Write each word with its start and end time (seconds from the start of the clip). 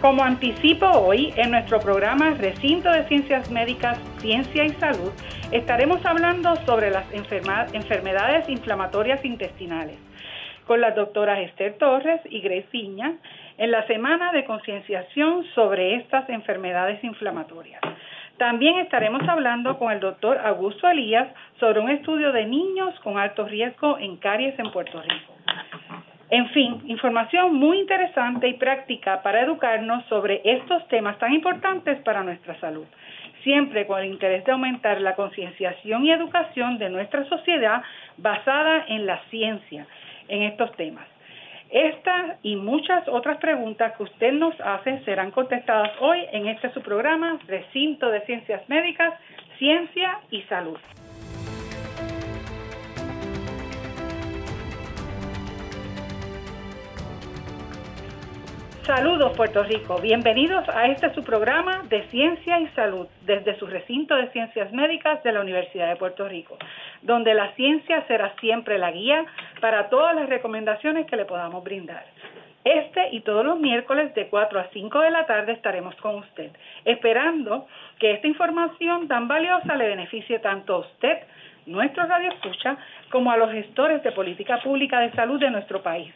Como 0.00 0.22
anticipo 0.22 0.86
hoy 0.86 1.32
en 1.36 1.50
nuestro 1.52 1.80
programa 1.80 2.30
Recinto 2.30 2.90
de 2.90 3.04
Ciencias 3.04 3.50
Médicas, 3.50 3.98
Ciencia 4.18 4.64
y 4.64 4.70
Salud, 4.72 5.10
estaremos 5.52 6.04
hablando 6.04 6.54
sobre 6.66 6.90
las 6.90 7.06
enfermedades 7.12 8.48
inflamatorias 8.48 9.24
intestinales 9.24 9.96
con 10.66 10.80
las 10.80 10.94
doctoras 10.94 11.38
Esther 11.38 11.78
Torres 11.78 12.20
y 12.28 12.40
Grace 12.40 12.66
Piña 12.70 13.14
en 13.56 13.70
la 13.70 13.86
semana 13.86 14.32
de 14.32 14.44
concienciación 14.44 15.44
sobre 15.54 15.96
estas 15.96 16.28
enfermedades 16.28 17.02
inflamatorias. 17.02 17.80
También 18.36 18.78
estaremos 18.78 19.26
hablando 19.26 19.78
con 19.78 19.92
el 19.92 20.00
doctor 20.00 20.38
Augusto 20.38 20.88
Elías 20.88 21.28
sobre 21.58 21.80
un 21.80 21.88
estudio 21.88 22.32
de 22.32 22.44
niños 22.44 22.94
con 23.00 23.18
alto 23.18 23.46
riesgo 23.46 23.98
en 23.98 24.16
caries 24.18 24.58
en 24.58 24.70
Puerto 24.72 25.00
Rico. 25.00 25.32
En 26.30 26.48
fin, 26.50 26.82
información 26.86 27.54
muy 27.54 27.78
interesante 27.78 28.48
y 28.48 28.54
práctica 28.54 29.22
para 29.22 29.42
educarnos 29.42 30.04
sobre 30.06 30.40
estos 30.44 30.86
temas 30.88 31.18
tan 31.18 31.32
importantes 31.32 32.00
para 32.02 32.24
nuestra 32.24 32.58
salud, 32.58 32.86
siempre 33.44 33.86
con 33.86 34.00
el 34.00 34.06
interés 34.06 34.44
de 34.44 34.50
aumentar 34.50 35.00
la 35.00 35.14
concienciación 35.14 36.04
y 36.04 36.10
educación 36.10 36.78
de 36.78 36.90
nuestra 36.90 37.24
sociedad 37.26 37.80
basada 38.16 38.86
en 38.88 39.06
la 39.06 39.20
ciencia 39.30 39.86
en 40.26 40.42
estos 40.42 40.72
temas. 40.72 41.06
Estas 41.70 42.38
y 42.42 42.56
muchas 42.56 43.06
otras 43.06 43.38
preguntas 43.38 43.96
que 43.96 44.04
usted 44.04 44.32
nos 44.32 44.54
hace 44.60 45.00
serán 45.04 45.30
contestadas 45.30 45.92
hoy 46.00 46.24
en 46.32 46.48
este 46.48 46.72
su 46.72 46.80
programa 46.80 47.38
Recinto 47.46 48.08
de 48.10 48.20
Ciencias 48.22 48.68
Médicas, 48.68 49.14
Ciencia 49.58 50.18
y 50.30 50.42
Salud. 50.42 50.78
Saludos 58.86 59.36
Puerto 59.36 59.64
Rico, 59.64 59.98
bienvenidos 60.00 60.64
a 60.68 60.86
este 60.86 61.12
su 61.12 61.24
programa 61.24 61.82
de 61.88 62.04
Ciencia 62.04 62.60
y 62.60 62.68
Salud 62.68 63.08
desde 63.22 63.58
su 63.58 63.66
recinto 63.66 64.14
de 64.14 64.30
Ciencias 64.30 64.70
Médicas 64.72 65.20
de 65.24 65.32
la 65.32 65.40
Universidad 65.40 65.88
de 65.88 65.96
Puerto 65.96 66.28
Rico, 66.28 66.56
donde 67.02 67.34
la 67.34 67.52
ciencia 67.56 68.06
será 68.06 68.32
siempre 68.36 68.78
la 68.78 68.92
guía 68.92 69.26
para 69.60 69.88
todas 69.88 70.14
las 70.14 70.28
recomendaciones 70.28 71.06
que 71.06 71.16
le 71.16 71.24
podamos 71.24 71.64
brindar. 71.64 72.04
Este 72.62 73.08
y 73.10 73.22
todos 73.22 73.44
los 73.44 73.58
miércoles 73.58 74.14
de 74.14 74.28
4 74.28 74.60
a 74.60 74.68
5 74.72 75.00
de 75.00 75.10
la 75.10 75.26
tarde 75.26 75.54
estaremos 75.54 75.96
con 75.96 76.14
usted, 76.14 76.52
esperando 76.84 77.66
que 77.98 78.12
esta 78.12 78.28
información 78.28 79.08
tan 79.08 79.26
valiosa 79.26 79.74
le 79.74 79.88
beneficie 79.88 80.38
tanto 80.38 80.76
a 80.76 80.78
usted, 80.78 81.18
nuestro 81.66 82.06
radio 82.06 82.30
escucha, 82.30 82.76
como 83.10 83.32
a 83.32 83.36
los 83.36 83.50
gestores 83.50 84.00
de 84.04 84.12
política 84.12 84.60
pública 84.62 85.00
de 85.00 85.10
salud 85.10 85.40
de 85.40 85.50
nuestro 85.50 85.82
país 85.82 86.14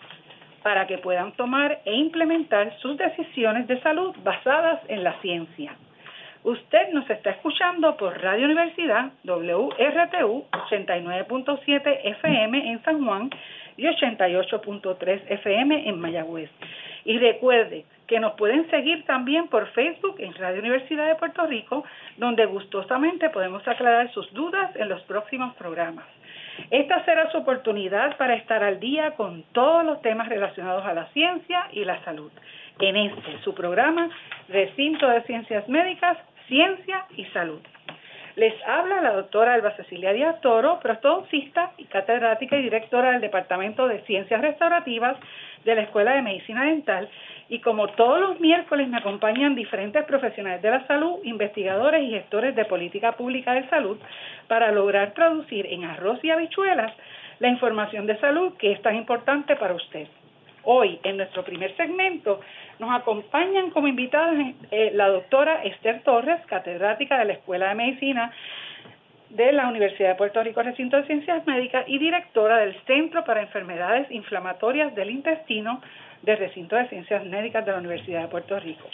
para 0.62 0.86
que 0.86 0.98
puedan 0.98 1.32
tomar 1.32 1.80
e 1.84 1.94
implementar 1.94 2.76
sus 2.78 2.96
decisiones 2.96 3.66
de 3.66 3.80
salud 3.80 4.14
basadas 4.22 4.80
en 4.88 5.04
la 5.04 5.20
ciencia. 5.20 5.72
Usted 6.42 6.88
nos 6.92 7.08
está 7.10 7.30
escuchando 7.30 7.96
por 7.98 8.18
Radio 8.22 8.46
Universidad 8.46 9.12
WRTU 9.24 10.44
89.7 10.52 12.00
FM 12.02 12.70
en 12.70 12.82
San 12.82 13.04
Juan 13.04 13.30
y 13.76 13.84
88.3 13.84 15.22
FM 15.26 15.88
en 15.88 16.00
Mayagüez. 16.00 16.50
Y 17.04 17.18
recuerde 17.18 17.84
que 18.06 18.20
nos 18.20 18.32
pueden 18.34 18.68
seguir 18.70 19.04
también 19.04 19.48
por 19.48 19.68
Facebook 19.68 20.16
en 20.18 20.34
Radio 20.34 20.60
Universidad 20.60 21.06
de 21.08 21.14
Puerto 21.16 21.46
Rico, 21.46 21.84
donde 22.16 22.46
gustosamente 22.46 23.28
podemos 23.30 23.66
aclarar 23.68 24.10
sus 24.12 24.32
dudas 24.32 24.74
en 24.76 24.88
los 24.88 25.02
próximos 25.02 25.54
programas. 25.56 26.06
Esta 26.70 27.04
será 27.04 27.30
su 27.30 27.38
oportunidad 27.38 28.16
para 28.16 28.34
estar 28.34 28.62
al 28.62 28.80
día 28.80 29.12
con 29.12 29.44
todos 29.52 29.84
los 29.84 30.00
temas 30.02 30.28
relacionados 30.28 30.84
a 30.84 30.94
la 30.94 31.06
ciencia 31.08 31.68
y 31.72 31.84
la 31.84 32.02
salud. 32.04 32.30
En 32.78 32.96
este, 32.96 33.38
su 33.42 33.54
programa, 33.54 34.08
Recinto 34.48 35.08
de 35.08 35.22
Ciencias 35.22 35.68
Médicas, 35.68 36.16
Ciencia 36.48 37.04
y 37.16 37.24
Salud. 37.26 37.60
Les 38.36 38.54
habla 38.66 39.02
la 39.02 39.12
doctora 39.12 39.54
Alba 39.54 39.72
Cecilia 39.76 40.12
Díaz 40.12 40.40
Toro, 40.40 40.80
prostodoncista 40.80 41.72
y 41.76 41.84
catedrática 41.84 42.56
y 42.56 42.62
directora 42.62 43.12
del 43.12 43.20
Departamento 43.20 43.88
de 43.88 44.00
Ciencias 44.02 44.40
Restaurativas 44.40 45.16
de 45.64 45.74
la 45.74 45.82
Escuela 45.82 46.12
de 46.14 46.22
Medicina 46.22 46.64
Dental 46.64 47.08
y 47.50 47.58
como 47.58 47.88
todos 47.88 48.20
los 48.20 48.40
miércoles 48.40 48.88
me 48.88 48.98
acompañan 48.98 49.56
diferentes 49.56 50.04
profesionales 50.04 50.62
de 50.62 50.70
la 50.70 50.86
salud, 50.86 51.18
investigadores 51.24 52.04
y 52.04 52.10
gestores 52.10 52.54
de 52.54 52.64
política 52.64 53.12
pública 53.12 53.52
de 53.52 53.68
salud 53.68 53.98
para 54.46 54.70
lograr 54.70 55.12
traducir 55.14 55.66
en 55.66 55.84
arroz 55.84 56.20
y 56.22 56.30
habichuelas 56.30 56.92
la 57.40 57.48
información 57.48 58.06
de 58.06 58.18
salud 58.20 58.52
que 58.56 58.70
es 58.70 58.80
tan 58.82 58.94
importante 58.94 59.56
para 59.56 59.74
usted. 59.74 60.06
Hoy, 60.62 61.00
en 61.02 61.16
nuestro 61.16 61.42
primer 61.42 61.74
segmento, 61.76 62.40
nos 62.78 62.94
acompañan 62.94 63.70
como 63.70 63.88
invitadas 63.88 64.54
eh, 64.70 64.92
la 64.94 65.08
doctora 65.08 65.64
Esther 65.64 66.02
Torres, 66.04 66.40
catedrática 66.46 67.18
de 67.18 67.24
la 67.24 67.32
Escuela 67.32 67.70
de 67.70 67.74
Medicina 67.74 68.30
de 69.30 69.52
la 69.52 69.68
Universidad 69.68 70.10
de 70.10 70.14
Puerto 70.16 70.42
Rico, 70.42 70.62
recinto 70.62 70.96
de 70.96 71.04
Ciencias 71.04 71.44
Médicas 71.46 71.84
y 71.88 71.98
directora 71.98 72.58
del 72.58 72.74
Centro 72.84 73.24
para 73.24 73.42
Enfermedades 73.42 74.10
Inflamatorias 74.10 74.94
del 74.94 75.10
Intestino 75.10 75.80
del 76.22 76.38
recinto 76.38 76.76
de 76.76 76.88
Ciencias 76.88 77.24
Médicas 77.26 77.64
de 77.64 77.72
la 77.72 77.78
Universidad 77.78 78.22
de 78.22 78.28
Puerto 78.28 78.58
Rico. 78.60 78.88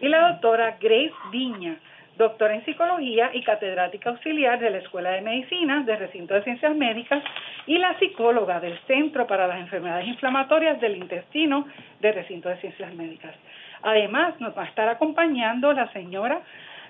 Y 0.00 0.08
la 0.08 0.32
doctora 0.32 0.76
Grace 0.80 1.14
Viña, 1.30 1.76
doctora 2.16 2.54
en 2.54 2.64
psicología 2.64 3.30
y 3.32 3.42
catedrática 3.42 4.10
auxiliar 4.10 4.58
de 4.58 4.70
la 4.70 4.78
Escuela 4.78 5.10
de 5.10 5.20
Medicina 5.20 5.82
del 5.84 5.98
recinto 5.98 6.34
de 6.34 6.42
Ciencias 6.42 6.74
Médicas 6.76 7.22
y 7.66 7.78
la 7.78 7.98
psicóloga 7.98 8.60
del 8.60 8.78
Centro 8.86 9.26
para 9.26 9.46
las 9.46 9.58
Enfermedades 9.58 10.06
Inflamatorias 10.06 10.80
del 10.80 10.96
Intestino 10.96 11.66
del 12.00 12.14
recinto 12.14 12.48
de 12.48 12.56
Ciencias 12.58 12.94
Médicas. 12.94 13.34
Además, 13.82 14.40
nos 14.40 14.56
va 14.56 14.62
a 14.62 14.66
estar 14.66 14.88
acompañando 14.88 15.72
la 15.72 15.90
señora 15.92 16.40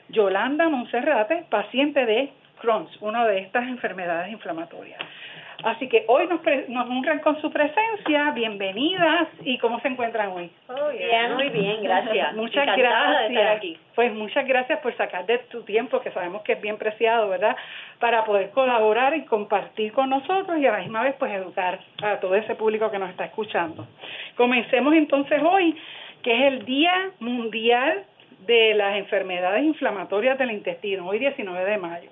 Yolanda 0.08 0.68
Monserrate, 0.68 1.44
paciente 1.48 2.04
de 2.04 2.30
Crohn's, 2.60 2.96
una 3.00 3.26
de 3.26 3.38
estas 3.38 3.66
enfermedades 3.66 4.30
inflamatorias. 4.30 5.00
Así 5.62 5.88
que 5.88 6.04
hoy 6.08 6.26
nos, 6.26 6.40
nos 6.68 6.90
honran 6.90 7.20
con 7.20 7.40
su 7.40 7.50
presencia, 7.50 8.32
bienvenidas 8.32 9.28
y 9.44 9.58
cómo 9.58 9.80
se 9.80 9.88
encuentran 9.88 10.32
hoy. 10.32 10.50
bien, 10.92 11.34
muy 11.34 11.48
bien, 11.50 11.82
gracias. 11.82 12.34
muchas 12.36 12.66
gracias. 12.76 13.78
Pues 13.94 14.12
muchas 14.12 14.46
gracias 14.46 14.80
por 14.80 14.96
sacar 14.96 15.24
de 15.26 15.38
tu 15.38 15.62
tiempo, 15.62 16.00
que 16.00 16.10
sabemos 16.10 16.42
que 16.42 16.54
es 16.54 16.60
bien 16.60 16.76
preciado, 16.76 17.28
¿verdad? 17.28 17.56
Para 18.00 18.24
poder 18.24 18.50
colaborar 18.50 19.16
y 19.16 19.24
compartir 19.24 19.92
con 19.92 20.10
nosotros 20.10 20.58
y 20.58 20.66
a 20.66 20.72
la 20.72 20.78
misma 20.78 21.02
vez 21.02 21.14
pues 21.18 21.32
educar 21.32 21.78
a 22.02 22.16
todo 22.18 22.34
ese 22.34 22.54
público 22.56 22.90
que 22.90 22.98
nos 22.98 23.10
está 23.10 23.24
escuchando. 23.24 23.86
Comencemos 24.36 24.94
entonces 24.94 25.40
hoy, 25.42 25.76
que 26.22 26.32
es 26.34 26.52
el 26.52 26.64
Día 26.64 27.10
Mundial 27.20 28.04
de 28.46 28.74
las 28.74 28.96
Enfermedades 28.96 29.64
Inflamatorias 29.64 30.38
del 30.38 30.50
Intestino, 30.50 31.06
hoy 31.06 31.18
19 31.18 31.64
de 31.64 31.78
mayo. 31.78 32.10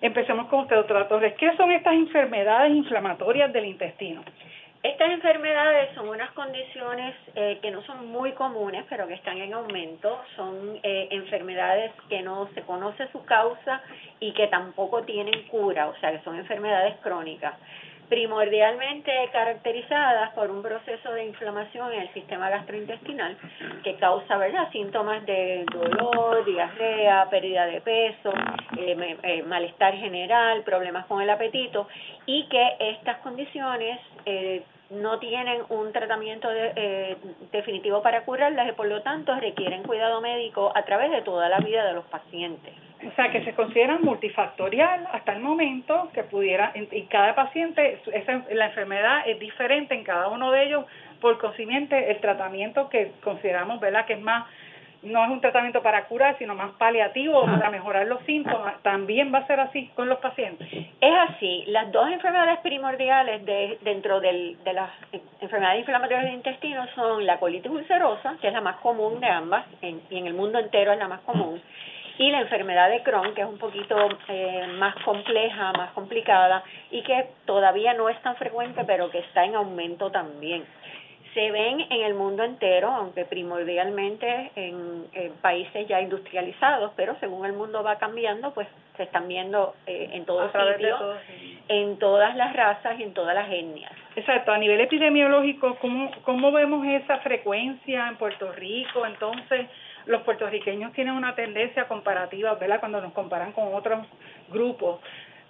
Empecemos 0.00 0.48
con 0.48 0.60
usted, 0.60 0.76
doctora 0.76 1.08
Torres. 1.08 1.34
¿Qué 1.38 1.56
son 1.56 1.72
estas 1.72 1.94
enfermedades 1.94 2.74
inflamatorias 2.74 3.52
del 3.52 3.64
intestino? 3.64 4.22
Estas 4.82 5.10
enfermedades 5.10 5.94
son 5.94 6.08
unas 6.10 6.30
condiciones 6.32 7.14
eh, 7.34 7.58
que 7.62 7.70
no 7.70 7.82
son 7.82 8.06
muy 8.08 8.32
comunes, 8.32 8.84
pero 8.88 9.08
que 9.08 9.14
están 9.14 9.38
en 9.38 9.54
aumento. 9.54 10.20
Son 10.36 10.78
eh, 10.82 11.08
enfermedades 11.10 11.92
que 12.08 12.22
no 12.22 12.48
se 12.54 12.62
conoce 12.62 13.08
su 13.10 13.24
causa 13.24 13.82
y 14.20 14.32
que 14.32 14.46
tampoco 14.48 15.02
tienen 15.02 15.48
cura, 15.48 15.88
o 15.88 15.96
sea, 15.96 16.12
que 16.12 16.22
son 16.22 16.36
enfermedades 16.36 16.96
crónicas 17.02 17.54
primordialmente 18.08 19.10
caracterizadas 19.32 20.32
por 20.34 20.50
un 20.50 20.62
proceso 20.62 21.12
de 21.12 21.24
inflamación 21.24 21.92
en 21.92 22.02
el 22.02 22.12
sistema 22.12 22.48
gastrointestinal 22.48 23.36
que 23.82 23.96
causa 23.96 24.36
¿verdad? 24.36 24.70
síntomas 24.70 25.24
de 25.26 25.64
dolor, 25.72 26.44
diarrea, 26.44 27.28
pérdida 27.30 27.66
de 27.66 27.80
peso, 27.80 28.32
eh, 28.76 29.16
eh, 29.22 29.42
malestar 29.42 29.94
general, 29.94 30.62
problemas 30.62 31.06
con 31.06 31.20
el 31.20 31.30
apetito 31.30 31.88
y 32.26 32.46
que 32.48 32.76
estas 32.78 33.18
condiciones 33.18 34.00
eh, 34.24 34.62
no 34.90 35.18
tienen 35.18 35.62
un 35.68 35.92
tratamiento 35.92 36.48
definitivo 37.50 38.02
para 38.02 38.24
curarlas 38.24 38.68
y 38.68 38.72
por 38.72 38.86
lo 38.86 39.02
tanto 39.02 39.34
requieren 39.34 39.82
cuidado 39.82 40.20
médico 40.20 40.70
a 40.76 40.84
través 40.84 41.10
de 41.10 41.22
toda 41.22 41.48
la 41.48 41.58
vida 41.58 41.84
de 41.84 41.94
los 41.94 42.04
pacientes. 42.04 42.85
O 43.04 43.14
sea, 43.14 43.30
que 43.30 43.44
se 43.44 43.52
considera 43.52 43.98
multifactorial 43.98 45.06
hasta 45.12 45.34
el 45.34 45.40
momento, 45.40 46.08
que 46.14 46.22
pudiera, 46.22 46.72
y 46.74 47.02
cada 47.02 47.34
paciente, 47.34 48.00
esa, 48.12 48.42
la 48.50 48.66
enfermedad 48.66 49.22
es 49.26 49.38
diferente 49.38 49.94
en 49.94 50.02
cada 50.02 50.28
uno 50.28 50.50
de 50.50 50.64
ellos, 50.64 50.86
por 51.20 51.38
consiguiente, 51.38 52.10
el 52.10 52.20
tratamiento 52.20 52.88
que 52.88 53.12
consideramos, 53.22 53.80
¿verdad?, 53.80 54.06
que 54.06 54.14
es 54.14 54.20
más 54.20 54.46
no 55.02 55.24
es 55.24 55.30
un 55.30 55.40
tratamiento 55.40 55.82
para 55.82 56.04
curar, 56.06 56.36
sino 56.38 56.54
más 56.54 56.72
paliativo 56.72 57.44
para 57.44 57.70
mejorar 57.70 58.06
los 58.06 58.22
síntomas. 58.24 58.82
¿También 58.82 59.32
va 59.32 59.38
a 59.38 59.46
ser 59.46 59.60
así 59.60 59.88
con 59.94 60.08
los 60.08 60.18
pacientes? 60.18 60.68
Es 60.72 61.14
así. 61.28 61.64
Las 61.68 61.92
dos 61.92 62.10
enfermedades 62.10 62.58
primordiales 62.60 63.44
de, 63.44 63.78
dentro 63.82 64.20
del, 64.20 64.56
de 64.64 64.72
las 64.72 64.90
enfermedades 65.40 65.80
inflamatorias 65.80 66.24
del 66.24 66.34
intestino 66.34 66.86
son 66.94 67.24
la 67.24 67.38
colitis 67.38 67.70
ulcerosa, 67.70 68.36
que 68.40 68.48
es 68.48 68.52
la 68.52 68.60
más 68.60 68.76
común 68.76 69.20
de 69.20 69.28
ambas, 69.28 69.64
y 69.80 70.16
en 70.18 70.26
el 70.26 70.34
mundo 70.34 70.58
entero 70.58 70.92
es 70.92 70.98
la 70.98 71.08
más 71.08 71.20
común, 71.20 71.60
y 72.18 72.30
la 72.30 72.40
enfermedad 72.40 72.90
de 72.90 73.02
Crohn, 73.02 73.34
que 73.34 73.42
es 73.42 73.48
un 73.48 73.58
poquito 73.58 73.96
eh, 74.28 74.66
más 74.78 74.94
compleja, 75.04 75.72
más 75.72 75.92
complicada, 75.92 76.62
y 76.90 77.02
que 77.02 77.30
todavía 77.44 77.94
no 77.94 78.08
es 78.08 78.20
tan 78.22 78.36
frecuente, 78.36 78.84
pero 78.86 79.10
que 79.10 79.18
está 79.18 79.44
en 79.44 79.54
aumento 79.54 80.10
también 80.10 80.64
se 81.36 81.50
ven 81.50 81.82
en 81.90 82.00
el 82.00 82.14
mundo 82.14 82.44
entero, 82.44 82.88
aunque 82.88 83.26
primordialmente 83.26 84.52
en, 84.56 85.04
países 85.42 85.86
ya 85.86 86.00
industrializados, 86.00 86.92
pero 86.96 87.14
según 87.20 87.44
el 87.44 87.52
mundo 87.52 87.82
va 87.82 87.98
cambiando, 87.98 88.54
pues 88.54 88.66
se 88.96 89.02
están 89.02 89.28
viendo 89.28 89.74
eh, 89.86 90.08
en 90.12 90.24
todos 90.24 90.50
sitios, 90.50 90.98
en 91.68 91.98
todas 91.98 92.34
las 92.36 92.54
razas 92.54 92.98
y 92.98 93.02
en 93.02 93.12
todas 93.12 93.34
las 93.34 93.50
etnias. 93.50 93.92
Exacto, 94.16 94.50
a 94.50 94.56
nivel 94.56 94.80
epidemiológico, 94.80 95.76
¿cómo, 95.78 96.10
¿cómo 96.24 96.52
vemos 96.52 96.86
esa 96.86 97.18
frecuencia 97.18 98.08
en 98.08 98.16
Puerto 98.16 98.50
Rico? 98.52 99.04
Entonces, 99.04 99.66
los 100.06 100.22
puertorriqueños 100.22 100.92
tienen 100.92 101.14
una 101.14 101.34
tendencia 101.34 101.86
comparativa, 101.88 102.54
¿verdad? 102.54 102.80
Cuando 102.80 103.00
nos 103.00 103.12
comparan 103.12 103.52
con 103.52 103.74
otros 103.74 104.06
grupos, 104.48 105.00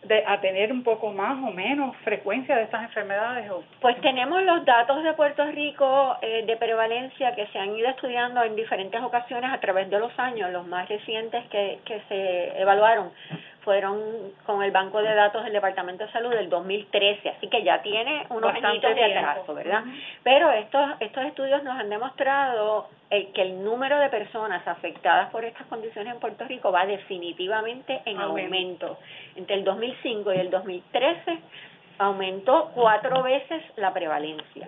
de, 0.07 0.25
a 0.27 0.41
tener 0.41 0.73
un 0.73 0.83
poco 0.83 1.13
más 1.13 1.37
o 1.43 1.53
menos 1.53 1.97
frecuencia 1.99 2.57
de 2.57 2.65
estas 2.65 2.83
enfermedades? 2.85 3.51
Pues 3.81 4.01
tenemos 4.01 4.43
los 4.43 4.65
datos 4.65 5.03
de 5.03 5.13
Puerto 5.15 5.45
Rico 5.47 6.17
eh, 6.23 6.45
de 6.47 6.57
prevalencia 6.57 7.35
que 7.35 7.47
se 7.49 7.59
han 7.59 7.77
ido 7.77 7.89
estudiando 7.89 8.43
en 8.43 8.57
diferentes 8.57 9.01
ocasiones 9.03 9.53
a 9.53 9.59
través 9.59 9.91
de 9.91 9.99
los 9.99 10.17
años. 10.19 10.51
Los 10.53 10.67
más 10.67 10.89
recientes 10.89 11.45
que, 11.49 11.81
que 11.85 12.01
se 12.09 12.61
evaluaron 12.61 13.11
fueron 13.67 14.01
con 14.47 14.63
el 14.63 14.71
Banco 14.71 15.03
de 15.03 15.13
Datos 15.13 15.43
del 15.43 15.53
Departamento 15.53 16.07
de 16.07 16.13
Salud 16.13 16.31
del 16.31 16.49
2013, 16.49 17.31
así 17.31 17.49
que 17.49 17.65
ya 17.65 17.83
tiene 17.83 18.25
unos 18.31 18.55
añitos 18.55 18.95
de 18.95 19.05
atraso, 19.05 19.55
¿verdad? 19.55 19.83
Pero 20.23 20.53
estos, 20.53 20.89
estos 21.01 21.25
estudios 21.25 21.65
nos 21.65 21.77
han 21.77 21.91
demostrado 21.91 22.89
eh, 23.11 23.33
que 23.35 23.43
el 23.43 23.65
número 23.65 23.99
de 23.99 24.09
personas 24.09 24.67
afectadas 24.69 25.31
por 25.31 25.45
estas 25.45 25.67
condiciones 25.67 26.15
en 26.15 26.21
Puerto 26.21 26.45
Rico 26.45 26.71
va 26.71 26.87
definitivamente 26.87 28.03
en 28.05 28.21
aumento. 28.21 28.99
Entre 29.35 29.57
el 29.57 29.65
2005 29.65 30.33
y 30.33 30.37
el 30.37 30.51
2013 30.51 31.39
aumentó 31.99 32.71
cuatro 32.75 33.23
veces 33.23 33.63
la 33.77 33.93
prevalencia. 33.93 34.67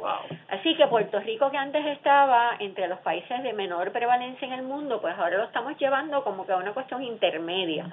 Así 0.48 0.74
que 0.76 0.86
Puerto 0.86 1.20
Rico, 1.20 1.50
que 1.50 1.58
antes 1.58 1.84
estaba 1.86 2.56
entre 2.58 2.88
los 2.88 2.98
países 3.00 3.42
de 3.42 3.52
menor 3.52 3.92
prevalencia 3.92 4.46
en 4.46 4.54
el 4.54 4.62
mundo, 4.62 5.00
pues 5.00 5.14
ahora 5.18 5.38
lo 5.38 5.44
estamos 5.44 5.76
llevando 5.78 6.24
como 6.24 6.46
que 6.46 6.52
a 6.52 6.56
una 6.56 6.72
cuestión 6.72 7.02
intermedia. 7.02 7.86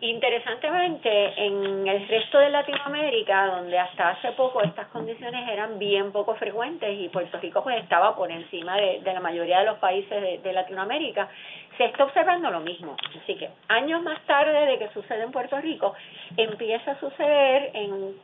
Interesantemente, 0.00 1.46
en 1.46 1.86
el 1.86 2.08
resto 2.08 2.38
de 2.38 2.50
Latinoamérica, 2.50 3.46
donde 3.46 3.78
hasta 3.78 4.10
hace 4.10 4.32
poco 4.32 4.62
estas 4.62 4.88
condiciones 4.88 5.48
eran 5.48 5.78
bien 5.78 6.12
poco 6.12 6.34
frecuentes 6.34 6.98
y 6.98 7.08
Puerto 7.08 7.38
Rico 7.38 7.62
pues 7.62 7.82
estaba 7.82 8.14
por 8.16 8.30
encima 8.30 8.76
de, 8.76 9.00
la 9.04 9.20
mayoría 9.20 9.60
de 9.60 9.66
los 9.66 9.78
países 9.78 10.20
de, 10.20 10.38
de 10.38 10.52
Latinoamérica, 10.52 11.28
se 11.76 11.84
está 11.86 12.04
observando 12.04 12.50
lo 12.50 12.60
mismo. 12.60 12.96
Así 13.22 13.34
que 13.36 13.50
años 13.68 14.02
más 14.02 14.20
tarde 14.26 14.66
de 14.66 14.78
que 14.78 14.88
sucede 14.88 15.22
en 15.22 15.32
Puerto 15.32 15.58
Rico, 15.60 15.94
empieza 16.36 16.92
a 16.92 17.00
suceder 17.00 17.70
en 17.74 18.14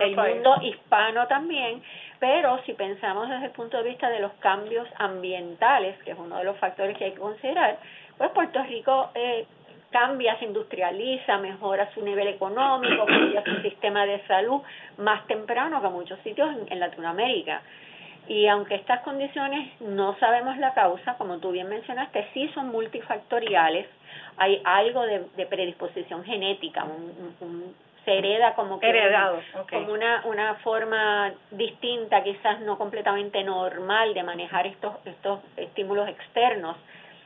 el 0.00 0.16
mundo 0.16 0.56
hispano 0.62 1.26
también, 1.26 1.82
pero 2.18 2.58
si 2.64 2.72
pensamos 2.72 3.28
desde 3.28 3.46
el 3.46 3.52
punto 3.52 3.76
de 3.76 3.90
vista 3.90 4.08
de 4.08 4.20
los 4.20 4.32
cambios 4.34 4.88
ambientales, 4.98 5.96
que 6.02 6.12
es 6.12 6.18
uno 6.18 6.38
de 6.38 6.44
los 6.44 6.56
factores 6.58 6.96
que 6.96 7.04
hay 7.04 7.12
que 7.12 7.20
considerar, 7.20 7.78
pues 8.16 8.30
Puerto 8.30 8.62
Rico 8.62 9.10
eh, 9.14 9.46
cambia, 9.90 10.38
se 10.38 10.46
industrializa, 10.46 11.38
mejora 11.38 11.92
su 11.92 12.02
nivel 12.02 12.28
económico, 12.28 13.06
cambia 13.06 13.42
su 13.44 13.62
sistema 13.62 14.06
de 14.06 14.20
salud 14.26 14.60
más 14.98 15.26
temprano 15.26 15.80
que 15.80 15.88
muchos 15.88 16.18
sitios 16.20 16.48
en, 16.68 16.80
Latinoamérica. 16.80 17.62
Y 18.28 18.48
aunque 18.48 18.74
estas 18.74 19.02
condiciones 19.02 19.80
no 19.80 20.18
sabemos 20.18 20.56
la 20.58 20.74
causa, 20.74 21.14
como 21.14 21.38
tú 21.38 21.52
bien 21.52 21.68
mencionaste, 21.68 22.26
sí 22.34 22.50
son 22.54 22.70
multifactoriales, 22.70 23.86
hay 24.36 24.60
algo 24.64 25.02
de, 25.02 25.46
predisposición 25.46 26.24
genética, 26.24 26.84
un, 26.84 27.74
se 28.06 28.18
hereda 28.18 28.54
como 28.54 28.78
que 28.80 28.88
como 29.70 29.92
una 29.92 30.22
una 30.24 30.54
forma 30.56 31.34
distinta 31.50 32.22
quizás 32.22 32.60
no 32.60 32.78
completamente 32.78 33.42
normal 33.42 34.14
de 34.14 34.22
manejar 34.22 34.66
estos 34.66 34.94
estos 35.04 35.40
estímulos 35.56 36.08
externos 36.08 36.76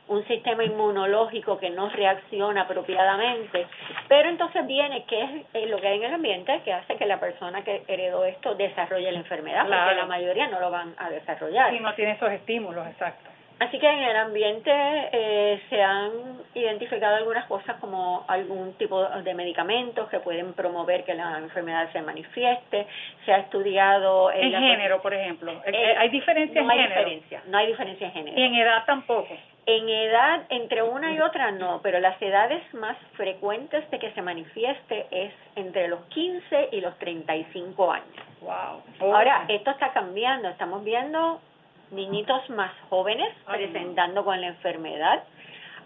un 0.08 0.26
sistema 0.26 0.64
inmunológico 0.64 1.56
que 1.60 1.70
no 1.70 1.88
reacciona 1.88 2.62
apropiadamente. 2.62 3.68
Pero 4.08 4.28
entonces 4.28 4.66
viene 4.66 5.04
que 5.04 5.22
es 5.22 5.30
eh, 5.54 5.66
lo 5.66 5.80
que 5.80 5.86
hay 5.86 5.98
en 5.98 6.04
el 6.04 6.14
ambiente 6.14 6.60
que 6.64 6.72
hace 6.72 6.96
que 6.96 7.06
la 7.06 7.20
persona 7.20 7.62
que 7.62 7.84
heredó 7.86 8.24
esto 8.24 8.56
desarrolle 8.56 9.12
la 9.12 9.20
enfermedad 9.20 9.62
porque 9.62 9.94
la 9.94 10.06
mayoría 10.06 10.48
no 10.48 10.58
lo 10.58 10.68
van 10.68 10.94
a 10.98 11.10
desarrollar. 11.10 11.72
Y 11.74 11.78
no 11.78 11.94
tiene 11.94 12.12
esos 12.12 12.32
estímulos 12.32 12.88
exacto 12.88 13.30
Así 13.60 13.78
que 13.78 13.86
en 13.86 13.98
el 13.98 14.16
ambiente 14.16 14.70
eh, 14.72 15.60
se 15.68 15.82
han 15.82 16.10
identificado 16.54 17.16
algunas 17.16 17.44
cosas 17.44 17.76
como 17.78 18.24
algún 18.26 18.72
tipo 18.78 19.04
de 19.04 19.34
medicamentos 19.34 20.08
que 20.08 20.18
pueden 20.18 20.54
promover 20.54 21.04
que 21.04 21.12
la 21.12 21.36
enfermedad 21.36 21.92
se 21.92 22.00
manifieste. 22.00 22.86
Se 23.26 23.32
ha 23.34 23.36
estudiado... 23.36 24.32
En, 24.32 24.50
género, 24.50 25.02
por 25.02 25.12
ejemplo. 25.12 25.52
Eh, 25.66 25.94
¿Hay 25.98 26.08
diferencia 26.08 26.62
no 26.62 26.72
en 26.72 26.78
hay 26.78 26.88
Diferencia, 26.88 27.42
no 27.48 27.58
hay 27.58 27.66
diferencia 27.66 28.06
en 28.06 28.12
género. 28.14 28.40
Y 28.40 28.42
en 28.42 28.54
edad 28.54 28.82
tampoco. 28.86 29.36
En 29.66 29.88
edad, 29.90 30.42
entre 30.48 30.82
una 30.82 31.12
y 31.12 31.20
otra 31.20 31.50
no, 31.50 31.80
pero 31.82 32.00
las 32.00 32.20
edades 32.22 32.62
más 32.72 32.96
frecuentes 33.12 33.88
de 33.90 33.98
que 33.98 34.10
se 34.12 34.22
manifieste 34.22 35.06
es 35.10 35.34
entre 35.54 35.88
los 35.88 36.00
15 36.06 36.70
y 36.72 36.80
los 36.80 36.98
35 36.98 37.92
años. 37.92 38.24
Wow. 38.40 39.12
Ahora, 39.12 39.44
esto 39.48 39.70
está 39.70 39.92
cambiando, 39.92 40.48
estamos 40.48 40.82
viendo 40.82 41.42
niñitos 41.90 42.48
más 42.50 42.72
jóvenes 42.88 43.34
presentando 43.46 44.24
con 44.24 44.40
la 44.40 44.48
enfermedad, 44.48 45.22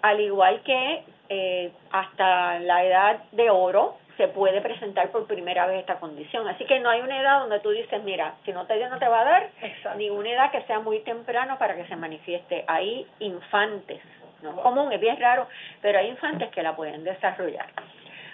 al 0.03 0.21
igual 0.21 0.61
que 0.63 1.05
eh, 1.29 1.73
hasta 1.91 2.59
la 2.61 2.85
edad 2.85 3.25
de 3.33 3.51
oro 3.51 3.97
se 4.17 4.29
puede 4.29 4.61
presentar 4.61 5.11
por 5.11 5.27
primera 5.27 5.67
vez 5.67 5.81
esta 5.81 5.99
condición. 5.99 6.47
Así 6.49 6.65
que 6.67 6.79
no 6.81 6.89
hay 6.89 7.01
una 7.01 7.21
edad 7.21 7.41
donde 7.41 7.61
tú 7.61 7.71
dices, 7.71 8.03
mira, 8.05 8.35
si 8.45 8.53
no 8.53 8.67
te 8.67 8.77
dio 8.77 8.89
no 8.89 8.99
te 8.99 9.09
va 9.09 9.23
a 9.23 9.25
dar, 9.25 9.51
ni 9.97 10.11
una 10.11 10.31
edad 10.31 10.51
que 10.51 10.63
sea 10.63 10.79
muy 10.79 11.01
temprano 11.01 11.59
para 11.59 11.75
que 11.75 11.87
se 11.87 11.97
manifieste. 11.97 12.65
Hay 12.69 13.07
infantes, 13.19 14.01
no 14.43 14.51
es 14.51 14.57
común, 14.57 14.93
es 14.93 15.01
bien 15.01 15.19
raro, 15.21 15.49
pero 15.81 15.99
hay 15.99 16.09
infantes 16.09 16.51
que 16.51 16.63
la 16.63 16.77
pueden 16.77 17.03
desarrollar. 17.03 17.67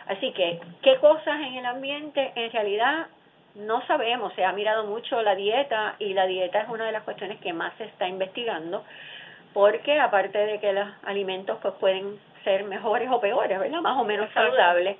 Así 0.06 0.32
que, 0.32 0.60
¿qué 0.82 0.96
cosas 0.96 1.40
en 1.40 1.54
el 1.54 1.66
ambiente 1.66 2.32
en 2.34 2.50
realidad 2.50 3.06
no 3.54 3.84
sabemos, 3.86 4.32
se 4.34 4.44
ha 4.44 4.52
mirado 4.52 4.86
mucho 4.86 5.20
la 5.22 5.34
dieta 5.34 5.96
y 5.98 6.14
la 6.14 6.26
dieta 6.26 6.60
es 6.60 6.68
una 6.68 6.86
de 6.86 6.92
las 6.92 7.02
cuestiones 7.02 7.40
que 7.40 7.52
más 7.52 7.72
se 7.78 7.84
está 7.84 8.08
investigando 8.08 8.84
porque 9.52 9.98
aparte 9.98 10.38
de 10.38 10.60
que 10.60 10.72
los 10.72 10.88
alimentos 11.04 11.58
pues 11.60 11.74
pueden 11.74 12.18
ser 12.44 12.64
mejores 12.64 13.10
o 13.10 13.20
peores, 13.20 13.58
¿verdad? 13.58 13.80
Más 13.80 13.98
o 13.98 14.04
menos 14.04 14.30
saludables, 14.32 14.96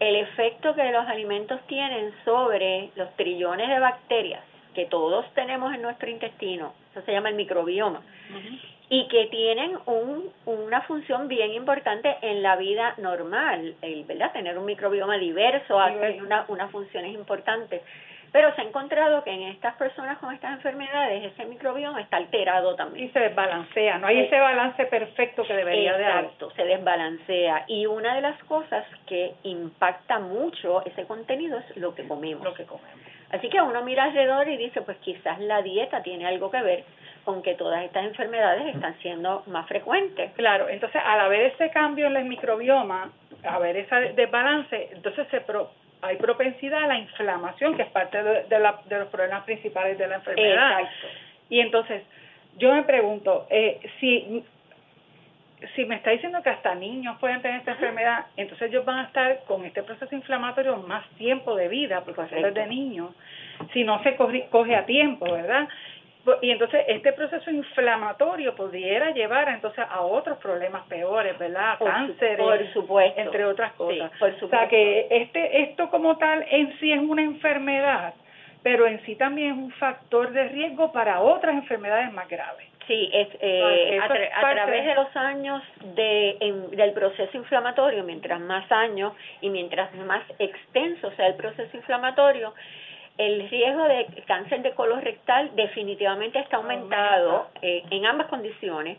el 0.00 0.16
efecto 0.16 0.74
que 0.74 0.90
los 0.90 1.06
alimentos 1.06 1.60
tienen 1.66 2.12
sobre 2.24 2.90
los 2.96 3.14
trillones 3.16 3.68
de 3.68 3.78
bacterias 3.78 4.42
que 4.74 4.86
todos 4.86 5.26
tenemos 5.34 5.74
en 5.74 5.82
nuestro 5.82 6.08
intestino, 6.08 6.72
eso 6.90 7.02
se 7.04 7.12
llama 7.12 7.28
el 7.28 7.34
microbioma, 7.34 8.00
y 8.88 9.08
que 9.08 9.26
tienen 9.26 9.78
un, 9.86 10.30
una 10.44 10.82
función 10.82 11.28
bien 11.28 11.52
importante 11.52 12.16
en 12.20 12.42
la 12.42 12.56
vida 12.56 12.94
normal, 12.98 13.74
el, 13.80 14.04
¿verdad? 14.04 14.32
Tener 14.32 14.58
un 14.58 14.66
microbioma 14.66 15.16
diverso 15.16 15.80
hace 15.80 16.20
una, 16.20 16.44
una 16.48 16.68
funciones 16.68 17.14
importantes. 17.14 17.82
Pero 18.32 18.54
se 18.54 18.62
ha 18.62 18.64
encontrado 18.64 19.22
que 19.24 19.30
en 19.30 19.42
estas 19.42 19.74
personas 19.74 20.16
con 20.18 20.32
estas 20.32 20.52
enfermedades 20.52 21.22
ese 21.22 21.44
microbioma 21.44 22.00
está 22.00 22.16
alterado 22.16 22.74
también. 22.76 23.06
Y 23.06 23.10
se 23.10 23.20
desbalancea, 23.20 23.98
no 23.98 24.06
hay 24.06 24.20
ese 24.20 24.38
balance 24.38 24.86
perfecto 24.86 25.44
que 25.44 25.52
debería 25.52 25.96
de 25.98 26.04
haber. 26.04 26.24
Exacto, 26.24 26.50
se 26.52 26.64
desbalancea. 26.64 27.64
Y 27.68 27.84
una 27.84 28.14
de 28.14 28.22
las 28.22 28.42
cosas 28.44 28.86
que 29.06 29.34
impacta 29.42 30.18
mucho 30.18 30.82
ese 30.86 31.04
contenido 31.04 31.58
es 31.58 31.76
lo 31.76 31.94
que 31.94 32.08
comemos. 32.08 32.42
Lo 32.42 32.54
que 32.54 32.64
comemos. 32.64 33.00
Así 33.32 33.50
que 33.50 33.60
uno 33.60 33.82
mira 33.82 34.04
alrededor 34.04 34.48
y 34.48 34.56
dice, 34.56 34.80
pues 34.80 34.96
quizás 34.98 35.38
la 35.40 35.60
dieta 35.60 36.02
tiene 36.02 36.26
algo 36.26 36.50
que 36.50 36.62
ver 36.62 36.84
con 37.24 37.42
que 37.42 37.54
todas 37.54 37.84
estas 37.84 38.04
enfermedades 38.04 38.74
están 38.74 38.98
siendo 39.00 39.42
más 39.46 39.66
frecuentes. 39.68 40.32
Claro, 40.32 40.68
entonces 40.68 41.00
al 41.04 41.20
haber 41.20 41.52
ese 41.52 41.70
cambio 41.70 42.06
en 42.06 42.16
el 42.16 42.24
microbioma, 42.24 43.10
haber 43.44 43.76
ese 43.76 44.12
desbalance, 44.14 44.90
entonces 44.92 45.26
se 45.28 45.40
hay 46.02 46.16
propensidad 46.16 46.82
a 46.82 46.86
la 46.88 46.98
inflamación, 46.98 47.76
que 47.76 47.82
es 47.82 47.90
parte 47.90 48.20
de, 48.22 48.58
la, 48.58 48.80
de 48.86 48.98
los 48.98 49.08
problemas 49.08 49.44
principales 49.44 49.96
de 49.98 50.08
la 50.08 50.16
enfermedad. 50.16 50.80
Exacto. 50.80 51.06
Y 51.48 51.60
entonces, 51.60 52.02
yo 52.56 52.74
me 52.74 52.82
pregunto, 52.82 53.46
eh, 53.50 53.80
si 54.00 54.44
si 55.74 55.84
me 55.84 55.96
está 55.96 56.10
diciendo 56.10 56.42
que 56.42 56.50
hasta 56.50 56.74
niños 56.74 57.18
pueden 57.18 57.40
tener 57.40 57.58
esta 57.58 57.72
enfermedad, 57.72 58.26
entonces 58.36 58.68
ellos 58.68 58.84
van 58.84 58.98
a 58.98 59.02
estar 59.04 59.44
con 59.46 59.64
este 59.64 59.82
proceso 59.82 60.14
inflamatorio 60.14 60.76
más 60.76 61.08
tiempo 61.10 61.54
de 61.54 61.68
vida, 61.68 62.02
porque 62.04 62.22
desde 62.34 62.66
niños, 62.66 63.10
si 63.72 63.84
no 63.84 64.02
se 64.02 64.16
coge, 64.16 64.46
coge 64.50 64.74
a 64.74 64.84
tiempo, 64.84 65.30
¿verdad? 65.30 65.68
Y 66.40 66.50
entonces 66.50 66.84
este 66.86 67.12
proceso 67.12 67.50
inflamatorio 67.50 68.54
pudiera 68.54 69.10
llevar 69.10 69.48
entonces 69.48 69.84
a 69.88 70.02
otros 70.02 70.38
problemas 70.38 70.86
peores, 70.86 71.36
¿verdad? 71.38 71.78
Cáncer, 71.78 72.38
por 72.38 72.72
supuesto, 72.72 73.20
entre 73.20 73.44
otras 73.44 73.72
cosas. 73.72 74.10
por 74.18 74.32
supuesto. 74.34 74.46
O 74.46 74.48
sea 74.48 74.68
que 74.68 75.08
este 75.10 75.62
esto 75.62 75.90
como 75.90 76.16
tal 76.18 76.44
en 76.48 76.78
sí 76.78 76.92
es 76.92 77.00
una 77.00 77.22
enfermedad, 77.22 78.14
pero 78.62 78.86
en 78.86 79.04
sí 79.04 79.16
también 79.16 79.52
es 79.52 79.56
un 79.56 79.72
factor 79.72 80.30
de 80.30 80.48
riesgo 80.48 80.92
para 80.92 81.20
otras 81.20 81.54
enfermedades 81.54 82.12
más 82.12 82.28
graves. 82.28 82.68
Sí, 82.86 83.10
es, 83.12 83.28
eh, 83.40 83.98
a, 84.02 84.08
través 84.40 84.84
de 84.84 84.94
los 84.94 85.16
años 85.16 85.62
de, 85.94 86.36
del 86.72 86.92
proceso 86.92 87.36
inflamatorio, 87.36 88.02
mientras 88.02 88.40
más 88.40 88.70
años 88.72 89.12
y 89.40 89.50
mientras 89.50 89.94
más 89.94 90.22
extenso 90.38 91.12
sea 91.12 91.28
el 91.28 91.34
proceso 91.34 91.76
inflamatorio, 91.76 92.52
el 93.18 93.48
riesgo 93.48 93.84
de 93.84 94.06
cáncer 94.26 94.62
de 94.62 94.72
colon 94.72 95.02
rectal 95.02 95.50
definitivamente 95.54 96.38
está 96.38 96.56
aumentado 96.56 97.48
eh, 97.60 97.82
en 97.90 98.06
ambas 98.06 98.28
condiciones 98.28 98.98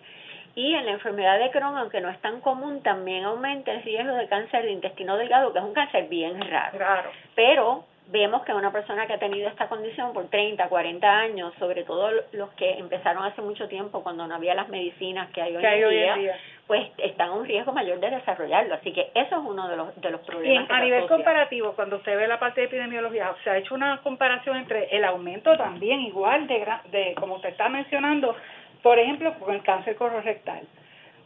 y 0.56 0.76
en 0.76 0.86
la 0.86 0.92
enfermedad 0.92 1.40
de 1.40 1.50
Crohn, 1.50 1.78
aunque 1.78 2.00
no 2.00 2.10
es 2.10 2.20
tan 2.22 2.40
común, 2.42 2.84
también 2.84 3.24
aumenta 3.24 3.72
el 3.72 3.82
riesgo 3.82 4.14
de 4.14 4.28
cáncer 4.28 4.64
de 4.64 4.72
intestino 4.72 5.18
delgado, 5.18 5.52
que 5.52 5.60
es 5.60 5.66
un 5.66 5.74
cáncer 5.74 6.08
bien 6.10 6.40
raro. 6.40 6.78
Raro. 6.78 7.12
Pero 7.34 7.86
vemos 8.08 8.44
que 8.44 8.54
una 8.54 8.72
persona 8.72 9.08
que 9.08 9.14
ha 9.14 9.20
tenido 9.20 9.48
esta 9.50 9.68
condición 9.68 10.14
por 10.14 10.28
30, 10.30 10.68
40 10.68 11.10
años, 11.10 11.54
sobre 11.58 11.84
todo 11.84 12.12
los 12.34 12.52
que 12.52 12.78
empezaron 12.78 13.24
hace 13.26 13.42
mucho 13.42 13.68
tiempo 13.68 14.04
cuando 14.04 14.28
no 14.28 14.36
había 14.36 14.54
las 14.54 14.70
medicinas 14.70 15.30
que 15.32 15.42
hay 15.42 15.56
hoy, 15.56 15.98
en, 15.98 16.20
día, 16.20 16.38
pues 16.68 16.90
están 16.98 17.28
en 17.32 17.40
un 17.40 17.46
riesgo 17.46 17.74
mayor 17.74 18.00
de 18.00 18.10
desarrollarlo. 18.10 18.76
Así 18.76 18.94
que 18.94 19.12
eso 19.14 19.36
es 19.36 19.46
uno 19.46 19.68
de 19.68 19.76
los, 19.76 20.02
de 20.02 20.10
los 20.10 20.22
problemas. 20.22 20.70
Y 20.70 20.74
a 20.74 20.80
nivel 20.80 21.08
comparativo, 21.08 21.74
cuando 21.74 21.98
usted 21.98 22.16
ve 22.16 22.28
la 22.28 22.40
parte 22.40 22.62
de 22.62 22.68
epidemiología, 22.68 23.34
se 23.44 23.50
ha 23.50 23.58
hecho 23.58 23.76
una 23.76 23.98
comparación 24.02 24.58
entre 24.58 24.86
el 24.96 25.04
aumento 25.04 25.58
también 25.58 26.02
igual 26.02 26.48
de, 26.48 26.66
de 26.92 27.16
como 27.16 27.36
usted 27.36 27.50
está 27.50 27.70
mencionando, 27.70 28.36
por 28.82 28.98
ejemplo, 28.98 29.34
con 29.40 29.56
el 29.56 29.64
cáncer 29.64 29.96
colorectal 29.96 30.64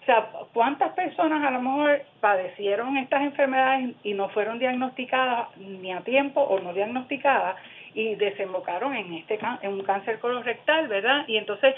o 0.08 0.10
sea, 0.10 0.26
¿cuántas 0.54 0.94
personas 0.94 1.44
a 1.44 1.52
lo 1.52 1.62
mejor 1.62 2.02
padecieron 2.22 2.96
estas 2.96 3.24
enfermedades 3.24 3.94
y 4.04 4.14
no 4.14 4.30
fueron 4.30 4.58
diagnosticadas 4.58 5.50
ni 5.58 5.92
a 5.92 6.00
tiempo 6.00 6.40
o 6.40 6.62
no 6.62 6.72
diagnosticadas 6.72 7.58
y 7.94 8.16
desembocaron 8.16 8.96
en 8.96 9.16
este 9.16 9.38
en 9.64 9.74
un 9.74 9.84
cáncer 9.84 10.20
colorectal, 10.20 10.88
¿verdad? 10.88 11.26
Y 11.28 11.36
entonces 11.36 11.76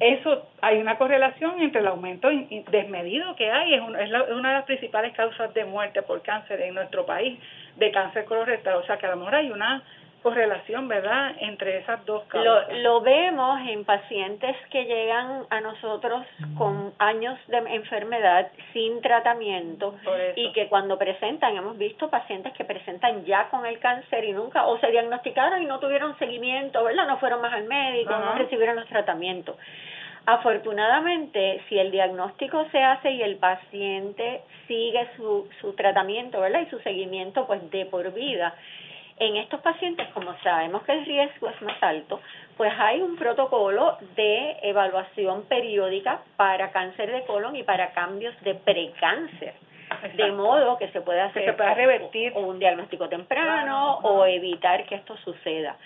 eso 0.00 0.48
hay 0.60 0.78
una 0.78 0.98
correlación 0.98 1.60
entre 1.60 1.80
el 1.80 1.86
aumento 1.86 2.28
desmedido 2.70 3.36
que 3.36 3.50
hay, 3.50 3.74
es, 3.74 3.80
una, 3.80 3.98
de 3.98 4.40
las 4.40 4.64
principales 4.64 5.14
causas 5.14 5.52
de 5.54 5.64
muerte 5.64 6.02
por 6.02 6.22
cáncer 6.22 6.60
en 6.60 6.74
nuestro 6.74 7.06
país, 7.06 7.38
de 7.76 7.90
cáncer 7.90 8.24
colorectal, 8.24 8.76
o 8.76 8.84
sea 8.84 8.96
que 8.96 9.06
a 9.06 9.10
lo 9.10 9.16
mejor 9.16 9.34
hay 9.34 9.50
una 9.50 9.82
correlación, 10.22 10.88
¿verdad?, 10.88 11.32
entre 11.40 11.78
esas 11.78 12.04
dos 12.06 12.24
causas. 12.24 12.68
Lo, 12.70 12.78
lo 12.78 13.00
vemos 13.00 13.60
en 13.68 13.84
pacientes 13.84 14.56
que 14.70 14.84
llegan 14.84 15.44
a 15.50 15.60
nosotros 15.60 16.24
con 16.56 16.92
años 16.98 17.38
de 17.48 17.58
enfermedad 17.58 18.50
sin 18.72 19.00
tratamiento 19.00 19.94
y 20.36 20.52
que 20.52 20.68
cuando 20.68 20.98
presentan, 20.98 21.56
hemos 21.56 21.76
visto 21.76 22.08
pacientes 22.08 22.52
que 22.54 22.64
presentan 22.64 23.24
ya 23.24 23.48
con 23.48 23.66
el 23.66 23.78
cáncer 23.78 24.24
y 24.24 24.32
nunca, 24.32 24.66
o 24.66 24.78
se 24.78 24.90
diagnosticaron 24.90 25.62
y 25.62 25.66
no 25.66 25.78
tuvieron 25.78 26.18
seguimiento, 26.18 26.82
¿verdad?, 26.84 27.06
no 27.06 27.18
fueron 27.18 27.40
más 27.40 27.52
al 27.52 27.64
médico, 27.64 28.16
no 28.16 28.34
recibieron 28.34 28.76
los 28.76 28.86
tratamientos. 28.86 29.56
Afortunadamente, 30.24 31.62
si 31.68 31.76
el 31.76 31.90
diagnóstico 31.90 32.64
se 32.70 32.80
hace 32.80 33.10
y 33.10 33.22
el 33.22 33.36
paciente 33.36 34.42
sigue 34.68 35.08
su, 35.16 35.48
su 35.60 35.72
tratamiento, 35.72 36.40
¿verdad? 36.40 36.60
Y 36.60 36.70
su 36.70 36.78
seguimiento, 36.78 37.44
pues 37.48 37.68
de 37.72 37.86
por 37.86 38.12
vida, 38.14 38.54
en 39.18 39.36
estos 39.36 39.60
pacientes, 39.60 40.08
como 40.08 40.36
sabemos 40.42 40.82
que 40.82 40.92
el 40.92 41.04
riesgo 41.04 41.48
es 41.48 41.62
más 41.62 41.80
alto, 41.82 42.20
pues 42.56 42.72
hay 42.78 43.00
un 43.00 43.16
protocolo 43.16 43.98
de 44.16 44.56
evaluación 44.62 45.42
periódica 45.44 46.20
para 46.36 46.70
cáncer 46.70 47.12
de 47.12 47.24
colon 47.24 47.56
y 47.56 47.62
para 47.62 47.92
cambios 47.92 48.34
de 48.42 48.54
precáncer. 48.54 49.54
De 50.16 50.32
modo 50.32 50.78
que 50.78 50.88
se 50.88 51.02
pueda 51.02 51.26
hacer 51.26 51.44
se 51.44 51.52
pueda 51.52 51.74
revertir 51.74 52.32
un 52.34 52.58
diagnóstico 52.58 53.08
temprano 53.08 53.98
o 53.98 54.24
evitar 54.24 54.86
que 54.86 54.94
esto 54.94 55.16
suceda. 55.18 55.76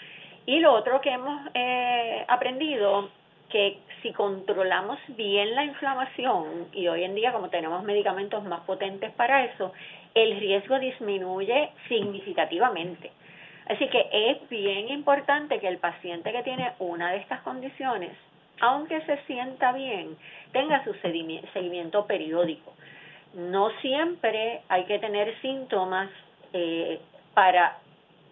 Y 0.46 0.60
lo 0.60 0.72
otro 0.74 1.00
que 1.00 1.10
hemos 1.10 1.40
eh, 1.54 2.24
aprendido 2.28 3.10
que 3.50 3.78
si 4.02 4.12
controlamos 4.12 4.98
bien 5.08 5.54
la 5.54 5.64
inflamación, 5.64 6.68
y 6.72 6.88
hoy 6.88 7.04
en 7.04 7.14
día 7.14 7.32
como 7.32 7.48
tenemos 7.48 7.82
medicamentos 7.84 8.44
más 8.44 8.60
potentes 8.60 9.12
para 9.12 9.44
eso, 9.44 9.72
el 10.14 10.38
riesgo 10.38 10.78
disminuye 10.78 11.70
significativamente. 11.88 13.10
Así 13.68 13.88
que 13.88 14.08
es 14.12 14.48
bien 14.48 14.88
importante 14.88 15.58
que 15.58 15.68
el 15.68 15.78
paciente 15.78 16.32
que 16.32 16.42
tiene 16.42 16.72
una 16.78 17.10
de 17.12 17.18
estas 17.18 17.40
condiciones, 17.40 18.12
aunque 18.60 19.00
se 19.02 19.18
sienta 19.26 19.72
bien, 19.72 20.16
tenga 20.52 20.82
su 20.84 20.94
seguimiento 20.94 22.06
periódico. 22.06 22.74
No 23.34 23.70
siempre 23.82 24.62
hay 24.68 24.84
que 24.84 24.98
tener 24.98 25.38
síntomas 25.40 26.08
eh, 26.52 27.00
para 27.34 27.78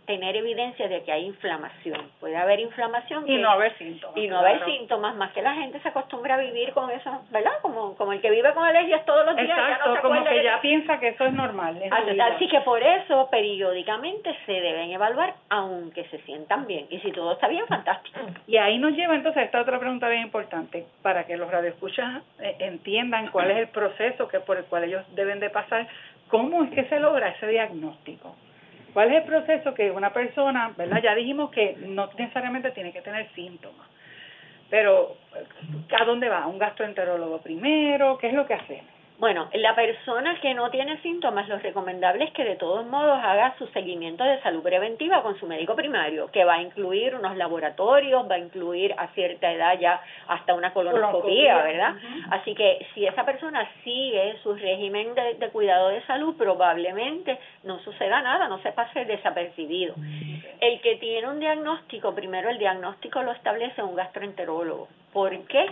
tener 0.07 0.37
evidencia 0.37 0.89
de 0.89 1.03
que 1.03 1.13
hay 1.13 1.27
inflamación. 1.27 2.11
Puede 2.21 2.37
haber 2.37 2.61
inflamación 2.61 3.29
y 3.29 3.39
no 3.39 3.51
haber 3.51 3.77
síntomas. 3.79 4.17
Y 4.17 4.29
no 4.29 4.39
haber 4.39 4.65
síntomas, 4.65 5.17
más 5.17 5.33
que 5.33 5.43
la 5.43 5.55
gente 5.55 5.81
se 5.81 5.89
acostumbra 5.89 6.35
a 6.35 6.39
vivir 6.39 6.73
con 6.73 6.91
eso, 6.91 7.23
¿verdad? 7.31 7.53
Como, 7.63 7.95
como 7.97 8.13
el 8.13 8.21
que 8.21 8.31
vive 8.31 8.53
con 8.53 8.65
alergias 8.65 9.05
todos 9.05 9.25
los 9.27 9.37
días. 9.37 9.51
Exacto, 9.51 9.95
ya 9.95 9.95
no 9.95 10.03
como 10.03 10.25
que 10.25 10.45
ya 10.45 10.61
piensa 10.61 10.99
que 11.01 11.09
eso 11.09 11.25
es 11.25 11.33
normal. 11.33 11.81
Así, 11.91 12.49
que 12.49 12.61
por 12.61 12.83
eso 12.83 13.29
periódicamente 13.31 14.37
se 14.47 14.53
deben 14.53 14.91
evaluar 14.91 15.35
aunque 15.49 16.05
se 16.05 16.19
sientan 16.23 16.67
bien. 16.67 16.87
Y 16.91 16.99
si 17.01 17.13
todo 17.13 17.33
está 17.33 17.49
bien, 17.49 17.67
fantástico. 17.67 18.21
Y 18.47 18.57
ahí 18.57 18.79
nos 18.79 18.93
lleva 18.93 19.15
entonces 19.15 19.43
a 19.43 19.45
esta 19.45 19.61
otra 19.61 19.79
pregunta 19.79 20.09
bien 20.09 20.23
importante, 20.23 20.87
para 21.03 21.25
que 21.25 21.37
los 21.37 21.51
radioescuchas 21.51 22.23
eh, 22.41 22.57
entiendan 22.61 23.29
cuál 23.29 23.51
es 23.51 23.59
el 23.59 23.69
proceso 23.69 24.29
que 24.29 24.41
por 24.41 24.59
el 24.59 24.65
cual 24.65 24.85
ellos 24.85 25.05
deben 25.15 25.41
de 25.41 25.51
pasar. 25.51 25.87
¿Cómo 26.29 26.65
es 26.65 26.71
que 26.71 26.85
se 26.85 26.99
logra 27.01 27.29
ese 27.29 27.47
diagnóstico? 27.47 28.35
¿Cuál 28.95 29.11
es 29.11 29.17
el 29.17 29.23
proceso 29.25 29.75
que 29.75 29.91
una 29.91 30.13
persona, 30.13 30.73
verdad? 30.79 31.03
Ya 31.03 31.17
dijimos 31.17 31.51
que 31.51 31.77
no 31.81 32.09
necesariamente 32.17 32.71
tiene 32.71 32.93
que 32.93 33.03
tener 33.03 33.29
síntomas, 33.35 33.89
pero 34.71 35.17
¿a 35.99 36.05
dónde 36.05 36.29
va? 36.29 36.47
¿Un 36.47 36.61
gastroenterólogo 36.61 37.39
primero? 37.39 38.17
¿Qué 38.19 38.29
es 38.29 38.35
lo 38.35 38.47
que 38.47 38.55
hacemos? 38.55 38.94
Bueno, 39.17 39.49
la 39.55 39.77
persona 39.77 40.39
que 40.41 40.55
no 40.55 40.71
tiene 40.71 41.01
síntomas, 41.01 41.49
lo 41.49 41.57
recomendable 41.59 42.25
es 42.25 42.33
que 42.33 42.43
de 42.43 42.57
todos 42.57 42.85
modos 42.85 43.17
haga 43.23 43.55
su 43.59 43.67
seguimiento 43.69 44.25
de 44.25 44.41
salud 44.43 44.61
preventiva 44.61 45.23
con 45.23 45.39
su 45.39 45.47
médico 45.47 45.77
primario, 45.77 46.33
que 46.33 46.45
va 46.45 46.55
a 46.55 46.63
incluir 46.63 47.15
unos 47.15 47.37
laboratorios, 47.37 48.29
va 48.29 48.35
a 48.35 48.39
incluir 48.39 48.93
a 48.99 49.07
cierta 49.15 49.53
edad 49.53 49.79
ya 49.79 50.01
hasta 50.27 50.55
una 50.55 50.73
colonoscopía, 50.73 51.63
¿verdad? 51.63 51.95
Así 52.31 52.57
que 52.57 52.85
si 52.93 53.07
esa 53.07 53.25
persona 53.25 53.71
sigue 53.85 54.37
su 54.43 54.53
régimen 54.55 55.15
de, 55.15 55.35
de, 55.35 55.49
cuidado 55.51 55.91
de 55.91 56.03
salud, 56.07 56.37
probablemente 56.37 57.39
no 57.63 57.79
suceda 57.85 58.21
nada, 58.21 58.49
no 58.49 58.61
se 58.63 58.73
pase 58.73 59.05
desapercibido. 59.05 59.95
El 60.61 60.81
que 60.81 60.97
tiene 60.97 61.29
un 61.29 61.39
diagnóstico, 61.39 62.15
primero 62.17 62.51
el 62.51 62.59
diagnóstico 62.59 63.23
lo 63.23 63.31
establece 63.31 63.81
un 63.81 63.95
gastroenterólogo. 63.95 64.89
¿Por 65.13 65.39
qué? 65.47 65.67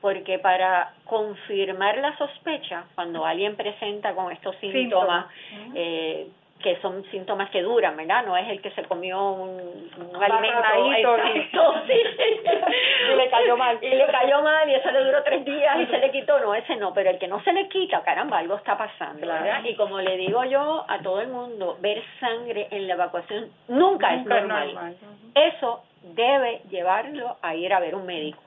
Porque 0.00 0.38
para 0.38 0.92
confirmar 1.04 1.98
la 1.98 2.16
sospecha, 2.16 2.84
cuando 2.94 3.24
alguien 3.24 3.56
presenta 3.56 4.14
con 4.14 4.32
estos 4.32 4.56
síntomas, 4.56 5.26
eh, 5.74 6.28
que 6.62 6.76
son 6.80 7.04
síntomas 7.10 7.50
que 7.50 7.62
duran, 7.62 7.96
¿verdad? 7.96 8.24
No 8.26 8.36
es 8.36 8.48
el 8.48 8.60
que 8.62 8.70
se 8.70 8.82
comió 8.84 9.32
un, 9.32 9.90
un 9.98 10.22
alimento 10.22 10.62
y 13.12 13.16
le 13.16 13.28
cayó 13.28 13.56
mal. 13.56 13.78
Y 13.82 13.90
le 13.90 14.06
cayó 14.06 14.42
mal 14.42 14.68
y 14.68 14.74
eso 14.74 14.90
le 14.90 15.04
duró 15.04 15.22
tres 15.22 15.44
días 15.44 15.78
y 15.80 15.86
se 15.86 15.98
le 15.98 16.10
quitó, 16.10 16.38
no, 16.40 16.54
ese 16.54 16.76
no, 16.76 16.92
pero 16.94 17.10
el 17.10 17.18
que 17.18 17.28
no 17.28 17.42
se 17.42 17.52
le 17.52 17.68
quita, 17.68 18.02
caramba, 18.02 18.38
algo 18.38 18.56
está 18.56 18.76
pasando, 18.76 19.26
¿verdad? 19.26 19.62
Y 19.64 19.74
como 19.74 20.00
le 20.00 20.16
digo 20.16 20.44
yo 20.44 20.84
a 20.88 20.98
todo 21.00 21.20
el 21.20 21.28
mundo, 21.28 21.76
ver 21.80 22.02
sangre 22.20 22.68
en 22.70 22.86
la 22.86 22.94
evacuación 22.94 23.50
nunca, 23.68 24.14
es 24.14 24.24
normal. 24.24 24.96
Eso 25.34 25.82
debe 26.02 26.62
llevarlo 26.70 27.36
a 27.42 27.54
ir 27.54 27.72
a 27.72 27.80
ver 27.80 27.94
un 27.94 28.06
médico. 28.06 28.40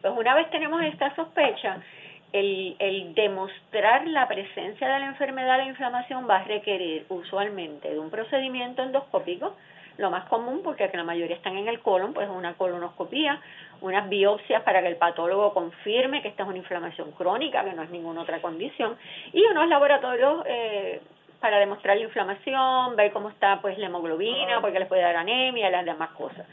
Pues 0.00 0.14
una 0.16 0.34
vez 0.34 0.50
tenemos 0.50 0.82
esta 0.82 1.14
sospecha, 1.14 1.78
el, 2.32 2.76
el 2.78 3.14
demostrar 3.14 4.06
la 4.06 4.28
presencia 4.28 4.88
de 4.88 5.00
la 5.00 5.06
enfermedad 5.06 5.58
de 5.58 5.64
inflamación 5.64 6.28
va 6.28 6.36
a 6.36 6.44
requerir 6.44 7.06
usualmente 7.08 7.90
de 7.90 7.98
un 7.98 8.10
procedimiento 8.10 8.82
endoscópico, 8.82 9.56
lo 9.96 10.10
más 10.10 10.24
común 10.26 10.60
porque 10.62 10.88
la 10.92 11.04
mayoría 11.04 11.36
están 11.36 11.56
en 11.56 11.68
el 11.68 11.80
colon, 11.80 12.14
pues 12.14 12.28
una 12.28 12.54
colonoscopía, 12.54 13.40
unas 13.80 14.08
biopsias 14.08 14.62
para 14.62 14.80
que 14.80 14.88
el 14.88 14.96
patólogo 14.96 15.52
confirme 15.52 16.22
que 16.22 16.28
esta 16.28 16.44
es 16.44 16.48
una 16.48 16.58
inflamación 16.58 17.10
crónica, 17.12 17.64
que 17.64 17.72
no 17.72 17.82
es 17.82 17.90
ninguna 17.90 18.22
otra 18.22 18.40
condición, 18.40 18.96
y 19.32 19.42
unos 19.46 19.68
laboratorios 19.68 20.44
eh, 20.46 21.00
para 21.40 21.58
demostrar 21.58 21.96
la 21.96 22.04
inflamación, 22.04 22.94
ver 22.94 23.12
cómo 23.12 23.30
está 23.30 23.60
pues 23.60 23.76
la 23.78 23.86
hemoglobina, 23.86 24.60
porque 24.60 24.78
les 24.78 24.88
puede 24.88 25.02
dar 25.02 25.16
anemia, 25.16 25.70
las 25.70 25.84
demás 25.84 26.10
cosas. 26.10 26.46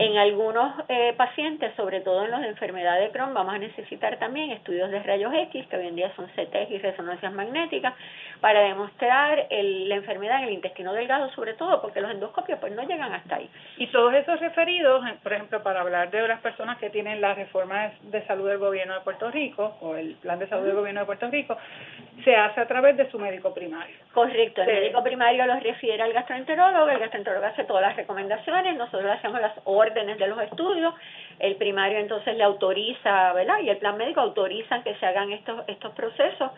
En 0.00 0.16
algunos 0.16 0.74
eh, 0.88 1.12
pacientes, 1.16 1.74
sobre 1.74 2.00
todo 2.02 2.24
en 2.24 2.30
los 2.30 2.40
de 2.40 2.46
enfermedad 2.46 3.00
de 3.00 3.10
Crohn, 3.10 3.34
vamos 3.34 3.52
a 3.52 3.58
necesitar 3.58 4.16
también 4.20 4.52
estudios 4.52 4.92
de 4.92 5.02
rayos 5.02 5.34
X, 5.34 5.66
que 5.66 5.76
hoy 5.76 5.88
en 5.88 5.96
día 5.96 6.12
son 6.14 6.26
CT 6.26 6.70
y 6.70 6.78
resonancias 6.78 7.32
magnéticas, 7.32 7.94
para 8.40 8.60
demostrar 8.60 9.48
la 9.50 9.94
enfermedad 9.96 10.38
en 10.38 10.48
el 10.50 10.54
intestino 10.54 10.92
delgado, 10.92 11.28
sobre 11.32 11.54
todo 11.54 11.82
porque 11.82 12.00
los 12.00 12.12
endoscopios 12.12 12.60
pues 12.60 12.72
no 12.74 12.82
llegan 12.84 13.12
hasta 13.12 13.36
ahí. 13.36 13.50
Y 13.78 13.88
todos 13.88 14.14
esos 14.14 14.38
referidos, 14.38 15.04
por 15.20 15.32
ejemplo, 15.32 15.64
para 15.64 15.80
hablar 15.80 16.12
de 16.12 16.28
las 16.28 16.40
personas 16.42 16.78
que 16.78 16.90
tienen 16.90 17.20
la 17.20 17.34
reforma 17.34 17.90
de 18.02 18.24
salud 18.28 18.48
del 18.48 18.58
gobierno 18.58 18.94
de 18.94 19.00
Puerto 19.00 19.32
Rico 19.32 19.78
o 19.80 19.96
el 19.96 20.14
plan 20.16 20.38
de 20.38 20.46
salud 20.46 20.66
del 20.66 20.76
gobierno 20.76 21.00
de 21.00 21.06
Puerto 21.06 21.28
Rico, 21.28 21.56
se 22.22 22.36
hace 22.36 22.60
a 22.60 22.68
través 22.68 22.96
de 22.96 23.10
su 23.10 23.18
médico 23.18 23.52
primario. 23.52 23.96
Correcto, 24.12 24.62
el 24.62 24.68
médico 24.68 25.02
primario 25.02 25.44
los 25.46 25.60
refiere 25.60 26.02
al 26.02 26.12
gastroenterólogo, 26.12 26.88
el 26.88 26.98
gastroenterólogo 27.00 27.46
hace 27.46 27.64
todas 27.64 27.82
las 27.82 27.96
recomendaciones, 27.96 28.76
nosotros 28.76 29.10
hacemos 29.10 29.40
las 29.40 29.54
de 29.94 30.26
los 30.26 30.40
estudios, 30.42 30.94
el 31.38 31.56
primario 31.56 31.98
entonces 31.98 32.36
le 32.36 32.44
autoriza, 32.44 33.32
¿verdad? 33.32 33.60
Y 33.62 33.70
el 33.70 33.78
plan 33.78 33.96
médico 33.96 34.20
autoriza 34.20 34.82
que 34.82 34.94
se 34.96 35.06
hagan 35.06 35.32
estos 35.32 35.62
estos 35.68 35.92
procesos 35.92 36.50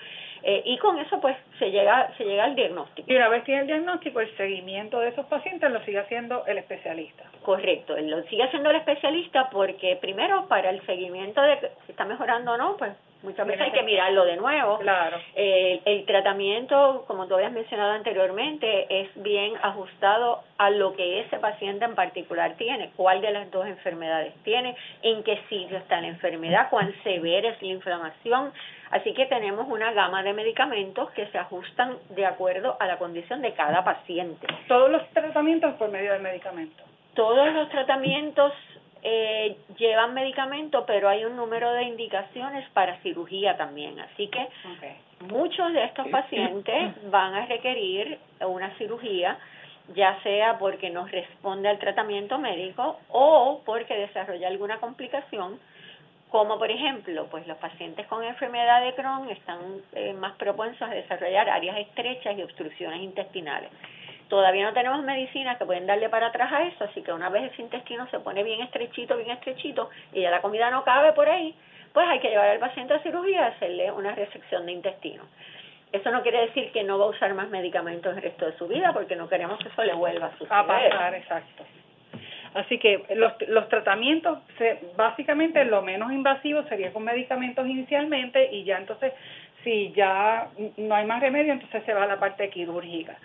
eh, 0.42 0.62
y 0.64 0.78
con 0.78 0.99
eso 0.99 1.20
pues 1.20 1.37
se 1.59 1.70
llega 1.70 2.12
se 2.16 2.25
llega 2.25 2.44
al 2.44 2.54
diagnóstico. 2.54 3.11
Y 3.11 3.16
una 3.16 3.28
vez 3.28 3.44
tiene 3.44 3.62
el 3.62 3.66
diagnóstico, 3.66 4.20
el 4.20 4.37
seguimiento 4.37 5.00
de 5.00 5.09
esos 5.09 5.26
pacientes 5.26 5.70
lo 5.70 5.82
sigue 5.85 5.99
haciendo 5.99 6.44
el 6.47 6.59
especialista. 6.59 7.25
Correcto, 7.42 7.97
lo 7.97 8.23
sigue 8.25 8.44
haciendo 8.44 8.70
el 8.70 8.76
especialista 8.76 9.50
porque 9.50 9.97
primero 10.00 10.47
para 10.49 10.70
el 10.70 10.85
seguimiento 10.87 11.40
de 11.42 11.59
si 11.87 11.92
está 11.92 12.04
mejorando 12.04 12.52
o 12.52 12.56
no, 12.56 12.76
pues 12.76 12.92
Muchas 13.23 13.47
veces 13.47 13.61
hay 13.61 13.73
que 13.73 13.82
mirarlo 13.82 14.25
de 14.25 14.37
nuevo. 14.37 14.78
Claro. 14.78 15.18
Eh, 15.35 15.80
el 15.85 16.06
tratamiento, 16.06 17.04
como 17.06 17.26
tú 17.26 17.35
habías 17.35 17.52
mencionado 17.52 17.92
anteriormente, 17.92 18.87
es 18.88 19.11
bien 19.16 19.54
ajustado 19.62 20.42
a 20.56 20.70
lo 20.70 20.94
que 20.94 21.20
ese 21.20 21.38
paciente 21.38 21.85
en 21.85 21.94
particular 21.94 22.54
tiene, 22.56 22.90
cuál 22.97 23.20
de 23.20 23.30
las 23.30 23.50
dos 23.50 23.66
enfermedades 23.66 24.32
tiene, 24.42 24.75
en 25.02 25.23
qué 25.23 25.38
sitio 25.50 25.76
está 25.76 26.00
la 26.00 26.09
enfermedad, 26.09 26.68
cuán 26.70 26.94
severa 27.02 27.50
es 27.50 27.61
la 27.61 27.68
inflamación. 27.68 28.52
Así 28.90 29.14
que 29.14 29.26
tenemos 29.26 29.68
una 29.68 29.92
gama 29.92 30.23
de 30.23 30.32
medicamentos 30.32 31.11
que 31.12 31.26
se 31.26 31.38
ajustan 31.38 31.97
de 32.11 32.26
acuerdo 32.26 32.76
a 32.80 32.87
la 32.87 32.99
condición 32.99 33.40
de 33.40 33.54
cada 33.54 33.85
paciente. 33.85 34.47
Todos 34.66 34.90
los 34.90 35.09
tratamientos 35.11 35.75
por 35.75 35.90
medio 35.90 36.12
del 36.12 36.23
medicamento. 36.23 36.82
Todos 37.14 37.52
los 37.54 37.68
tratamientos 37.68 38.52
eh, 39.02 39.56
llevan 39.78 40.12
medicamento, 40.12 40.85
pero 40.87 41.09
hay 41.09 41.25
un 41.25 41.37
número 41.37 41.73
de 41.73 41.85
indicaciones 41.85 42.68
para 42.70 42.97
cirugía 42.99 43.56
también. 43.56 43.99
Así 44.00 44.28
que 44.28 44.49
muchos 45.20 45.73
de 45.73 45.85
estos 45.85 46.09
pacientes 46.09 47.11
van 47.11 47.35
a 47.35 47.47
requerir 47.47 48.18
una 48.40 48.76
cirugía, 48.76 49.38
ya 49.94 50.20
sea 50.23 50.59
porque 50.59 50.90
no 50.90 51.06
responde 51.06 51.68
al 51.68 51.78
tratamiento 51.78 52.38
médico 52.38 52.99
o 53.09 53.62
porque 53.64 53.97
desarrolla 53.97 54.49
alguna 54.49 54.78
complicación, 54.78 55.59
como 56.30 56.58
por 56.58 56.70
ejemplo, 56.70 57.26
pues 57.30 57.46
los 57.46 57.58
pacientes 57.58 58.06
con 58.06 58.22
enfermedad 58.22 58.82
de 58.82 58.94
Crohn 58.94 59.28
están 59.30 59.58
eh, 59.92 60.12
más 60.12 60.37
propensos 60.37 60.82
a 60.82 60.94
desarrollar 60.94 61.50
áreas 61.50 61.78
estrechas 61.78 62.38
y 62.38 62.42
obstrucciones 62.42 63.00
intestinales. 63.02 63.70
Todavía 64.28 64.64
no 64.64 64.72
tenemos 64.72 65.02
medicinas 65.02 65.58
que 65.58 65.64
pueden 65.64 65.88
darle 65.88 66.08
para 66.08 66.28
atrás 66.28 66.52
a 66.52 66.62
eso, 66.62 66.84
así 66.84 67.02
que 67.02 67.12
una 67.12 67.28
vez 67.30 67.52
ese 67.52 67.62
intestino 67.62 68.08
se 68.10 68.20
pone 68.20 68.44
bien 68.44 68.60
estrechito, 68.60 69.16
bien 69.16 69.30
estrechito, 69.30 69.90
y 70.12 70.20
ya 70.20 70.30
la 70.30 70.40
comida 70.40 70.70
no 70.70 70.84
cabe 70.84 71.12
por 71.14 71.28
ahí, 71.28 71.52
pues 71.92 72.06
hay 72.08 72.20
que 72.20 72.28
llevar 72.28 72.49
al 72.49 72.60
paciente 72.60 72.94
a 72.94 73.00
cirugía 73.00 73.40
y 73.40 73.44
hacerle 73.44 73.90
una 73.90 74.14
resección 74.14 74.66
de 74.66 74.72
intestino. 74.72 75.25
Eso 75.90 76.12
no 76.12 76.22
quiere 76.22 76.42
decir 76.42 76.70
que 76.70 76.84
no 76.84 76.96
va 77.00 77.06
a 77.06 77.08
usar 77.08 77.34
más 77.34 77.49
medicamentos 77.49 78.16
el 78.16 78.22
resto 78.22 78.46
de 78.46 78.56
su 78.56 78.68
vida, 78.68 78.92
porque 78.92 79.16
no 79.16 79.28
queremos 79.28 79.58
que 79.58 79.68
eso 79.68 79.82
le 79.82 79.94
vuelva 79.94 80.26
a 80.26 80.38
suceder. 80.38 80.52
A 80.52 80.64
pasar, 80.64 81.14
exacto. 81.14 81.64
Así 82.54 82.78
que 82.78 83.04
los, 83.14 83.33
los 83.49 83.69
tratamientos, 83.69 84.38
básicamente 84.97 85.64
lo 85.64 85.83
menos 85.83 86.12
invasivo 86.12 86.64
sería 86.64 86.92
con 86.92 87.04
medicamentos 87.04 87.66
inicialmente 87.66 88.49
y 88.52 88.64
ya 88.64 88.78
entonces 88.78 89.12
si 89.64 89.92
ya 89.92 90.49
no 90.76 90.95
hay 90.95 91.07
más 91.07 91.21
remedio, 91.21 91.52
entonces 91.52 91.85
se 91.85 91.95
va 91.95 92.04
a 92.04 92.07
la 92.07 92.19
parte 92.19 92.49
quirúrgica. 92.50 93.16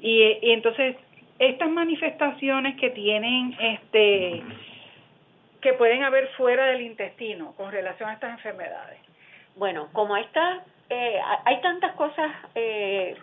Y, 0.00 0.38
y 0.42 0.52
entonces, 0.52 0.96
estas 1.38 1.70
manifestaciones 1.70 2.76
que 2.76 2.90
tienen, 2.90 3.56
este, 3.58 4.42
que 5.60 5.72
pueden 5.74 6.02
haber 6.02 6.28
fuera 6.36 6.66
del 6.66 6.82
intestino 6.82 7.54
con 7.56 7.72
relación 7.72 8.10
a 8.10 8.14
estas 8.14 8.32
enfermedades. 8.32 8.98
Bueno, 9.56 9.88
como 9.92 10.16
esta, 10.16 10.62
eh, 10.90 11.18
hay 11.44 11.60
tantas 11.60 11.92
cosas 11.92 12.30
eh, 12.54 13.16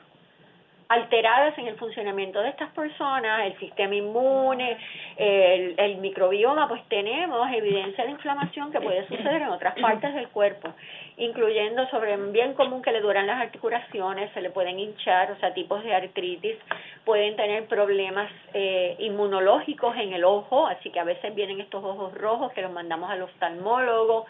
alteradas 0.87 1.57
en 1.57 1.67
el 1.67 1.75
funcionamiento 1.77 2.41
de 2.41 2.49
estas 2.49 2.69
personas, 2.71 3.45
el 3.45 3.57
sistema 3.59 3.95
inmune, 3.95 4.77
el, 5.17 5.75
el, 5.77 5.97
microbioma, 5.97 6.67
pues 6.67 6.81
tenemos 6.89 7.49
evidencia 7.51 8.03
de 8.03 8.11
inflamación 8.11 8.71
que 8.71 8.79
puede 8.79 9.07
suceder 9.07 9.41
en 9.41 9.49
otras 9.49 9.75
partes 9.79 10.13
del 10.13 10.27
cuerpo, 10.29 10.73
incluyendo 11.17 11.87
sobre 11.89 12.15
bien 12.31 12.53
común 12.53 12.81
que 12.81 12.91
le 12.91 13.01
duran 13.01 13.25
las 13.25 13.41
articulaciones, 13.41 14.31
se 14.33 14.41
le 14.41 14.49
pueden 14.51 14.79
hinchar, 14.79 15.31
o 15.31 15.39
sea, 15.39 15.53
tipos 15.53 15.83
de 15.83 15.93
artritis, 15.93 16.57
pueden 17.03 17.35
tener 17.35 17.65
problemas 17.65 18.31
eh, 18.53 18.95
inmunológicos 18.99 19.95
en 19.97 20.13
el 20.13 20.23
ojo, 20.23 20.67
así 20.67 20.89
que 20.91 20.99
a 20.99 21.03
veces 21.03 21.33
vienen 21.33 21.61
estos 21.61 21.83
ojos 21.83 22.13
rojos 22.13 22.51
que 22.53 22.61
los 22.61 22.71
mandamos 22.71 23.09
al 23.09 23.23
oftalmólogo, 23.23 24.25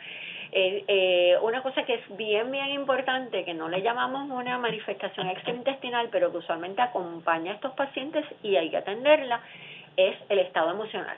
eh, 0.52 0.84
eh, 0.88 1.38
una 1.42 1.62
cosa 1.62 1.84
que 1.84 1.96
es 1.96 2.18
bien, 2.18 2.52
bien 2.52 2.70
importante, 2.70 3.44
que 3.44 3.54
no 3.54 3.70
le 3.70 3.82
llamamos 3.82 4.30
una 4.30 4.58
manifestación 4.58 5.30
extraintestinal, 5.30 6.10
pero 6.12 6.32
que 6.32 6.38
usualmente 6.38 6.82
acompaña 6.82 7.52
a 7.52 7.56
estos 7.56 7.74
pacientes 7.74 8.26
y 8.44 8.56
hay 8.56 8.70
que 8.70 8.78
atenderla, 8.78 9.42
es 9.98 10.16
el 10.30 10.40
estado 10.40 10.72
emocional. 10.72 11.18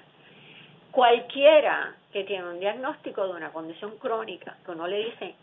Cualquiera 0.91 1.95
que 2.11 2.23
tiene 2.23 2.47
un 2.47 2.59
diagnóstico 2.59 3.27
de 3.27 3.33
una 3.33 3.51
condición 3.51 3.97
crónica, 3.97 4.57
que 4.65 4.71
uno 4.71 4.87
le 4.87 5.05
dice, 5.05 5.35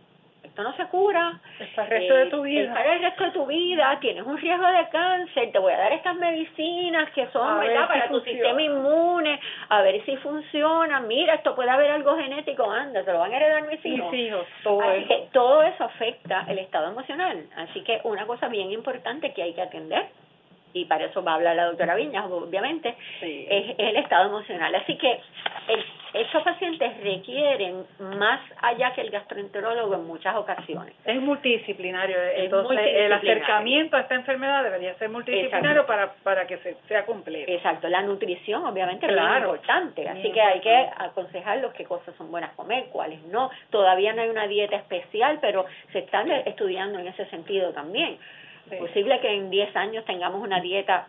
esto 0.45 0.63
no 0.63 0.77
se 0.77 0.87
cura. 0.87 1.41
Es 1.59 1.69
para 1.71 1.89
el 1.89 2.01
resto 2.01 2.15
de 2.15 2.27
tu 2.27 2.43
vida. 2.43 2.63
Es 2.63 2.69
para 2.71 2.95
el 2.95 3.03
resto 3.03 3.25
de 3.25 3.31
tu 3.31 3.47
vida, 3.47 3.99
tienes 4.01 4.25
un 4.25 4.39
riesgo 4.39 4.67
de 4.67 4.89
cáncer, 4.89 5.53
te 5.53 5.59
voy 5.59 5.73
a 5.73 5.79
dar 5.79 5.93
estas 5.93 6.17
medicinas 6.17 7.11
que 7.13 7.27
son 7.29 7.59
para 7.59 8.09
tu 8.09 8.21
sistema 8.21 8.63
inmune, 8.63 9.41
a 9.69 9.83
ver 9.83 10.05
si 10.05 10.17
funciona, 10.19 11.01
mira, 11.01 11.35
esto 11.35 11.55
puede 11.55 11.71
haber 11.71 11.91
algo 11.91 12.17
genético, 12.17 12.71
anda, 12.71 13.05
se 13.05 13.13
lo 13.13 13.19
van 13.19 13.33
a 13.33 13.37
heredar 13.37 13.63
mis 13.63 13.85
hijos. 13.85 14.13
Mis 14.13 14.29
hijos, 14.29 14.47
todo 14.63 14.81
Así 14.81 15.05
que 15.05 15.29
todo 15.33 15.63
eso 15.63 15.85
afecta 15.85 16.45
el 16.49 16.59
estado 16.59 16.91
emocional. 16.91 17.45
Así 17.57 17.83
que 17.83 18.01
una 18.05 18.27
cosa 18.27 18.49
bien 18.49 18.71
importante 18.71 19.33
que 19.33 19.43
hay 19.43 19.55
que 19.55 19.63
atender 19.63 20.07
y 20.75 20.85
para 20.85 21.07
eso 21.07 21.23
va 21.23 21.33
a 21.33 21.35
hablar 21.37 21.57
la 21.57 21.67
doctora 21.67 21.95
Viñas, 21.95 22.27
obviamente, 22.29 22.95
es, 23.23 23.75
el 23.79 23.97
estado 23.97 24.29
emocional. 24.29 24.75
Así 24.75 24.99
que 24.99 25.21
el, 25.69 25.85
estos 26.15 26.43
pacientes 26.43 26.97
requieren 27.03 27.85
más 27.99 28.41
allá 28.61 28.93
que 28.93 29.01
el 29.01 29.11
gastroenterólogo 29.11 29.95
en 29.95 30.07
muchas 30.07 30.37
ocasiones. 30.37 30.95
Es 31.05 31.21
multidisciplinario, 31.21 32.17
entonces 32.37 32.79
el 32.81 33.13
acercamiento 33.13 33.97
a 33.97 34.01
esta 34.01 34.15
enfermedad 34.15 34.63
debería 34.63 34.95
ser 34.95 35.09
multidisciplinario 35.11 35.87
para, 35.87 36.13
para 36.23 36.47
que 36.47 36.59
se, 36.59 36.77
sea 36.89 37.05
completo. 37.05 37.51
Exacto, 37.51 37.89
la 37.89 38.03
nutrición 38.03 38.65
obviamente 38.65 39.07
es 39.07 39.13
muy 39.13 39.37
importante, 39.37 40.09
así 40.09 40.31
que 40.31 40.41
hay 40.41 40.61
que 40.61 40.89
aconsejarlos 40.99 41.73
qué 41.75 41.85
cosas 41.85 42.15
son 42.17 42.31
buenas 42.31 42.53
comer, 42.55 42.87
cuáles 42.93 43.21
no. 43.25 43.51
Todavía 43.71 44.13
no 44.13 44.23
hay 44.23 44.29
una 44.29 44.47
dieta 44.47 44.77
especial, 44.77 45.39
pero 45.41 45.67
se 45.93 46.01
están 46.01 46.31
estudiando 46.31 46.99
en 46.99 47.09
ese 47.09 47.27
sentido 47.27 47.73
también 47.73 48.19
Posible 48.79 49.21
que 49.21 49.29
en 49.29 49.51
10 49.51 49.77
años 49.77 50.05
tengamos 50.05 50.43
una 50.43 50.61
dieta 50.61 51.07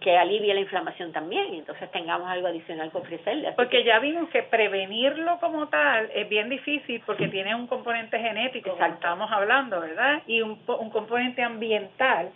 que 0.00 0.16
alivie 0.16 0.54
la 0.54 0.60
inflamación 0.60 1.12
también, 1.12 1.54
y 1.54 1.58
entonces 1.58 1.90
tengamos 1.90 2.28
algo 2.28 2.46
adicional 2.46 2.90
que 2.90 2.98
ofrecerle. 2.98 3.52
porque 3.52 3.84
ya 3.84 3.98
vimos 3.98 4.28
que 4.30 4.42
prevenirlo 4.42 5.38
como 5.40 5.68
tal 5.68 6.08
es 6.14 6.28
bien 6.28 6.48
difícil 6.48 7.02
porque 7.04 7.28
tiene 7.28 7.54
un 7.54 7.66
componente 7.66 8.18
genético, 8.18 8.70
como 8.70 8.86
estamos 8.86 9.30
hablando, 9.30 9.80
¿verdad? 9.80 10.22
Y 10.26 10.40
un, 10.40 10.58
un 10.66 10.90
componente 10.90 11.42
ambiental, 11.42 12.30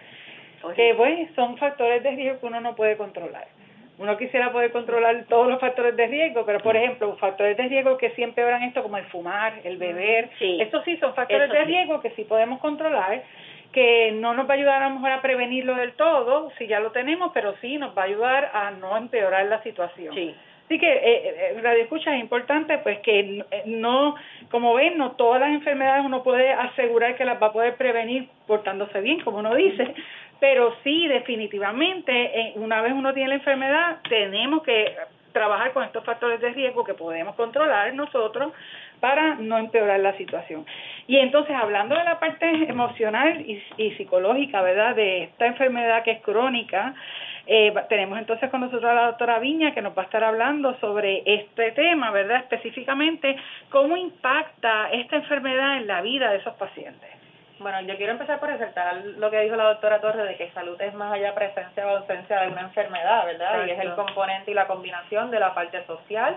que 0.77 0.95
pues 0.97 1.29
son 1.35 1.57
factores 1.57 2.03
de 2.03 2.11
riesgo 2.11 2.41
que 2.41 2.47
uno 2.47 2.61
no 2.61 2.75
puede 2.75 2.97
controlar. 2.97 3.47
Uno 3.99 4.17
quisiera 4.17 4.51
poder 4.51 4.73
controlar 4.73 5.27
todos 5.29 5.49
los 5.49 5.61
factores 5.61 5.95
de 5.97 6.07
riesgo, 6.07 6.45
pero 6.45 6.61
por 6.61 6.77
ejemplo, 6.77 7.17
factores 7.19 7.57
de 7.57 7.69
riesgo 7.69 7.97
que 7.99 8.11
siempre 8.11 8.43
habrán 8.43 8.63
esto 8.63 8.83
como 8.83 8.97
el 8.97 9.05
fumar, 9.07 9.61
el 9.65 9.77
beber, 9.77 10.31
sí, 10.39 10.59
estos 10.61 10.83
sí 10.85 10.97
son 10.97 11.15
factores 11.15 11.51
de 11.51 11.65
riesgo 11.65 12.01
que 12.01 12.11
sí 12.11 12.25
podemos 12.25 12.59
controlar 12.61 13.23
que 13.73 14.13
no 14.13 14.35
nos 14.35 14.49
va 14.49 14.55
a 14.55 14.57
ayudar 14.57 14.83
a 14.83 14.89
lo 14.89 14.97
mejor 14.97 15.13
a 15.13 15.23
prevenirlo 15.23 15.75
del 15.75 15.93
todo, 15.93 16.51
si 16.59 16.67
ya 16.67 16.81
lo 16.81 16.93
tenemos, 16.93 17.33
pero 17.33 17.55
sí 17.61 17.79
nos 17.79 17.97
va 17.97 18.03
a 18.03 18.07
ayudar 18.07 18.51
a 18.53 18.71
no 18.73 18.97
empeorar 18.97 19.47
la 19.47 19.63
situación. 19.63 20.15
Sí. 20.15 20.35
Así 20.67 20.79
que 20.79 20.91
eh, 20.91 21.55
eh 21.55 21.61
Radio 21.63 21.83
Escucha 21.83 22.15
es 22.15 22.23
importante 22.23 22.79
pues 22.79 23.01
que 23.01 23.45
eh, 23.51 23.63
no, 23.67 24.15
como 24.51 24.75
ven, 24.75 24.97
no 24.97 25.13
todas 25.13 25.41
las 25.41 25.51
enfermedades 25.51 26.05
uno 26.05 26.23
puede 26.23 26.51
asegurar 26.53 27.17
que 27.17 27.25
las 27.25 27.43
va 27.43 27.49
a 27.49 27.53
poder 27.53 27.77
prevenir 27.77 28.29
portándose 28.47 29.01
bien, 29.01 29.21
como 29.21 29.39
uno 29.39 29.55
dice, 29.55 29.95
pero 30.41 30.75
sí 30.83 31.09
definitivamente 31.09 32.13
eh, 32.13 32.53
una 32.57 32.81
vez 32.81 32.93
uno 32.93 33.13
tiene 33.13 33.29
la 33.29 33.35
enfermedad 33.37 33.99
tenemos 34.09 34.63
que 34.63 34.97
trabajar 35.33 35.73
con 35.73 35.85
estos 35.85 36.05
factores 36.05 36.41
de 36.41 36.51
riesgo 36.51 36.85
que 36.85 36.95
podemos 36.95 37.35
controlar 37.35 37.93
nosotros 37.95 38.53
para 39.01 39.35
no 39.35 39.59
empeorar 39.59 40.01
la 40.01 40.17
situación. 40.17 40.65
Y 41.07 41.19
entonces, 41.19 41.57
hablando 41.57 41.97
de 41.97 42.05
la 42.05 42.21
parte 42.21 42.47
emocional 42.69 43.41
y, 43.41 43.91
psicológica, 43.97 44.63
¿verdad?, 44.63 44.95
de 44.95 45.25
esta 45.25 45.47
enfermedad 45.47 46.03
que 46.05 46.13
es 46.13 46.23
crónica, 46.23 46.95
Eh, 47.45 47.75
tenemos 47.89 48.19
entonces 48.21 48.49
con 48.51 48.61
nosotros 48.61 48.89
a 48.89 48.95
la 48.95 49.07
doctora 49.07 49.41
Viña 49.41 49.75
que 49.75 49.83
nos 49.83 49.99
va 49.99 50.03
a 50.03 50.05
estar 50.05 50.23
hablando 50.23 50.79
sobre 50.79 51.23
este 51.27 51.73
tema, 51.73 52.13
¿verdad? 52.13 52.37
Específicamente, 52.37 53.37
cómo 53.69 53.97
impacta 53.97 54.91
esta 54.93 55.17
enfermedad 55.17 55.79
en 55.79 55.89
la 55.89 56.03
vida 56.03 56.31
de 56.31 56.39
esos 56.39 56.55
pacientes. 56.55 57.11
Bueno, 57.63 57.81
yo 57.83 57.97
quiero 57.97 58.13
empezar 58.13 58.41
por 58.41 58.49
resaltar 58.49 58.97
lo 59.19 59.31
que 59.31 59.41
dijo 59.41 59.55
la 59.55 59.69
doctora 59.69 60.01
Torres 60.01 60.27
de 60.27 60.37
que 60.37 60.51
salud 60.51 60.81
es 60.81 60.93
más 60.95 61.13
allá 61.13 61.35
presencia 61.35 61.87
o 61.87 61.99
ausencia 61.99 62.41
de 62.41 62.49
una 62.49 62.63
enfermedad, 62.63 63.25
¿verdad? 63.25 63.67
Y 63.67 63.71
es 63.71 63.79
el 63.79 63.95
componente 63.95 64.51
y 64.51 64.55
la 64.55 64.67
combinación 64.67 65.31
de 65.31 65.39
la 65.39 65.55
parte 65.55 65.85
social, 65.87 66.37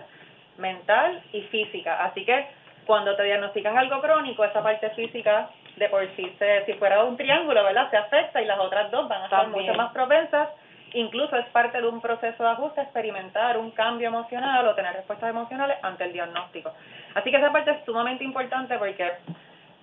mental 0.57 1.23
y 1.33 1.41
física. 1.43 2.03
Así 2.03 2.23
que 2.25 2.47
cuando 2.85 3.15
te 3.15 3.23
diagnostican 3.23 3.77
algo 3.77 3.99
crónico, 4.01 4.45
esa 4.45 4.61
parte 4.61 4.91
física 4.91 5.49
de 5.77 5.89
por 5.89 6.07
sí, 6.15 6.35
se, 6.37 6.65
si 6.65 6.73
fuera 6.73 7.03
un 7.03 7.17
triángulo, 7.17 7.63
¿verdad? 7.63 7.89
Se 7.89 7.97
afecta 7.97 8.41
y 8.41 8.45
las 8.45 8.59
otras 8.59 8.91
dos 8.91 9.09
van 9.09 9.23
a 9.23 9.25
estar 9.25 9.47
mucho 9.47 9.73
más 9.73 9.91
propensas. 9.91 10.49
Incluso 10.93 11.35
es 11.35 11.45
parte 11.47 11.81
de 11.81 11.87
un 11.87 11.99
proceso 11.99 12.43
de 12.43 12.49
ajuste 12.49 12.81
experimentar 12.81 13.57
un 13.57 13.71
cambio 13.71 14.07
emocional 14.07 14.65
o 14.67 14.75
tener 14.75 14.93
respuestas 14.93 15.29
emocionales 15.29 15.77
ante 15.81 16.05
el 16.05 16.13
diagnóstico. 16.13 16.71
Así 17.15 17.31
que 17.31 17.37
esa 17.37 17.51
parte 17.51 17.71
es 17.71 17.83
sumamente 17.83 18.23
importante 18.23 18.77
porque 18.77 19.11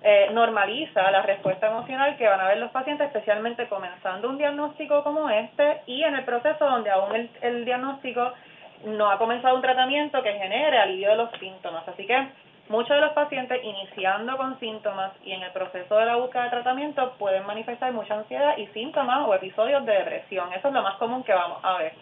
eh, 0.03 0.29
normaliza 0.31 1.09
la 1.11 1.21
respuesta 1.21 1.67
emocional 1.67 2.17
que 2.17 2.27
van 2.27 2.39
a 2.39 2.47
ver 2.47 2.57
los 2.57 2.71
pacientes, 2.71 3.07
especialmente 3.07 3.67
comenzando 3.67 4.29
un 4.29 4.37
diagnóstico 4.37 5.03
como 5.03 5.29
este 5.29 5.81
y 5.85 6.03
en 6.03 6.15
el 6.15 6.25
proceso 6.25 6.65
donde 6.65 6.91
aún 6.91 7.15
el, 7.15 7.29
el 7.41 7.65
diagnóstico 7.65 8.33
no 8.85 9.09
ha 9.09 9.17
comenzado 9.17 9.55
un 9.55 9.61
tratamiento 9.61 10.21
que 10.21 10.33
genere 10.33 10.77
alivio 10.77 11.09
de 11.09 11.15
los 11.15 11.31
síntomas. 11.39 11.87
Así 11.87 12.05
que 12.05 12.27
Muchos 12.69 12.95
de 12.95 13.01
los 13.01 13.11
pacientes 13.11 13.61
iniciando 13.61 14.37
con 14.37 14.57
síntomas 14.59 15.11
y 15.25 15.33
en 15.33 15.43
el 15.43 15.51
proceso 15.51 15.97
de 15.97 16.05
la 16.05 16.15
búsqueda 16.15 16.45
de 16.45 16.49
tratamiento 16.51 17.13
pueden 17.19 17.45
manifestar 17.45 17.91
mucha 17.91 18.15
ansiedad 18.15 18.57
y 18.57 18.67
síntomas 18.67 19.27
o 19.27 19.33
episodios 19.33 19.85
de 19.85 19.91
depresión. 19.91 20.51
Eso 20.53 20.69
es 20.69 20.73
lo 20.73 20.81
más 20.81 20.95
común 20.95 21.23
que 21.23 21.33
vamos 21.33 21.59
a 21.61 21.77
ver. 21.77 21.93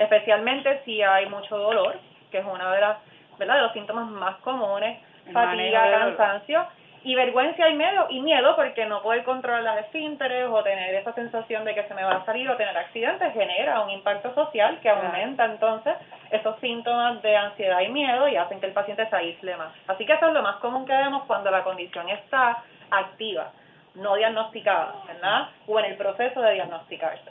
Especialmente 0.00 0.82
si 0.84 1.00
hay 1.02 1.26
mucho 1.26 1.56
dolor, 1.56 2.00
que 2.32 2.38
es 2.38 2.44
una 2.44 2.72
de 2.72 2.80
las, 2.80 2.96
¿verdad? 3.38 3.54
de 3.54 3.62
los 3.62 3.72
síntomas 3.72 4.10
más 4.10 4.36
comunes, 4.38 4.98
fatiga, 5.32 5.90
cansancio 6.16 6.66
y 7.04 7.14
vergüenza 7.14 7.68
y 7.68 7.74
miedo, 7.74 8.06
y 8.10 8.20
miedo 8.20 8.56
porque 8.56 8.86
no 8.86 9.02
poder 9.02 9.24
controlar 9.24 9.62
las 9.62 9.84
esfínteres 9.86 10.48
o 10.48 10.62
tener 10.62 10.94
esa 10.94 11.12
sensación 11.12 11.64
de 11.64 11.74
que 11.74 11.84
se 11.84 11.94
me 11.94 12.04
va 12.04 12.16
a 12.16 12.24
salir 12.24 12.48
o 12.50 12.56
tener 12.56 12.76
accidentes 12.76 13.32
genera 13.32 13.80
un 13.80 13.90
impacto 13.90 14.34
social 14.34 14.78
que 14.80 14.88
aumenta 14.88 15.44
entonces 15.44 15.94
esos 16.30 16.58
síntomas 16.60 17.22
de 17.22 17.36
ansiedad 17.36 17.80
y 17.80 17.88
miedo 17.88 18.28
y 18.28 18.36
hacen 18.36 18.60
que 18.60 18.66
el 18.66 18.72
paciente 18.72 19.08
se 19.08 19.16
aísle 19.16 19.56
más. 19.56 19.72
Así 19.86 20.04
que 20.04 20.12
eso 20.12 20.26
es 20.26 20.34
lo 20.34 20.42
más 20.42 20.56
común 20.56 20.86
que 20.86 20.92
vemos 20.92 21.24
cuando 21.26 21.50
la 21.50 21.62
condición 21.62 22.08
está 22.08 22.62
activa, 22.90 23.52
no 23.94 24.16
diagnosticada, 24.16 24.94
¿verdad? 25.06 25.48
O 25.66 25.78
en 25.78 25.86
el 25.86 25.96
proceso 25.96 26.40
de 26.40 26.54
diagnosticarse. 26.54 27.30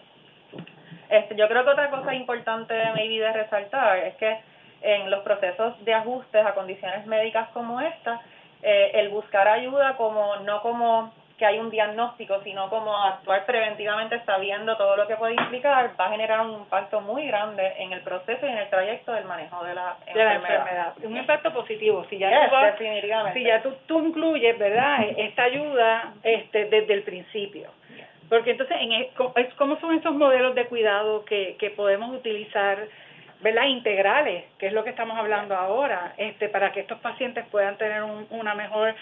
Este, 1.10 1.36
yo 1.36 1.48
creo 1.48 1.64
que 1.64 1.70
otra 1.70 1.90
cosa 1.90 2.14
importante 2.14 2.74
maybe 2.96 3.20
de 3.20 3.34
resaltar 3.34 3.98
es 4.00 4.16
que 4.16 4.40
en 4.82 5.10
los 5.10 5.22
procesos 5.24 5.84
de 5.84 5.94
ajustes 5.94 6.46
a 6.46 6.54
condiciones 6.54 7.06
médicas 7.06 7.50
como 7.50 7.80
esta, 7.82 8.22
eh, 8.62 8.92
el 8.96 9.10
buscar 9.10 9.48
ayuda 9.48 9.96
como 9.98 10.38
no 10.38 10.62
como 10.62 11.12
que 11.38 11.46
hay 11.46 11.60
un 11.60 11.70
diagnóstico, 11.70 12.42
sino 12.44 12.68
como 12.70 12.98
actuar 12.98 13.46
preventivamente 13.46 14.20
sabiendo 14.26 14.76
todo 14.76 14.96
lo 14.98 15.08
que 15.08 15.16
puede 15.16 15.36
implicar, 15.36 15.92
va 16.00 16.08
a 16.08 16.10
generar 16.10 16.42
un 16.42 16.54
impacto 16.54 17.00
muy 17.00 17.28
grande 17.28 17.74
en 17.78 17.94
el 17.94 18.02
proceso 18.02 18.46
y 18.46 18.50
en 18.50 18.58
el 18.58 18.70
trayecto 18.70 19.12
del 19.14 19.26
manejo 19.26 19.64
de 19.64 19.76
la, 19.76 19.98
enfermedad. 20.08 20.94
Un 21.04 21.16
impacto 21.16 21.54
positivo. 21.54 22.06
Si 22.10 22.18
ya, 22.18 22.50
tú, 22.50 22.84
si 23.34 23.44
ya 23.44 23.62
tú, 23.62 23.74
tú 23.86 24.00
incluyes, 24.04 24.58
¿verdad?, 24.58 25.06
esta 25.16 25.44
ayuda 25.44 26.14
este, 26.24 26.66
desde 26.66 26.94
el 26.94 27.04
principio. 27.04 27.70
Porque 28.30 28.52
entonces, 28.52 28.78
en, 28.82 28.92
es, 28.94 29.54
¿cómo 29.58 29.80
son 29.80 29.96
esos 29.96 30.16
modelos 30.16 30.56
de 30.56 30.66
cuidado 30.66 31.24
que, 31.24 31.56
que 31.60 31.70
podemos 31.70 32.14
utilizar 32.16 32.80
¿verdad? 33.42 33.66
integrales, 33.66 34.46
que 34.58 34.68
es 34.68 34.74
lo 34.74 34.84
que 34.84 34.90
estamos 34.90 35.18
hablando 35.18 35.56
ahora, 35.56 36.14
este, 36.18 36.50
para 36.50 36.72
que 36.72 36.82
estos 36.82 37.00
pacientes 37.00 37.46
puedan 37.52 37.78
tener 37.78 38.04
una 38.30 38.56
mejor 38.56 38.96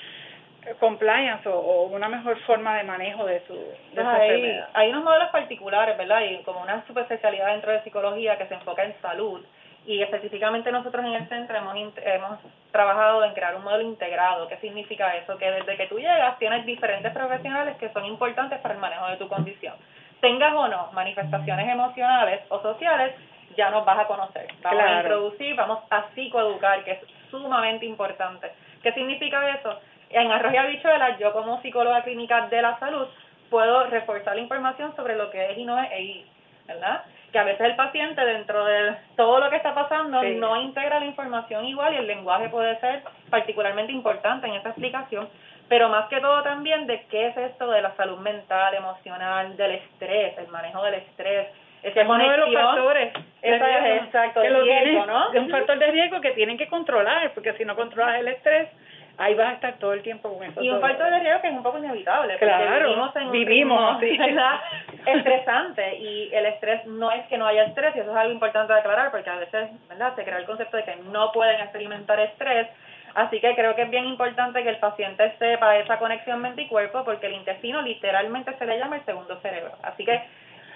compliance 0.80 1.48
o, 1.48 1.84
una 1.84 2.10
mejor 2.10 2.39
forma 2.41 2.78
de 2.78 2.84
manejo 2.84 3.26
de 3.26 3.41
su, 3.45 3.54
de 3.54 4.02
hay, 4.02 4.63
Hay 4.74 4.89
unos 4.89 5.04
modelos 5.04 5.30
particulares, 5.30 5.98
¿verdad? 5.98 6.21
Y 6.21 6.38
como 6.43 6.62
una 6.62 6.86
subespecialidad 6.88 7.52
dentro 7.52 7.71
de 7.71 7.84
psicología 7.84 8.38
que 8.38 8.48
se 8.48 8.56
enfoca 8.56 8.84
en 8.84 8.95
salud. 9.02 9.43
Y 9.86 10.02
específicamente 10.02 10.71
nosotros 10.71 11.06
en 11.06 11.13
el 11.13 11.30
centro 11.30 11.56
hemos, 11.56 11.76
hemos 11.98 12.39
trabajado 12.71 13.24
en 13.24 13.34
crear 13.34 13.56
un 13.56 13.63
modelo 13.63 13.84
integrado. 13.84 14.48
¿Qué 14.48 14.58
significa 14.58 15.15
eso? 15.15 15.38
Que 15.38 15.52
desde 15.52 15.78
que 15.78 15.86
tú 15.86 16.00
llegas 16.00 16.39
tienes 16.39 16.65
diferentes 16.65 17.13
profesionales 17.13 17.78
que 17.78 17.89
son 17.89 18.04
importantes 18.06 18.60
para 18.62 18.74
el 18.74 18.80
manejo 18.80 19.08
de 19.08 19.17
tu 19.17 19.28
condición. 19.28 19.76
Tengas 20.21 20.54
o 20.56 20.67
no 20.67 20.89
manifestaciones 20.93 21.69
emocionales 21.69 22.41
o 22.50 22.60
sociales, 22.63 23.13
ya 23.56 23.70
nos 23.70 23.86
vas 23.86 24.00
a 24.00 24.08
conocer. 24.08 24.48
Vamos 24.62 24.84
a 24.84 24.98
introducir, 24.98 25.56
vamos 25.56 25.80
a 25.89 26.06
psicoeducar, 26.13 26.84
que 26.84 26.91
es 26.91 27.00
sumamente 27.30 27.86
importante. 27.86 28.52
¿Qué 28.82 28.91
significa 28.94 29.50
eso? 29.50 29.80
En 30.10 30.32
Arroz 30.32 30.54
y 30.54 30.58
Habichuelas, 30.58 31.18
yo 31.20 31.34
como 31.34 31.62
psicóloga 31.62 32.04
clínica 32.04 32.48
de 32.48 32.62
la 32.62 32.78
salud, 32.80 33.08
puedo 33.50 33.86
reforzar 33.88 34.36
la 34.36 34.41
información 34.41 34.96
sobre 34.96 35.15
lo 35.15 35.30
que 35.32 35.52
es 35.52 35.58
y 35.58 35.65
no 35.65 35.82
es 35.82 35.91
EI, 35.91 36.26
¿verdad? 36.68 37.04
Que 37.32 37.39
a 37.39 37.44
veces 37.44 37.62
el 37.62 37.76
paciente 37.76 38.24
dentro 38.24 38.63
de 38.65 38.96
todo 39.15 39.39
lo 39.39 39.50
que 39.50 39.58
está 39.58 39.74
pasando 39.74 40.24
no 40.24 40.62
integra 40.62 41.00
la 41.00 41.06
información 41.06 41.65
igual 41.65 41.94
y 41.94 41.98
el 41.98 42.08
lenguaje 42.08 42.50
puede 42.50 42.80
ser 42.80 43.04
particularmente 43.30 43.91
importante 43.91 44.48
en 44.48 44.54
esa 44.54 44.70
explicación, 44.70 45.28
pero 45.68 45.89
más 45.89 46.08
que 46.10 46.22
todo 46.22 46.44
también 46.44 46.86
de 46.88 47.06
qué 47.08 47.28
es 47.28 47.38
esto 47.38 47.70
de 47.72 47.82
la 47.82 47.96
salud 47.96 48.20
mental, 48.20 48.74
emocional, 48.76 49.58
del 49.58 49.72
estrés, 49.72 50.38
el 50.38 50.48
manejo 50.48 50.84
del 50.84 50.96
estrés, 50.96 51.48
ese 51.86 52.02
es 52.02 52.08
uno 52.08 52.30
de 52.30 52.38
los 52.38 52.54
factores 52.54 53.13
es, 53.41 53.62
exacto, 54.04 54.41
que 54.41 54.50
riesgo, 54.50 55.06
¿no? 55.06 55.32
Es 55.32 55.39
un 55.39 55.50
factor 55.50 55.78
de 55.78 55.88
riesgo 55.88 56.19
que 56.19 56.32
tienen 56.32 56.58
que 56.58 56.67
controlar, 56.67 57.32
porque 57.34 57.54
si 57.54 57.65
no 57.65 57.76
controlas 57.76 58.19
el 58.19 58.28
estrés, 58.28 58.69
ahí 59.17 59.36
vas 59.36 59.50
a 59.50 59.54
estar 59.54 59.74
todo 59.76 59.93
el 59.93 60.02
tiempo 60.02 60.34
con 60.34 60.43
eso. 60.43 60.63
Y 60.63 60.69
un 60.69 60.82
factor 60.82 61.12
de 61.12 61.19
riesgo 61.19 61.41
que 61.41 61.48
es 61.50 61.54
un 61.54 61.63
poco 61.63 61.78
inevitable, 61.78 62.38
claro, 62.38 62.88
vivimos 62.88 63.15
en 63.15 63.26
un 63.26 63.32
vivimos, 63.32 64.02
estresante 65.06 65.95
y 65.98 66.34
el 66.34 66.48
estrés 66.48 66.86
no 66.88 67.12
es 67.12 67.26
que 67.28 67.38
no 67.38 67.45
haya 67.45 67.65
estrés, 67.65 67.95
y 67.95 68.00
eso 68.00 68.12
es 68.12 68.17
algo 68.17 68.34
importante 68.34 68.74
de 68.74 68.80
aclarar, 68.80 69.12
porque 69.12 69.30
a 69.30 69.36
veces 69.36 69.69
¿verdad? 69.88 70.15
se 70.15 70.24
crea 70.24 70.39
el 70.39 70.45
concepto 70.45 70.78
de 70.78 70.84
que 70.84 70.95
no 71.12 71.32
pueden 71.32 71.62
experimentar 71.62 72.19
estrés, 72.19 72.67
Así 73.15 73.39
que 73.39 73.56
creo 73.56 73.74
que 73.76 73.84
es 73.84 73.89
bien 73.89 74.04
importante 74.08 74.62
que 74.62 74.67
el 74.67 74.78
paciente 74.78 75.34
sepa 75.39 75.78
esa 75.78 75.98
conexión 76.00 76.41
mente 76.41 76.63
y 76.63 76.67
cuerpo 76.67 77.06
porque 77.06 77.28
el 77.28 77.34
intestino 77.36 77.82
literalmente 77.82 78.54
se 78.58 78.65
le 78.65 78.78
llama 78.78 78.98
el 78.98 79.06
segundo 79.06 79.39
cerebro. 79.39 79.71
Así 79.84 80.04
que 80.04 80.21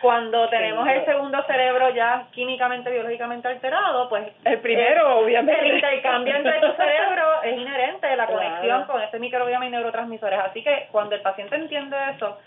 cuando 0.01 0.47
tenemos 0.49 0.88
el 0.88 1.05
segundo 1.05 1.43
cerebro 1.43 1.89
ya 1.93 2.27
químicamente, 2.31 2.91
biológicamente 2.91 3.47
alterado, 3.47 4.09
pues 4.09 4.27
el 4.45 4.59
primero, 4.59 5.19
obviamente. 5.19 5.62
El 5.62 5.75
intercambio 5.75 6.35
entre 6.35 6.59
tu 6.59 6.71
cerebro 6.73 7.23
es 7.43 7.57
inherente, 7.57 8.15
la 8.15 8.27
conexión 8.27 8.85
con 8.85 9.01
este 9.01 9.19
microbioma 9.19 9.65
y 9.65 9.69
neurotransmisores. 9.69 10.39
Así 10.39 10.63
que 10.63 10.88
cuando 10.91 11.15
el 11.15 11.21
paciente 11.21 11.55
entiende 11.55 11.97
eso, 12.15 12.38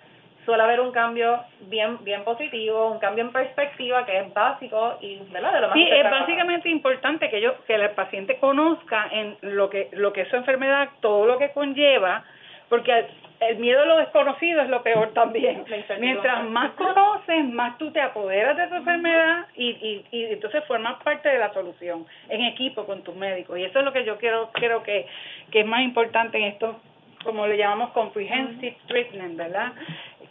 suele 0.44 0.62
haber 0.62 0.80
un 0.80 0.92
cambio 0.92 1.40
bien 1.60 2.02
bien 2.02 2.24
positivo, 2.24 2.90
un 2.90 2.98
cambio 2.98 3.24
en 3.24 3.32
perspectiva 3.32 4.04
que 4.04 4.18
es 4.18 4.34
básico 4.34 4.96
y 5.00 5.18
¿verdad? 5.30 5.52
de 5.52 5.60
lo 5.60 5.68
más 5.68 5.74
Sí, 5.74 5.88
es 5.88 6.10
básicamente 6.10 6.68
importante 6.68 7.30
que 7.30 7.40
yo 7.40 7.64
que 7.64 7.74
el 7.74 7.90
paciente 7.90 8.38
conozca 8.38 9.08
en 9.10 9.36
lo 9.42 9.70
que 9.70 9.88
lo 9.92 10.12
que 10.12 10.22
es 10.22 10.28
su 10.28 10.36
enfermedad, 10.36 10.88
todo 11.00 11.26
lo 11.26 11.38
que 11.38 11.52
conlleva, 11.52 12.24
porque 12.68 13.06
el 13.48 13.59
miedo 13.59 13.83
a 13.83 13.87
lo 13.87 13.96
desconocido 13.98 14.62
es 14.62 14.68
lo 14.68 14.83
peor 14.83 15.12
también. 15.14 15.64
Mientras 16.00 16.44
más 16.44 16.72
conoces, 16.72 17.44
más 17.46 17.78
tú 17.78 17.90
te 17.90 18.00
apoderas 18.00 18.57
de 18.57 18.66
tu 18.68 18.76
enfermedad 18.76 19.46
y, 19.55 19.70
y, 19.70 20.05
y 20.11 20.24
entonces 20.26 20.64
formas 20.66 21.02
parte 21.02 21.28
de 21.28 21.38
la 21.38 21.52
solución 21.52 22.07
en 22.28 22.42
equipo 22.42 22.85
con 22.87 23.02
tus 23.02 23.14
médicos. 23.14 23.59
Y 23.59 23.64
eso 23.64 23.78
es 23.78 23.85
lo 23.85 23.92
que 23.92 24.05
yo 24.05 24.18
quiero, 24.18 24.50
creo 24.52 24.83
que, 24.83 25.07
que 25.50 25.61
es 25.61 25.66
más 25.66 25.83
importante 25.83 26.38
en 26.38 26.44
esto, 26.44 26.81
como 27.24 27.46
le 27.46 27.57
llamamos 27.57 27.90
comprehensive 27.90 28.76
treatment, 28.87 29.37
¿verdad? 29.37 29.72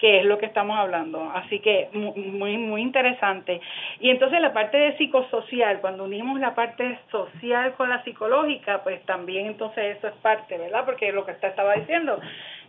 Que 0.01 0.19
es 0.19 0.25
lo 0.25 0.39
que 0.39 0.47
estamos 0.47 0.77
hablando. 0.77 1.31
Así 1.35 1.59
que 1.59 1.89
muy, 1.93 2.57
muy 2.57 2.81
interesante. 2.81 3.61
Y 3.99 4.09
entonces 4.09 4.41
la 4.41 4.51
parte 4.51 4.77
de 4.77 4.97
psicosocial, 4.97 5.79
cuando 5.79 6.05
unimos 6.05 6.39
la 6.39 6.55
parte 6.55 6.99
social 7.11 7.73
con 7.75 7.87
la 7.87 8.03
psicológica, 8.03 8.81
pues 8.83 9.05
también 9.05 9.45
entonces 9.45 9.97
eso 9.97 10.07
es 10.07 10.15
parte, 10.15 10.57
¿verdad? 10.57 10.85
Porque 10.85 11.11
lo 11.11 11.23
que 11.23 11.33
usted 11.33 11.49
estaba 11.49 11.75
diciendo, 11.75 12.19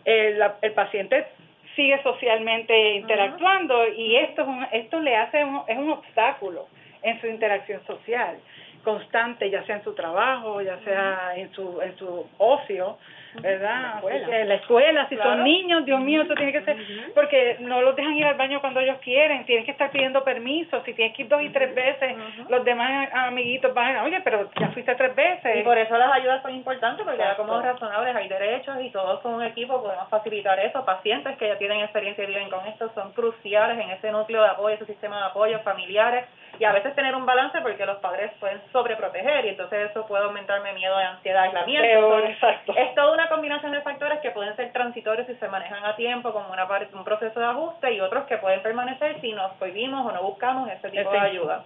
el, 0.05 0.43
el 0.61 0.73
paciente 0.73 1.27
sigue 1.75 2.03
socialmente 2.03 2.97
interactuando 2.97 3.89
y 3.89 4.17
esto, 4.17 4.47
esto 4.73 5.01
le 5.01 5.17
hace, 5.17 5.41
es 5.69 5.79
un 5.79 5.91
obstáculo 5.91 6.67
en 7.03 7.19
su 7.23 7.29
interacción 7.29 7.81
social. 7.87 8.37
constante, 8.85 9.49
ya 9.49 9.65
sea 9.65 9.77
en 9.77 9.85
su 9.85 9.95
trabajo, 9.95 10.61
ya 10.61 10.79
sea 10.81 11.33
en 11.37 11.51
su 11.53 11.81
en 11.81 11.97
su 11.97 12.27
ocio, 12.39 12.99
¿verdad? 13.41 14.03
En 14.11 14.49
la 14.49 14.55
escuela, 14.55 15.09
si 15.09 15.17
son 15.17 15.45
niños, 15.45 15.85
Dios 15.85 16.01
mío, 16.01 16.23
eso 16.23 16.35
tiene 16.35 16.53
que 16.53 16.63
ser, 16.63 16.77
porque 17.15 17.57
no 17.61 17.81
los 17.83 17.97
dejan 17.97 18.15
ir 18.15 18.27
al 18.27 18.37
baño 18.37 18.61
cuando 18.61 18.81
ellos 18.81 18.99
quieren, 19.03 19.45
tienen 19.47 19.65
que 19.65 19.71
estar 19.71 19.91
pidiendo 19.91 20.23
permiso, 20.25 20.83
si 20.85 20.95
tienes 20.95 21.17
que 21.17 21.23
ir 21.23 21.29
dos 21.29 21.43
y 21.43 21.49
tres 21.51 21.75
veces, 21.75 22.15
los 22.49 22.65
demás 22.65 23.09
amiguitos 23.13 23.73
van, 23.75 23.97
oye, 23.99 24.21
pero 24.23 24.51
ya 24.59 24.69
fuiste 24.69 24.95
tres 24.95 25.15
veces. 25.15 25.57
Y 25.57 25.63
por 25.63 25.79
eso 25.79 25.97
las 25.97 26.13
ayudas 26.13 26.43
son 26.43 26.55
importantes, 26.55 27.05
porque 27.05 27.19
ya 27.19 27.37
como 27.37 27.61
razonables 27.61 28.15
hay 28.15 28.29
derechos 28.29 28.77
y 28.81 28.91
todos 28.91 29.21
con 29.21 29.35
un 29.35 29.43
equipo 29.45 29.83
podemos 29.83 30.09
facilitar 30.09 30.59
eso. 30.61 30.85
Pacientes 30.85 31.37
que 31.39 31.49
ya 31.49 31.59
tienen 31.59 31.81
experiencia 31.81 32.25
y 32.25 32.27
viven 32.27 32.51
con 32.51 32.67
esto 32.67 32.91
son 32.95 33.13
cruciales 33.13 33.79
en 33.79 33.91
ese 33.91 34.11
núcleo 34.11 34.43
de 34.43 34.49
apoyo, 34.49 34.75
ese 34.75 34.87
sistema 34.87 35.19
de 35.19 35.25
apoyo 35.27 35.61
familiares 35.61 36.25
y 36.63 36.65
a 36.65 36.71
veces 36.71 36.95
tener 36.95 37.13
un 37.17 37.27
balance 37.27 37.61
porque 37.61 37.85
los 37.85 37.99
padres 37.99 38.31
pueden 38.39 38.61
sobreproteger 38.71 39.47
y 39.47 39.49
entonces 39.49 39.91
eso 39.91 40.07
puede 40.07 40.23
aumentarme 40.23 40.73
miedo 40.75 40.97
de 40.97 41.03
ansiedad, 41.03 41.43
aislamiento. 41.43 42.21
exacto. 42.21 42.73
Es 42.77 42.95
toda 42.95 43.15
una 43.15 43.29
combinación 43.29 43.73
de 43.73 43.81
factores 43.81 44.21
que 44.21 44.31
pueden 44.31 44.55
ser 44.55 44.73
transitorios 44.73 45.27
si 45.27 45.35
se 45.35 45.49
manejan 45.49 45.85
a 45.85 45.97
tiempo 45.97 46.33
como 46.33 46.53
una 46.53 46.69
parte, 46.69 46.95
un 46.95 47.03
proceso 47.03 47.41
de 47.41 47.47
ajuste 47.47 47.93
y 47.95 48.01
otros 48.01 48.27
que 48.27 48.39
pueden 48.39 48.63
permanecer 48.63 49.21
si 49.21 49.33
nos 49.33 49.51
prohibimos 49.55 50.07
o 50.07 50.13
no 50.13 50.23
buscamos 50.23 50.71
ese 50.71 50.89
tipo 50.91 51.11
de 51.11 51.19
ayuda. 51.19 51.65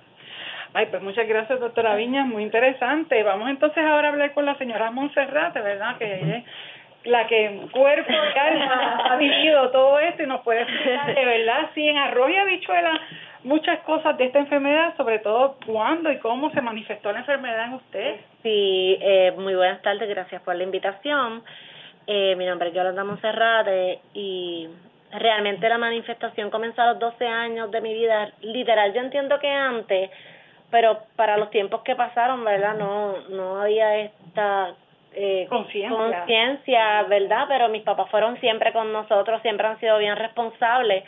Ay, 0.72 0.86
pues 0.86 1.02
muchas 1.02 1.28
gracias, 1.28 1.60
doctora 1.60 1.94
Viña, 1.94 2.24
muy 2.24 2.42
interesante. 2.42 3.22
Vamos 3.22 3.50
entonces 3.50 3.84
ahora 3.84 4.08
a 4.08 4.12
hablar 4.12 4.32
con 4.32 4.46
la 4.46 4.54
señora 4.54 4.90
Monserrate, 4.90 5.60
¿verdad? 5.60 5.98
Que 5.98 6.42
la 7.04 7.26
que 7.26 7.68
cuerpo 7.70 8.10
y 8.10 8.38
alma 8.38 9.00
ha 9.10 9.16
vivido 9.16 9.70
todo 9.70 9.98
esto 9.98 10.22
y 10.22 10.26
nos 10.26 10.40
puede 10.40 10.62
explicar 10.62 11.14
de 11.14 11.24
verdad 11.24 11.70
si 11.74 11.86
en 11.86 11.98
arroz 11.98 12.30
y 12.30 12.36
habichuela 12.36 12.98
muchas 13.46 13.78
cosas 13.80 14.18
de 14.18 14.26
esta 14.26 14.40
enfermedad, 14.40 14.96
sobre 14.96 15.20
todo 15.20 15.56
cuándo 15.64 16.10
y 16.10 16.18
cómo 16.18 16.50
se 16.50 16.60
manifestó 16.60 17.12
la 17.12 17.20
enfermedad 17.20 17.66
en 17.66 17.74
usted. 17.74 18.16
Sí, 18.42 18.98
eh, 19.00 19.32
muy 19.38 19.54
buenas 19.54 19.80
tardes, 19.82 20.08
gracias 20.08 20.42
por 20.42 20.56
la 20.56 20.64
invitación. 20.64 21.42
Eh, 22.08 22.34
mi 22.36 22.44
nombre 22.44 22.68
es 22.68 22.74
Yolanda 22.74 23.04
Monserrate 23.04 24.00
y 24.14 24.68
realmente 25.12 25.68
la 25.68 25.78
manifestación 25.78 26.50
comenzó 26.50 26.82
a 26.82 26.92
los 26.92 26.98
12 26.98 27.26
años 27.26 27.70
de 27.70 27.80
mi 27.80 27.94
vida. 27.94 28.32
Literal, 28.40 28.92
yo 28.92 29.00
entiendo 29.00 29.38
que 29.38 29.48
antes, 29.48 30.10
pero 30.70 30.98
para 31.14 31.36
los 31.36 31.50
tiempos 31.50 31.82
que 31.82 31.94
pasaron, 31.94 32.44
¿verdad? 32.44 32.76
No, 32.76 33.16
no 33.30 33.60
había 33.60 33.96
esta 33.98 34.74
eh, 35.14 35.46
conciencia, 35.48 37.04
¿verdad? 37.04 37.46
Pero 37.48 37.68
mis 37.68 37.82
papás 37.82 38.10
fueron 38.10 38.38
siempre 38.40 38.72
con 38.72 38.92
nosotros, 38.92 39.40
siempre 39.42 39.68
han 39.68 39.78
sido 39.78 39.98
bien 39.98 40.16
responsables 40.16 41.04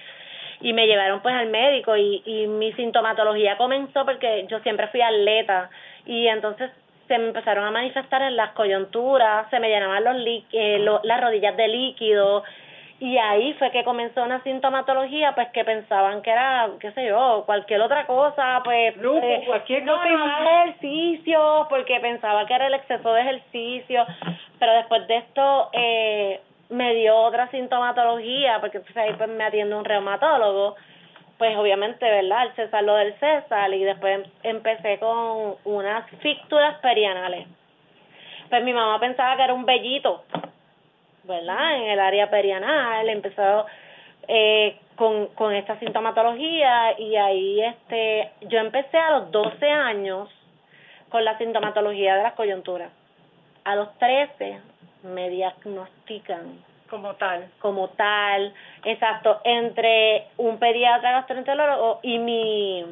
y 0.60 0.72
me 0.72 0.86
llevaron 0.86 1.20
pues 1.20 1.34
al 1.34 1.48
médico 1.48 1.96
y, 1.96 2.22
y 2.24 2.46
mi 2.46 2.72
sintomatología 2.72 3.56
comenzó 3.56 4.04
porque 4.04 4.46
yo 4.48 4.60
siempre 4.60 4.88
fui 4.88 5.00
atleta 5.00 5.70
y 6.06 6.26
entonces 6.26 6.70
se 7.08 7.18
me 7.18 7.28
empezaron 7.28 7.64
a 7.64 7.70
manifestar 7.70 8.22
en 8.22 8.36
las 8.36 8.52
coyunturas, 8.52 9.48
se 9.50 9.58
me 9.58 9.68
llenaban 9.68 10.04
los 10.04 10.16
eh, 10.52 10.86
las 11.02 11.20
rodillas 11.20 11.56
de 11.56 11.68
líquido 11.68 12.44
y 13.00 13.16
ahí 13.16 13.54
fue 13.54 13.70
que 13.70 13.84
comenzó 13.84 14.24
una 14.24 14.42
sintomatología 14.42 15.34
pues 15.34 15.48
que 15.48 15.64
pensaban 15.64 16.20
que 16.20 16.30
era 16.30 16.68
qué 16.80 16.90
sé 16.92 17.06
yo 17.06 17.44
cualquier 17.46 17.80
otra 17.80 18.06
cosa 18.06 18.60
pues 18.64 18.94
eh, 18.96 19.44
cualquier 19.46 19.84
no, 19.84 20.02
ejercicio 20.02 21.66
porque 21.70 22.00
pensaba 22.00 22.44
que 22.46 22.54
era 22.54 22.66
el 22.66 22.74
exceso 22.74 23.12
de 23.12 23.20
ejercicio 23.20 24.04
pero 24.58 24.72
después 24.72 25.06
de 25.06 25.16
esto 25.16 25.70
eh, 25.72 26.40
me 26.70 26.94
dio 26.94 27.16
otra 27.16 27.50
sintomatología, 27.50 28.60
porque 28.60 28.78
entonces 28.78 29.02
ahí 29.02 29.14
pues 29.14 29.28
me 29.28 29.44
atiende 29.44 29.74
un 29.74 29.84
reumatólogo, 29.84 30.76
pues 31.38 31.56
obviamente, 31.56 32.04
¿verdad? 32.04 32.46
El 32.46 32.52
César 32.54 32.82
lo 32.82 32.94
del 32.96 33.14
César 33.18 33.72
y 33.72 33.84
después 33.84 34.28
empecé 34.42 34.98
con 34.98 35.56
unas 35.64 36.10
fícturas 36.20 36.78
perianales. 36.80 37.46
Pues 38.50 38.64
mi 38.64 38.72
mamá 38.72 38.98
pensaba 38.98 39.36
que 39.36 39.44
era 39.44 39.54
un 39.54 39.64
vellito, 39.64 40.24
¿verdad? 41.24 41.76
En 41.76 41.90
el 41.90 42.00
área 42.00 42.28
perianal, 42.28 43.08
empezó 43.08 43.66
eh, 44.26 44.76
con, 44.96 45.28
con 45.28 45.54
esta 45.54 45.78
sintomatología 45.78 46.98
y 46.98 47.16
ahí 47.16 47.62
este 47.62 48.30
yo 48.42 48.58
empecé 48.58 48.98
a 48.98 49.18
los 49.18 49.30
12 49.30 49.70
años 49.70 50.28
con 51.08 51.24
la 51.24 51.38
sintomatología 51.38 52.16
de 52.16 52.22
las 52.24 52.34
coyunturas. 52.34 52.90
A 53.64 53.74
los 53.76 53.96
13 53.98 54.60
me 55.02 55.30
diagnostican 55.30 56.62
como 56.88 57.14
tal. 57.14 57.48
Como 57.60 57.88
tal, 57.90 58.52
exacto, 58.84 59.40
entre 59.44 60.26
un 60.38 60.58
pediatra 60.58 61.12
gastroenterólogo 61.12 62.00
y 62.02 62.18
mi 62.18 62.84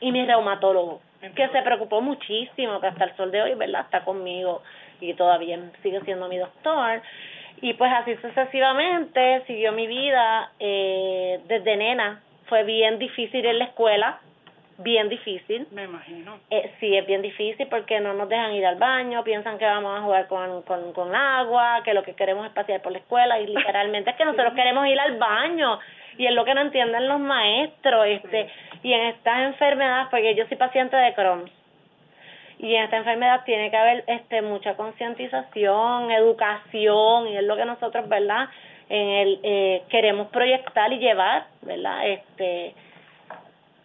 y 0.00 0.10
mi 0.10 0.26
reumatólogo, 0.26 1.00
que 1.36 1.48
se 1.48 1.62
preocupó 1.62 2.00
muchísimo, 2.00 2.80
que 2.80 2.88
hasta 2.88 3.04
el 3.04 3.16
sol 3.16 3.30
de 3.30 3.40
hoy, 3.40 3.54
¿verdad? 3.54 3.82
Está 3.82 4.04
conmigo 4.04 4.62
y 5.00 5.14
todavía 5.14 5.60
sigue 5.82 6.00
siendo 6.00 6.28
mi 6.28 6.38
doctor. 6.38 7.00
Y 7.60 7.74
pues 7.74 7.92
así 7.92 8.16
sucesivamente 8.16 9.44
siguió 9.46 9.70
mi 9.70 9.86
vida 9.86 10.50
eh, 10.58 11.40
desde 11.46 11.76
nena. 11.76 12.20
Fue 12.46 12.64
bien 12.64 12.98
difícil 12.98 13.46
en 13.46 13.60
la 13.60 13.66
escuela, 13.66 14.18
bien 14.82 15.08
difícil. 15.08 15.66
Me 15.70 15.84
imagino. 15.84 16.38
Eh, 16.50 16.72
sí, 16.80 16.96
es 16.96 17.06
bien 17.06 17.22
difícil 17.22 17.66
porque 17.68 18.00
no 18.00 18.14
nos 18.14 18.28
dejan 18.28 18.54
ir 18.54 18.66
al 18.66 18.76
baño, 18.76 19.24
piensan 19.24 19.58
que 19.58 19.64
vamos 19.64 19.98
a 19.98 20.02
jugar 20.02 20.26
con, 20.28 20.62
con, 20.62 20.92
con 20.92 21.14
agua, 21.14 21.82
que 21.84 21.94
lo 21.94 22.02
que 22.02 22.14
queremos 22.14 22.46
es 22.46 22.52
pasear 22.52 22.82
por 22.82 22.92
la 22.92 22.98
escuela 22.98 23.40
y 23.40 23.46
literalmente 23.46 24.10
es 24.10 24.16
que 24.16 24.24
nosotros 24.24 24.54
queremos 24.54 24.86
ir 24.86 24.98
al 24.98 25.16
baño 25.18 25.78
y 26.18 26.26
es 26.26 26.34
lo 26.34 26.44
que 26.44 26.54
no 26.54 26.60
entienden 26.60 27.08
los 27.08 27.20
maestros. 27.20 28.06
este 28.06 28.48
Y 28.82 28.92
en 28.92 29.06
estas 29.08 29.40
enfermedades, 29.42 30.08
porque 30.10 30.34
yo 30.34 30.46
soy 30.46 30.56
paciente 30.56 30.96
de 30.96 31.14
Crohn, 31.14 31.50
y 32.62 32.76
en 32.76 32.84
esta 32.84 32.96
enfermedad 32.96 33.44
tiene 33.44 33.70
que 33.70 33.76
haber 33.76 34.04
este 34.06 34.40
mucha 34.40 34.76
concientización, 34.76 36.12
educación 36.12 37.26
y 37.26 37.36
es 37.36 37.42
lo 37.42 37.56
que 37.56 37.64
nosotros, 37.64 38.08
¿verdad? 38.08 38.48
En 38.88 39.08
el 39.08 39.40
eh, 39.42 39.82
queremos 39.88 40.28
proyectar 40.28 40.92
y 40.92 40.98
llevar, 40.98 41.46
¿verdad? 41.62 42.06
Este 42.06 42.74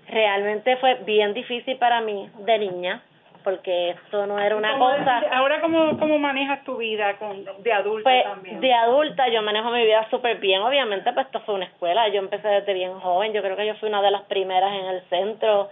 realmente 0.09 0.77
fue 0.77 0.95
bien 1.05 1.33
difícil 1.33 1.77
para 1.77 2.01
mí 2.01 2.29
de 2.39 2.59
niña 2.59 3.01
porque 3.43 3.91
esto 3.91 4.25
no 4.25 4.39
era 4.39 4.57
una 4.57 4.77
cosa 4.77 5.23
ahora 5.31 5.61
cómo 5.61 5.97
cómo 5.97 6.19
manejas 6.19 6.65
tu 6.65 6.75
vida 6.75 7.15
con 7.17 7.45
de 7.63 7.71
adulta 7.71 8.09
pues, 8.09 8.23
también. 8.25 8.59
de 8.59 8.73
adulta 8.73 9.29
yo 9.29 9.41
manejo 9.41 9.71
mi 9.71 9.85
vida 9.85 10.05
súper 10.09 10.37
bien 10.39 10.61
obviamente 10.61 11.13
pues 11.13 11.27
esto 11.27 11.39
fue 11.41 11.55
una 11.55 11.63
escuela 11.63 12.09
yo 12.09 12.19
empecé 12.19 12.45
desde 12.45 12.73
bien 12.73 12.99
joven 12.99 13.31
yo 13.31 13.41
creo 13.41 13.55
que 13.55 13.65
yo 13.65 13.75
fui 13.75 13.87
una 13.87 14.01
de 14.01 14.11
las 14.11 14.23
primeras 14.23 14.73
en 14.73 14.85
el 14.87 15.01
centro 15.03 15.69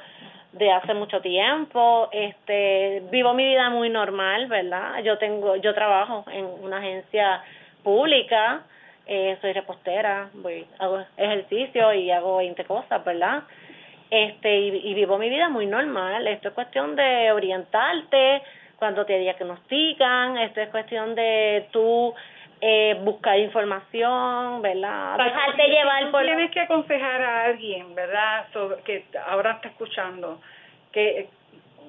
de 0.54 0.72
hace 0.72 0.94
mucho 0.94 1.20
tiempo 1.20 2.08
este 2.14 3.04
vivo 3.12 3.34
mi 3.34 3.46
vida 3.46 3.70
muy 3.70 3.90
normal 3.90 4.48
verdad 4.48 5.04
yo 5.04 5.18
tengo 5.18 5.58
yo 5.58 5.74
trabajo 5.74 6.24
en 6.32 6.46
una 6.46 6.78
agencia 6.78 7.44
pública 7.84 8.62
eh, 9.06 9.38
soy 9.42 9.52
repostera 9.52 10.30
voy 10.34 10.66
hago 10.80 11.04
ejercicio 11.18 11.94
y 11.94 12.10
hago 12.10 12.38
20 12.38 12.64
cosas 12.64 13.04
verdad 13.04 13.44
este 14.10 14.58
y, 14.58 14.94
vivo 14.94 15.18
mi 15.18 15.30
vida 15.30 15.50
muy 15.50 15.66
normal. 15.66 16.28
Esto 16.28 16.50
es 16.50 16.54
cuestión 16.54 16.96
de 16.96 17.32
orientarte 17.32 18.42
cuando 18.78 19.06
te 19.06 19.18
diagnostican, 19.20 20.38
esto 20.38 20.62
es 20.62 20.70
cuestión 20.70 21.16
de 21.16 21.68
tú 21.72 22.14
eh, 22.62 22.98
buscar 23.02 23.40
información, 23.40 24.62
¿verdad? 24.62 25.18
Dejarte 25.18 25.68
llevar 25.68 26.12
por... 26.12 26.24
Tienes 26.24 26.52
que 26.52 26.62
aconsejar 26.62 27.22
a 27.22 27.44
alguien, 27.46 27.96
¿verdad? 27.96 28.46
que 28.84 29.06
ahora 29.28 29.52
está 29.52 29.70
escuchando, 29.70 30.40
que 30.92 31.30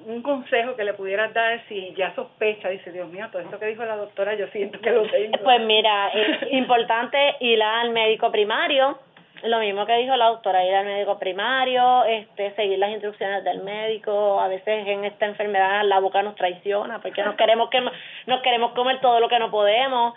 un 0.05 0.21
consejo 0.21 0.75
que 0.75 0.83
le 0.83 0.93
pudieras 0.93 1.33
dar 1.33 1.61
si 1.67 1.93
ya 1.95 2.13
sospecha, 2.15 2.69
dice, 2.69 2.91
Dios 2.91 3.09
mío, 3.09 3.27
todo 3.31 3.41
esto 3.41 3.59
que 3.59 3.65
dijo 3.67 3.83
la 3.83 3.97
doctora, 3.97 4.35
yo 4.35 4.47
siento 4.47 4.79
que 4.79 4.91
lo 4.91 5.03
tengo. 5.09 5.37
Pues 5.43 5.61
mira, 5.61 6.09
es 6.09 6.47
importante 6.51 7.17
ir 7.41 7.61
al 7.61 7.89
médico 7.91 8.31
primario, 8.31 8.99
lo 9.43 9.59
mismo 9.59 9.85
que 9.85 9.97
dijo 9.97 10.15
la 10.15 10.27
doctora, 10.27 10.65
ir 10.65 10.73
al 10.73 10.85
médico 10.85 11.19
primario, 11.19 12.03
este, 12.05 12.51
seguir 12.55 12.79
las 12.79 12.91
instrucciones 12.91 13.43
del 13.43 13.61
médico, 13.61 14.39
a 14.39 14.47
veces 14.47 14.87
en 14.87 15.05
esta 15.05 15.25
enfermedad 15.25 15.83
la 15.85 15.99
boca 15.99 16.21
nos 16.23 16.35
traiciona 16.35 16.99
porque 16.99 17.23
nos 17.23 17.35
queremos 17.35 17.69
que 17.69 17.81
nos 18.25 18.41
queremos 18.41 18.71
comer 18.71 18.99
todo 19.01 19.19
lo 19.19 19.29
que 19.29 19.39
no 19.39 19.51
podemos 19.51 20.13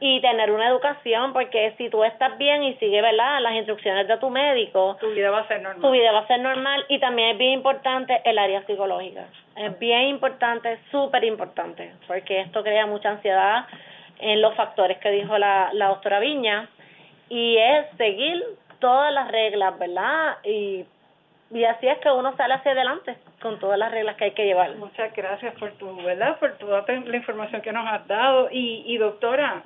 y 0.00 0.20
tener 0.20 0.50
una 0.50 0.68
educación 0.68 1.32
porque 1.32 1.74
si 1.78 1.88
tú 1.88 2.02
estás 2.04 2.36
bien 2.36 2.62
y 2.64 2.74
sigues 2.74 3.00
verdad 3.00 3.40
las 3.40 3.54
instrucciones 3.54 4.08
de 4.08 4.16
tu 4.18 4.28
médico 4.28 4.96
tu 5.00 5.10
vida 5.10 5.30
va 5.30 5.40
a 5.40 5.48
ser 5.48 5.62
normal. 5.62 5.82
tu 5.82 5.90
vida 5.92 6.12
va 6.12 6.18
a 6.20 6.26
ser 6.26 6.40
normal 6.40 6.84
y 6.88 6.98
también 6.98 7.30
es 7.30 7.38
bien 7.38 7.52
importante 7.52 8.20
el 8.24 8.38
área 8.38 8.64
psicológica. 8.66 9.26
Es 9.56 9.78
bien 9.78 10.08
importante 10.08 10.78
súper 10.90 11.24
importante 11.24 11.92
porque 12.08 12.40
esto 12.40 12.62
crea 12.62 12.86
mucha 12.86 13.10
ansiedad 13.10 13.66
en 14.18 14.40
los 14.40 14.54
factores 14.54 14.98
que 14.98 15.10
dijo 15.10 15.38
la, 15.38 15.70
la 15.72 15.88
doctora 15.88 16.18
Viña 16.18 16.68
y 17.28 17.56
es 17.56 17.86
seguir 17.96 18.44
todas 18.84 19.14
las 19.14 19.30
reglas, 19.30 19.78
¿verdad? 19.78 20.36
Y, 20.44 20.84
y 21.50 21.64
así 21.64 21.88
es 21.88 21.96
que 22.00 22.10
uno 22.10 22.36
sale 22.36 22.52
hacia 22.52 22.72
adelante 22.72 23.16
con 23.40 23.58
todas 23.58 23.78
las 23.78 23.90
reglas 23.90 24.14
que 24.16 24.24
hay 24.24 24.30
que 24.32 24.44
llevar. 24.44 24.76
Muchas 24.76 25.10
gracias 25.14 25.54
por 25.54 25.72
tu, 25.78 25.96
¿verdad? 26.02 26.38
Por 26.38 26.58
toda 26.58 26.84
la 26.86 27.16
información 27.16 27.62
que 27.62 27.72
nos 27.72 27.86
has 27.86 28.06
dado. 28.06 28.50
Y, 28.50 28.84
y 28.86 28.98
doctora, 28.98 29.62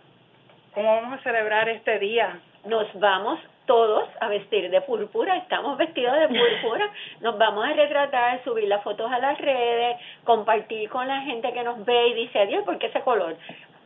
¿cómo 0.73 0.95
vamos 0.95 1.19
a 1.19 1.23
celebrar 1.25 1.69
este 1.69 1.99
día? 1.99 2.39
Nos 2.65 2.87
vamos 3.01 3.41
todos 3.67 4.09
a 4.21 4.29
vestir 4.29 4.71
de 4.71 4.81
púrpura, 4.83 5.37
estamos 5.37 5.77
vestidos 5.77 6.15
de 6.17 6.29
púrpura, 6.29 6.89
nos 7.21 7.37
vamos 7.39 7.65
a 7.65 7.73
retratar, 7.73 8.43
subir 8.45 8.69
las 8.69 8.85
fotos 8.85 9.11
a 9.11 9.19
las 9.19 9.37
redes, 9.39 9.97
compartir 10.23 10.89
con 10.89 11.09
la 11.09 11.23
gente 11.23 11.53
que 11.53 11.65
nos 11.65 11.85
ve 11.85 12.09
y 12.09 12.15
dice, 12.15 12.39
adiós, 12.39 12.65
¿por 12.65 12.79
qué 12.79 12.87
ese 12.87 13.01
color? 13.01 13.37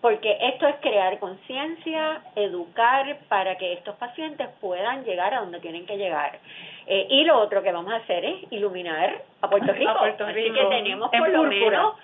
Porque 0.03 0.37
esto 0.41 0.67
es 0.67 0.77
crear 0.81 1.19
conciencia, 1.21 2.21
educar 2.37 3.19
para 3.29 3.57
que 3.57 3.73
estos 3.73 3.95
pacientes 3.97 4.49
puedan 4.61 5.05
llegar 5.05 5.33
a 5.33 5.41
donde 5.41 5.61
tienen 5.61 5.87
que 5.87 5.97
llegar. 5.97 6.41
Eh, 6.87 7.07
y 7.09 7.25
lo 7.25 7.39
otro 7.39 7.63
que 7.63 7.73
vamos 7.73 7.93
a 7.93 7.97
hacer 7.97 8.25
es 8.25 8.53
iluminar 8.53 9.23
a 9.41 9.49
Puerto 9.49 9.73
Rico. 9.73 9.91
Así 9.91 10.53
que 10.53 10.65
tenemos 10.69 11.09
por 11.09 11.29
lo 11.31 11.45
menos 11.45 11.95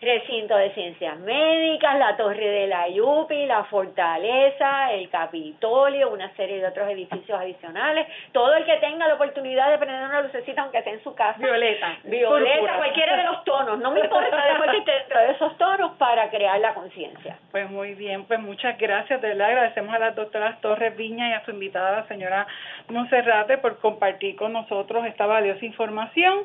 recinto 0.00 0.56
de 0.56 0.70
ciencias 0.72 1.18
médicas, 1.18 1.98
la 1.98 2.16
Torre 2.16 2.48
de 2.48 2.66
la 2.66 2.88
Yupi, 2.88 3.46
la 3.46 3.64
Fortaleza, 3.64 4.92
el 4.92 5.08
Capitolio, 5.10 6.10
una 6.10 6.34
serie 6.36 6.60
de 6.60 6.68
otros 6.68 6.88
edificios 6.88 7.38
adicionales. 7.38 8.06
Todo 8.32 8.54
el 8.54 8.64
que 8.64 8.76
tenga 8.78 9.06
la 9.06 9.14
oportunidad 9.14 9.70
de 9.70 9.78
prender 9.78 10.02
una 10.04 10.22
lucecita, 10.22 10.62
aunque 10.62 10.78
esté 10.78 10.90
en 10.90 11.02
su 11.02 11.14
casa. 11.14 11.38
Violeta. 11.38 11.98
Violeta, 12.04 12.76
cualquiera 12.76 13.16
de 13.16 13.24
los 13.24 13.44
tonos. 13.44 13.78
No 13.78 13.90
me 13.90 14.00
importa 14.00 14.44
después 14.46 14.70
que 14.70 14.78
esté 14.78 14.92
dentro 14.92 15.20
de 15.20 15.30
esos 15.32 15.58
tonos 15.58 15.92
para 15.98 16.30
crear 16.30 16.58
la 16.60 16.74
conciencia. 16.74 17.38
Pues 17.50 17.68
muy 17.70 17.94
bien, 17.94 18.24
pues 18.24 18.40
muchas 18.40 18.78
gracias. 18.78 19.20
De 19.20 19.28
verdad 19.28 19.48
agradecemos 19.48 19.94
a 19.94 19.98
las 19.98 20.14
doctoras 20.14 20.60
Torres 20.60 20.96
Viña 20.96 21.28
y 21.28 21.32
a 21.32 21.44
su 21.44 21.50
invitada, 21.50 21.92
la 21.92 22.08
señora 22.08 22.46
Monserrate, 22.88 23.58
por 23.58 23.78
compartir 23.80 24.36
con 24.36 24.52
nosotros 24.52 25.04
esta 25.06 25.26
valiosa 25.26 25.64
información. 25.64 26.44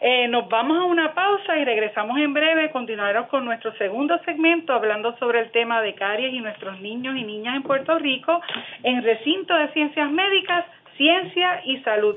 Eh, 0.00 0.28
nos 0.28 0.48
vamos 0.48 0.78
a 0.78 0.84
una 0.84 1.12
pausa 1.12 1.56
y 1.56 1.64
regresamos 1.64 2.18
en 2.18 2.32
breve. 2.32 2.70
Continuaremos 2.70 3.28
con 3.28 3.44
nuestro 3.44 3.72
segundo 3.76 4.18
segmento 4.24 4.72
hablando 4.72 5.16
sobre 5.18 5.40
el 5.40 5.50
tema 5.50 5.82
de 5.82 5.94
caries 5.94 6.32
y 6.32 6.40
nuestros 6.40 6.80
niños 6.80 7.16
y 7.16 7.24
niñas 7.24 7.56
en 7.56 7.62
Puerto 7.62 7.98
Rico 7.98 8.40
en 8.84 9.02
recinto 9.02 9.54
de 9.54 9.68
ciencias 9.72 10.10
médicas, 10.10 10.64
ciencia 10.96 11.62
y 11.64 11.78
salud. 11.78 12.16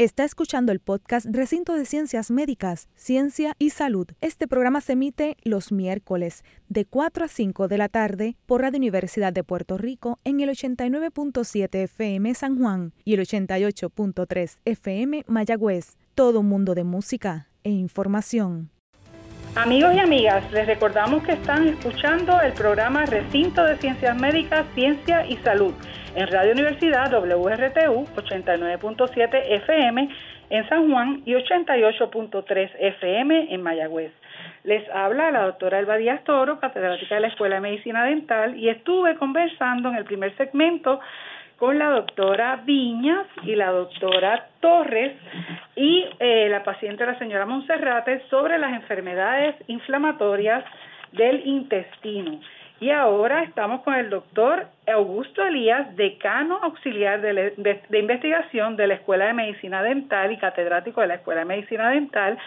Está 0.00 0.24
escuchando 0.24 0.72
el 0.72 0.80
podcast 0.80 1.26
Recinto 1.28 1.74
de 1.74 1.84
Ciencias 1.84 2.30
Médicas, 2.30 2.88
Ciencia 2.94 3.54
y 3.58 3.68
Salud. 3.68 4.06
Este 4.22 4.48
programa 4.48 4.80
se 4.80 4.94
emite 4.94 5.36
los 5.42 5.72
miércoles 5.72 6.42
de 6.70 6.86
4 6.86 7.26
a 7.26 7.28
5 7.28 7.68
de 7.68 7.76
la 7.76 7.90
tarde 7.90 8.34
por 8.46 8.62
Radio 8.62 8.78
Universidad 8.78 9.30
de 9.30 9.44
Puerto 9.44 9.76
Rico 9.76 10.18
en 10.24 10.40
el 10.40 10.48
89.7 10.48 11.82
FM 11.82 12.34
San 12.34 12.58
Juan 12.58 12.94
y 13.04 13.12
el 13.12 13.20
88.3 13.20 14.56
FM 14.64 15.24
Mayagüez. 15.26 15.98
Todo 16.14 16.40
un 16.40 16.48
mundo 16.48 16.74
de 16.74 16.84
música 16.84 17.48
e 17.62 17.68
información. 17.68 18.70
Amigos 19.54 19.94
y 19.94 19.98
amigas, 19.98 20.50
les 20.50 20.66
recordamos 20.66 21.24
que 21.24 21.32
están 21.32 21.68
escuchando 21.68 22.40
el 22.40 22.54
programa 22.54 23.04
Recinto 23.04 23.62
de 23.64 23.76
Ciencias 23.76 24.18
Médicas, 24.18 24.64
Ciencia 24.74 25.26
y 25.26 25.36
Salud 25.44 25.74
en 26.14 26.26
Radio 26.26 26.52
Universidad 26.52 27.12
WRTU 27.12 28.06
89.7 28.16 29.42
FM 29.62 30.08
en 30.50 30.68
San 30.68 30.90
Juan 30.90 31.22
y 31.24 31.34
88.3 31.34 32.70
FM 32.78 33.54
en 33.54 33.62
Mayagüez. 33.62 34.12
Les 34.64 34.88
habla 34.90 35.30
la 35.30 35.42
doctora 35.46 35.78
Elba 35.78 35.96
Díaz 35.96 36.24
Toro, 36.24 36.58
catedrática 36.58 37.14
de 37.14 37.20
la 37.22 37.28
Escuela 37.28 37.56
de 37.56 37.60
Medicina 37.62 38.04
Dental, 38.04 38.56
y 38.56 38.68
estuve 38.68 39.16
conversando 39.16 39.88
en 39.90 39.96
el 39.96 40.04
primer 40.04 40.36
segmento 40.36 41.00
con 41.58 41.78
la 41.78 41.90
doctora 41.90 42.62
Viñas 42.64 43.26
y 43.44 43.54
la 43.54 43.70
doctora 43.70 44.48
Torres 44.60 45.16
y 45.76 46.06
eh, 46.18 46.48
la 46.50 46.64
paciente 46.64 47.06
la 47.06 47.18
señora 47.18 47.46
Monserrate 47.46 48.22
sobre 48.30 48.58
las 48.58 48.72
enfermedades 48.72 49.54
inflamatorias 49.68 50.64
del 51.12 51.46
intestino. 51.46 52.40
Y 52.80 52.90
ahora 52.90 53.42
estamos 53.42 53.82
con 53.82 53.94
el 53.94 54.08
doctor 54.08 54.66
Augusto 54.90 55.44
Elías, 55.44 55.94
decano 55.96 56.58
auxiliar 56.62 57.20
de, 57.20 57.52
de, 57.54 57.98
investigación 57.98 58.76
de 58.76 58.86
la 58.86 58.94
Escuela 58.94 59.26
de 59.26 59.34
Medicina 59.34 59.82
Dental 59.82 60.32
y 60.32 60.38
catedrático 60.38 61.02
de 61.02 61.08
la 61.08 61.14
Escuela 61.16 61.40
de 61.40 61.46
Medicina 61.46 61.90
Dental, 61.90 62.38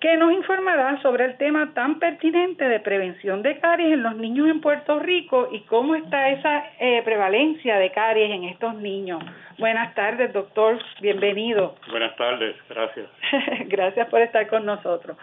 que 0.00 0.18
nos 0.18 0.32
informará 0.32 1.00
sobre 1.00 1.24
el 1.24 1.38
tema 1.38 1.72
tan 1.72 1.98
pertinente 1.98 2.68
de 2.68 2.78
prevención 2.80 3.40
de 3.40 3.58
caries 3.58 3.94
en 3.94 4.02
los 4.02 4.14
niños 4.16 4.48
en 4.48 4.60
Puerto 4.60 4.98
Rico 4.98 5.48
y 5.50 5.60
cómo 5.60 5.94
está 5.94 6.28
esa 6.28 6.64
eh, 6.78 7.00
prevalencia 7.02 7.78
de 7.78 7.90
caries 7.90 8.32
en 8.32 8.44
estos 8.44 8.74
niños. 8.74 9.24
Buenas 9.58 9.94
tardes, 9.94 10.30
doctor. 10.34 10.78
Bienvenido. 11.00 11.76
Buenas 11.88 12.14
tardes, 12.16 12.54
gracias. 12.68 13.06
gracias 13.68 14.08
por 14.08 14.20
estar 14.20 14.46
con 14.48 14.66
nosotros. 14.66 15.16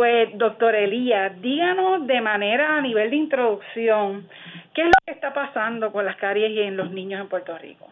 Pues, 0.00 0.30
doctor 0.38 0.74
Elías, 0.74 1.38
díganos 1.42 2.06
de 2.06 2.22
manera 2.22 2.78
a 2.78 2.80
nivel 2.80 3.10
de 3.10 3.16
introducción, 3.16 4.26
¿qué 4.72 4.80
es 4.80 4.86
lo 4.86 4.94
que 5.04 5.12
está 5.12 5.34
pasando 5.34 5.92
con 5.92 6.06
las 6.06 6.16
caries 6.16 6.56
en 6.56 6.74
los 6.74 6.90
niños 6.90 7.20
en 7.20 7.28
Puerto 7.28 7.58
Rico? 7.58 7.86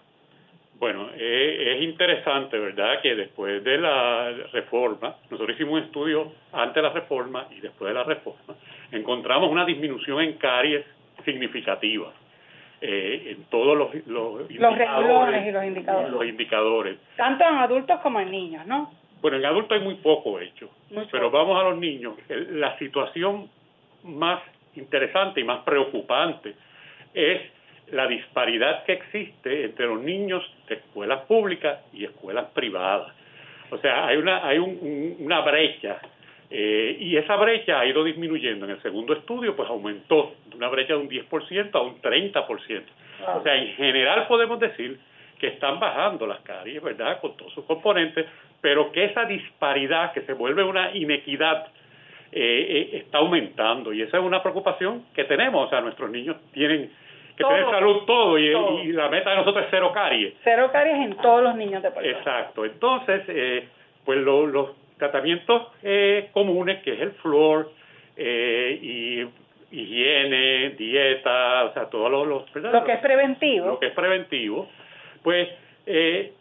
Bueno, 0.79 1.11
eh, 1.15 1.75
es 1.77 1.83
interesante, 1.83 2.59
¿verdad?, 2.59 3.03
que 3.03 3.15
después 3.15 3.63
de 3.63 3.77
la 3.77 4.31
reforma, 4.55 5.17
nosotros 5.31 5.55
hicimos 5.55 5.75
un 5.75 5.81
estudio 5.81 6.33
antes 6.51 6.77
de 6.77 6.83
la 6.83 6.95
reforma 6.95 7.47
y 7.51 7.61
después 7.61 7.91
de 7.91 7.95
la 7.95 8.05
reforma, 8.05 8.55
encontramos 8.91 9.51
una 9.51 9.67
disminución 9.67 10.23
en 10.23 10.39
caries 10.39 10.87
significativa 11.27 12.11
eh, 12.81 13.37
en 13.37 13.45
todos 13.51 13.77
los, 13.77 13.95
los, 14.07 14.51
indicadores, 14.51 15.47
y 15.47 15.51
los 15.51 15.65
indicadores. 15.67 16.11
los 16.11 16.25
indicadores. 16.25 16.99
Tanto 17.17 17.45
en 17.45 17.55
adultos 17.57 18.01
como 18.01 18.19
en 18.19 18.31
niños, 18.31 18.65
¿no? 18.65 18.98
Bueno, 19.21 19.37
en 19.37 19.47
adultos 19.47 19.79
hay 19.79 19.85
muy 19.85 19.97
poco 19.97 20.39
hecho, 20.41 20.71
pero 21.11 21.31
vamos 21.31 21.61
a 21.61 21.71
los 21.71 21.79
niños. 21.79 22.15
La 22.29 22.79
situación 22.79 23.51
más 24.05 24.41
interesante 24.77 25.41
y 25.41 25.45
más 25.45 25.65
preocupante 25.65 26.55
es 27.15 27.41
la 27.91 28.07
disparidad 28.07 28.85
que 28.85 28.93
existe 28.93 29.65
entre 29.65 29.87
los 29.87 30.01
niños 30.01 30.43
de 30.69 30.77
escuelas 30.77 31.23
públicas 31.23 31.81
y 31.93 32.05
escuelas 32.05 32.47
privadas. 32.51 33.13
O 33.71 33.79
sea, 33.79 34.07
hay 34.07 34.17
una, 34.17 34.47
hay 34.47 34.59
una 34.59 35.41
brecha 35.41 35.99
eh, 36.51 36.97
y 36.99 37.17
esa 37.17 37.37
brecha 37.37 37.81
ha 37.81 37.87
ido 37.87 38.05
disminuyendo. 38.05 38.65
En 38.65 38.73
el 38.73 38.83
segundo 38.83 39.13
estudio, 39.13 39.55
pues 39.55 39.69
aumentó 39.69 40.35
de 40.47 40.57
una 40.57 40.69
brecha 40.69 40.95
de 40.95 41.01
un 41.01 41.09
10% 41.09 41.75
a 41.75 41.81
un 41.81 42.01
30%. 42.01 42.83
O 43.37 43.43
sea, 43.43 43.57
en 43.57 43.75
general 43.75 44.27
podemos 44.29 44.59
decir 44.61 44.99
que 45.39 45.49
están 45.49 45.79
bajando 45.79 46.27
las 46.27 46.41
caries, 46.41 46.83
¿verdad? 46.83 47.21
Con 47.21 47.37
todos 47.37 47.53
sus 47.53 47.65
componentes, 47.65 48.27
pero 48.61 48.91
que 48.93 49.05
esa 49.05 49.25
disparidad, 49.25 50.13
que 50.13 50.23
se 50.23 50.33
vuelve 50.33 50.63
una 50.63 50.95
inequidad, 50.95 51.69
eh, 52.33 52.91
eh, 52.93 52.97
está 52.99 53.19
aumentando. 53.19 53.93
Y 53.93 54.03
esa 54.03 54.19
es 54.19 54.23
una 54.23 54.43
preocupación 54.43 55.07
que 55.15 55.25
tenemos. 55.25 55.67
O 55.67 55.71
sea, 55.71 55.81
nuestros 55.81 56.11
niños 56.11 56.37
tienen 56.53 56.91
que 57.39 57.45
tener 57.45 57.65
salud 57.71 58.05
todo 58.05 58.39
y, 58.39 58.93
la 58.93 59.09
meta 59.09 59.31
de 59.31 59.37
nosotros 59.37 59.65
es 59.65 59.71
cero 59.71 59.93
caries. 59.95 60.35
Cero 60.43 60.71
caries 60.73 60.97
en 60.97 61.17
todos 61.17 61.43
los 61.43 61.55
niños 61.55 61.83
de 61.83 61.91
Puerto 61.91 62.11
Exacto. 62.11 62.65
Entonces, 62.65 63.23
eh, 63.29 63.69
pues 64.05 64.19
los 64.19 64.71
tratamientos 64.99 65.69
eh, 65.83 66.29
comunes, 66.33 66.83
que 66.83 66.95
es 66.95 67.01
el 67.01 67.13
flúor 67.13 67.71
eh, 68.17 68.79
y 68.83 69.29
higiene, 69.71 70.71
dieta, 70.71 71.65
o 71.65 71.73
sea, 71.75 71.85
todos 71.89 72.11
los... 72.11 72.55
Lo 72.55 72.85
que 72.85 72.93
es 72.93 72.99
preventivo. 73.01 73.67
Lo 73.67 73.79
que 73.79 73.87
es 73.87 73.93
preventivo, 73.93 74.69
pues 75.23 75.49
eh, 75.87 76.33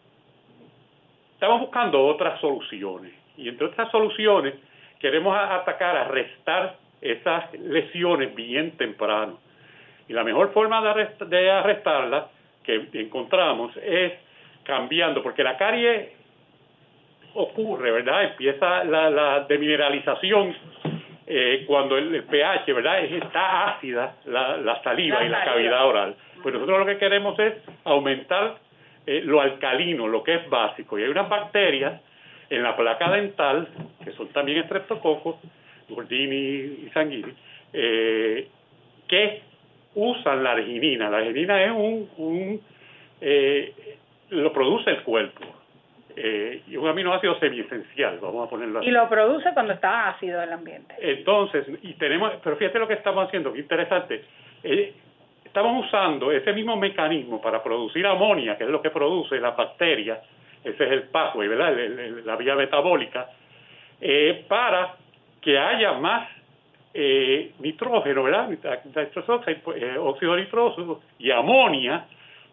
estamos 1.34 1.60
buscando 1.60 2.04
otras 2.06 2.40
soluciones. 2.40 3.12
Y 3.36 3.48
entre 3.48 3.66
otras 3.66 3.90
soluciones, 3.90 4.54
queremos 4.98 5.36
atacar, 5.36 5.96
arrestar 5.96 6.76
esas 7.00 7.52
lesiones 7.54 8.34
bien 8.34 8.72
temprano. 8.76 9.38
Y 10.08 10.12
la 10.12 10.24
mejor 10.24 10.52
forma 10.52 10.82
de, 10.94 11.26
de 11.26 11.50
arrestarlas 11.50 12.26
que 12.64 12.88
encontramos 12.94 13.76
es 13.76 14.12
cambiando, 14.64 15.22
porque 15.22 15.42
la 15.42 15.56
carie 15.56 16.12
ocurre, 17.34 17.90
¿verdad? 17.90 18.24
Empieza 18.24 18.84
la, 18.84 19.08
la 19.08 19.40
demineralización 19.48 20.54
eh, 21.26 21.64
cuando 21.66 21.96
el, 21.96 22.24
pH, 22.24 22.72
¿verdad? 22.72 23.04
Está 23.04 23.68
ácida 23.68 24.16
la, 24.26 24.56
la 24.56 24.82
saliva 24.82 25.24
y 25.24 25.28
la 25.28 25.44
cavidad 25.44 25.86
oral. 25.86 26.16
Pues 26.42 26.54
nosotros 26.54 26.80
lo 26.80 26.86
que 26.86 26.98
queremos 26.98 27.38
es 27.38 27.54
aumentar 27.84 28.56
eh, 29.08 29.22
lo 29.24 29.40
alcalino, 29.40 30.06
lo 30.06 30.22
que 30.22 30.34
es 30.34 30.48
básico. 30.48 30.98
Y 30.98 31.02
hay 31.02 31.08
unas 31.08 31.28
bacterias 31.28 32.00
en 32.50 32.62
la 32.62 32.76
placa 32.76 33.10
dental, 33.10 33.68
que 34.04 34.12
son 34.12 34.28
también 34.28 34.58
estreptococos, 34.58 35.36
Gordini 35.88 36.84
y 36.84 36.90
Sanguini, 36.92 37.32
eh, 37.72 38.48
que 39.06 39.42
usan 39.94 40.44
la 40.44 40.52
arginina. 40.52 41.10
La 41.10 41.18
arginina 41.18 41.64
es 41.64 41.70
un, 41.70 42.10
un 42.18 42.60
lo 44.30 44.52
produce 44.52 44.90
el 44.90 45.02
cuerpo 45.02 45.44
eh, 46.20 46.62
y 46.66 46.76
un 46.76 46.88
aminoácido 46.88 47.38
semiesencial, 47.38 48.18
vamos 48.20 48.46
a 48.46 48.50
ponerlo 48.50 48.80
así. 48.80 48.88
Y 48.88 48.90
lo 48.90 49.08
produce 49.08 49.50
cuando 49.54 49.72
está 49.72 50.08
ácido 50.08 50.42
el 50.42 50.52
ambiente. 50.52 50.94
Entonces, 51.00 51.64
y 51.82 51.94
tenemos, 51.94 52.32
pero 52.42 52.56
fíjate 52.56 52.78
lo 52.80 52.88
que 52.88 52.94
estamos 52.94 53.28
haciendo, 53.28 53.52
qué 53.52 53.60
interesante. 53.60 54.24
Eh, 54.64 54.94
estamos 55.48 55.86
usando 55.86 56.30
ese 56.30 56.52
mismo 56.52 56.76
mecanismo 56.76 57.40
para 57.40 57.62
producir 57.62 58.06
amonia, 58.06 58.56
que 58.56 58.64
es 58.64 58.70
lo 58.70 58.80
que 58.80 58.90
produce 58.90 59.40
la 59.40 59.50
bacteria, 59.50 60.20
ese 60.62 60.84
es 60.84 60.92
el 60.92 61.02
pathway, 61.04 61.48
¿verdad? 61.48 61.74
la 62.24 62.36
vía 62.36 62.54
metabólica, 62.54 63.30
eh, 64.00 64.44
para 64.46 64.96
que 65.40 65.58
haya 65.58 65.92
más 65.94 66.28
eh, 66.94 67.52
nitrógeno, 67.60 68.22
¿verdad? 68.24 68.50
Eh, 68.52 69.96
óxido 69.98 70.36
nitroso 70.36 71.00
y 71.18 71.30
amonia 71.30 72.06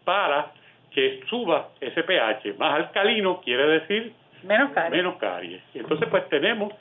para 0.04 0.52
que 0.90 1.20
suba 1.28 1.68
ese 1.80 2.02
pH. 2.02 2.54
Más 2.58 2.74
alcalino 2.74 3.40
quiere 3.40 3.66
decir 3.66 4.12
menos 4.44 4.70
caries. 4.72 4.92
Menos 4.92 5.16
caries. 5.16 5.62
Entonces 5.74 6.08
pues 6.08 6.28
tenemos 6.28 6.72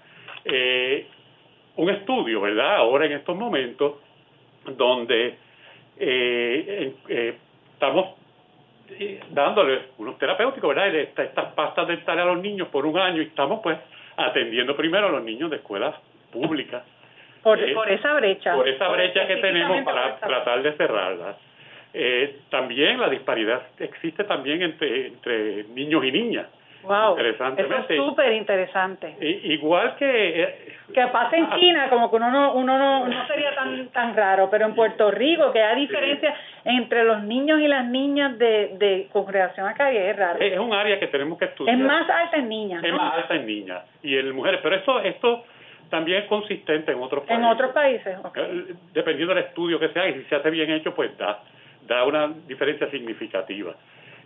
eh, 0.46 1.08
un 1.76 1.90
estudio, 1.90 2.42
¿verdad? 2.42 2.78
Ahora 2.78 3.06
en 3.06 3.14
estos 3.14 3.36
momentos 3.36 3.96
donde 4.78 5.38
estamos 5.98 8.16
dándole 9.30 9.82
unos 9.98 10.18
terapéuticos, 10.18 10.76
¿verdad? 10.76 10.94
Estas 10.96 11.54
pastas 11.54 11.88
dentales 11.88 12.24
a 12.24 12.28
los 12.28 12.42
niños 12.42 12.68
por 12.70 12.86
un 12.86 12.98
año 12.98 13.22
y 13.22 13.26
estamos 13.26 13.60
pues 13.62 13.78
atendiendo 14.18 14.76
primero 14.76 15.08
a 15.08 15.12
los 15.12 15.24
niños 15.24 15.50
de 15.50 15.58
escuelas 15.58 15.96
públicas. 16.32 16.84
Por, 17.42 17.60
eh, 17.60 17.74
por 17.74 17.90
esa 17.90 18.14
brecha. 18.14 18.56
Por 18.56 18.68
esa 18.68 18.88
brecha 18.90 19.28
que 19.28 19.38
tenemos 19.38 19.84
para 19.84 20.18
tratar 20.18 20.64
de 20.64 20.74
cerrarla. 20.74 21.38
Eh, 21.94 22.40
también 22.50 23.00
la 23.00 23.10
disparidad 23.10 23.62
existe 23.80 24.24
también 24.26 24.62
entre, 24.62 25.08
entre 25.08 25.64
niños 25.66 26.04
y 26.04 26.12
niñas. 26.12 26.48
Wow, 26.84 27.18
eso 27.18 27.56
es 27.90 27.98
súper 27.98 28.34
interesante. 28.34 29.16
igual 29.22 29.96
que... 29.96 30.75
Que 30.96 31.08
pasa 31.08 31.36
en 31.36 31.50
China, 31.60 31.90
como 31.90 32.10
que 32.10 32.16
uno 32.16 32.32
no, 32.32 32.54
uno 32.54 32.80
no, 32.80 33.08
no 33.08 33.28
sería 33.28 33.54
tan 33.54 33.88
tan 33.90 34.16
raro, 34.16 34.50
pero 34.50 34.66
en 34.66 34.74
Puerto 34.74 35.12
Rico, 35.12 35.52
que 35.52 35.62
hay 35.62 35.82
diferencia 35.82 36.34
entre 36.64 37.04
los 37.04 37.22
niños 37.24 37.60
y 37.60 37.68
las 37.68 37.86
niñas 37.86 38.38
de, 38.40 38.78
de 38.78 39.10
congregación 39.12 39.68
acá, 39.68 39.92
es 39.92 40.16
raro. 40.16 40.40
Es 40.40 40.58
un 40.58 40.74
área 40.74 40.98
que 40.98 41.08
tenemos 41.08 41.38
que 41.38 41.46
estudiar. 41.46 41.76
Es 41.76 41.82
más 41.82 42.10
alta 42.10 42.38
en 42.38 42.48
niñas. 42.48 42.84
Es 42.84 42.94
más 42.94 43.14
alta 43.14 43.36
en 43.36 43.46
niñas 43.46 43.84
y 44.02 44.18
en 44.18 44.34
mujeres, 44.34 44.62
pero 44.64 44.76
esto, 44.78 45.02
esto 45.02 45.44
también 45.90 46.24
es 46.24 46.30
consistente 46.30 46.94
en 46.94 47.02
otros 47.02 47.26
países. 47.26 47.44
En 47.44 47.52
otros 47.52 47.72
países, 47.74 48.18
eh, 48.36 48.74
Dependiendo 48.94 49.36
del 49.36 49.44
estudio 49.44 49.78
que 49.78 49.90
sea, 49.90 50.08
y 50.08 50.14
si 50.14 50.24
se 50.24 50.36
hace 50.36 50.50
bien 50.50 50.72
hecho, 50.72 50.96
pues 50.96 51.16
da, 51.18 51.40
da 51.86 52.06
una 52.06 52.32
diferencia 52.48 52.90
significativa 52.90 53.76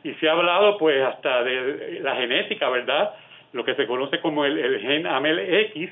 y 0.04 0.14
se 0.16 0.30
ha 0.30 0.34
hablado 0.34 0.78
pues 0.78 1.02
hasta 1.02 1.44
de 1.44 2.00
la 2.02 2.16
genética, 2.16 2.70
¿verdad? 2.70 3.12
Lo 3.54 3.66
que 3.66 3.76
se 3.76 3.86
conoce 3.88 4.20
como 4.20 4.46
el, 4.46 4.80
gen 4.80 5.08
AMEL-X, 5.08 5.90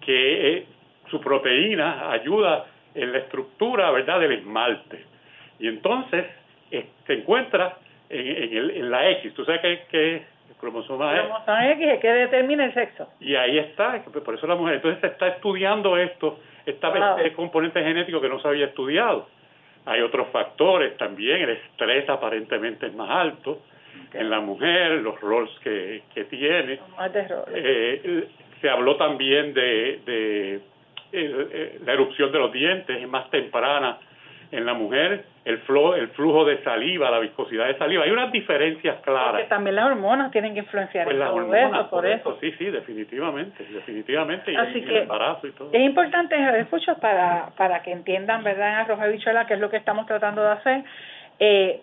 que 0.00 0.56
eh, 0.56 0.66
su 1.10 1.20
proteína 1.20 2.10
ayuda 2.10 2.66
en 2.94 3.12
la 3.12 3.18
estructura, 3.18 3.90
¿verdad?, 3.90 4.20
del 4.20 4.32
esmalte. 4.32 5.04
Y 5.58 5.68
entonces 5.68 6.26
eh, 6.70 6.86
se 7.06 7.12
encuentra 7.14 7.78
en, 8.08 8.56
el, 8.56 8.70
en, 8.70 8.90
la 8.90 9.10
X. 9.10 9.34
¿Tú 9.34 9.44
sabes 9.44 9.60
qué, 9.60 9.80
qué 9.90 10.14
el 10.48 10.56
cromosoma 10.58 11.14
es? 11.14 11.20
cromosoma 11.22 11.70
X 11.72 11.86
es 11.86 12.00
que 12.00 12.12
determina 12.12 12.64
el 12.64 12.74
sexo. 12.74 13.08
Y 13.20 13.34
ahí 13.34 13.58
está, 13.58 14.02
por 14.24 14.34
eso 14.34 14.46
la 14.46 14.54
mujer. 14.54 14.76
Entonces 14.76 15.00
se 15.00 15.08
está 15.08 15.28
estudiando 15.28 15.96
esto, 15.96 16.40
esta 16.66 16.90
wow. 16.90 17.32
componente 17.34 17.82
genético 17.82 18.20
que 18.20 18.28
no 18.28 18.40
se 18.40 18.48
había 18.48 18.66
estudiado. 18.66 19.28
Hay 19.86 20.02
otros 20.02 20.28
factores 20.28 20.96
también, 20.98 21.42
el 21.42 21.50
estrés 21.50 22.08
aparentemente 22.10 22.86
es 22.86 22.94
más 22.94 23.08
alto 23.08 23.62
en 24.12 24.30
la 24.30 24.40
mujer, 24.40 24.92
los 25.02 25.20
roles 25.20 25.50
que, 25.62 26.02
que 26.14 26.24
tiene. 26.24 26.78
Eh, 27.54 28.28
se 28.60 28.68
habló 28.68 28.96
también 28.96 29.54
de, 29.54 30.00
de 30.04 30.60
eh, 31.12 31.78
la 31.84 31.92
erupción 31.92 32.30
de 32.32 32.38
los 32.38 32.52
dientes, 32.52 33.00
es 33.00 33.08
más 33.08 33.30
temprana 33.30 33.98
en 34.50 34.64
la 34.64 34.74
mujer, 34.74 35.24
el, 35.44 35.58
flujo, 35.58 35.94
el 35.94 36.08
flujo 36.08 36.44
de 36.44 36.62
saliva, 36.62 37.10
la 37.10 37.18
viscosidad 37.18 37.66
de 37.66 37.76
saliva. 37.76 38.04
Hay 38.04 38.10
unas 38.10 38.32
diferencias 38.32 39.00
claras. 39.02 39.32
Porque 39.32 39.44
también 39.44 39.76
las 39.76 39.86
hormonas 39.86 40.30
tienen 40.30 40.54
que 40.54 40.60
influenciar 40.60 41.04
pues 41.04 41.14
en 41.14 41.20
las 41.20 41.30
hormonas, 41.30 41.86
por, 41.88 42.06
eso. 42.06 42.38
Sí, 42.40 42.52
sí, 42.52 42.66
definitivamente, 42.66 43.64
definitivamente. 43.64 44.56
Así 44.56 44.78
y, 44.78 44.82
que 44.82 44.90
el 44.90 45.02
embarazo 45.02 45.46
y 45.46 45.52
todo. 45.52 45.70
es 45.72 45.80
importante, 45.80 46.36
escucho, 46.60 46.96
para, 46.98 47.50
para 47.56 47.82
que 47.82 47.92
entiendan, 47.92 48.42
¿verdad, 48.42 48.68
en 48.68 48.74
Arroja 48.76 49.06
Bichuela, 49.06 49.46
qué 49.46 49.54
es 49.54 49.60
lo 49.60 49.70
que 49.70 49.76
estamos 49.76 50.06
tratando 50.06 50.42
de 50.42 50.50
hacer. 50.50 50.84
Eh, 51.40 51.82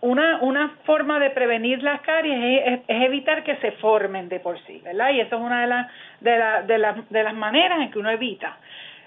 una, 0.00 0.38
una 0.42 0.76
forma 0.84 1.18
de 1.18 1.30
prevenir 1.30 1.82
las 1.82 2.00
caries 2.02 2.62
es, 2.66 2.80
es, 2.86 3.02
evitar 3.02 3.42
que 3.42 3.56
se 3.56 3.72
formen 3.72 4.28
de 4.28 4.40
por 4.40 4.58
sí, 4.64 4.80
¿verdad? 4.84 5.10
Y 5.10 5.20
eso 5.20 5.36
es 5.36 5.42
una 5.42 5.62
de, 5.62 5.66
las 5.66 5.86
de, 6.20 6.38
la, 6.38 6.62
de, 6.62 6.78
la, 6.78 6.96
de 7.08 7.22
las 7.22 7.34
maneras 7.34 7.80
en 7.80 7.90
que 7.90 7.98
uno 7.98 8.10
evita. 8.10 8.56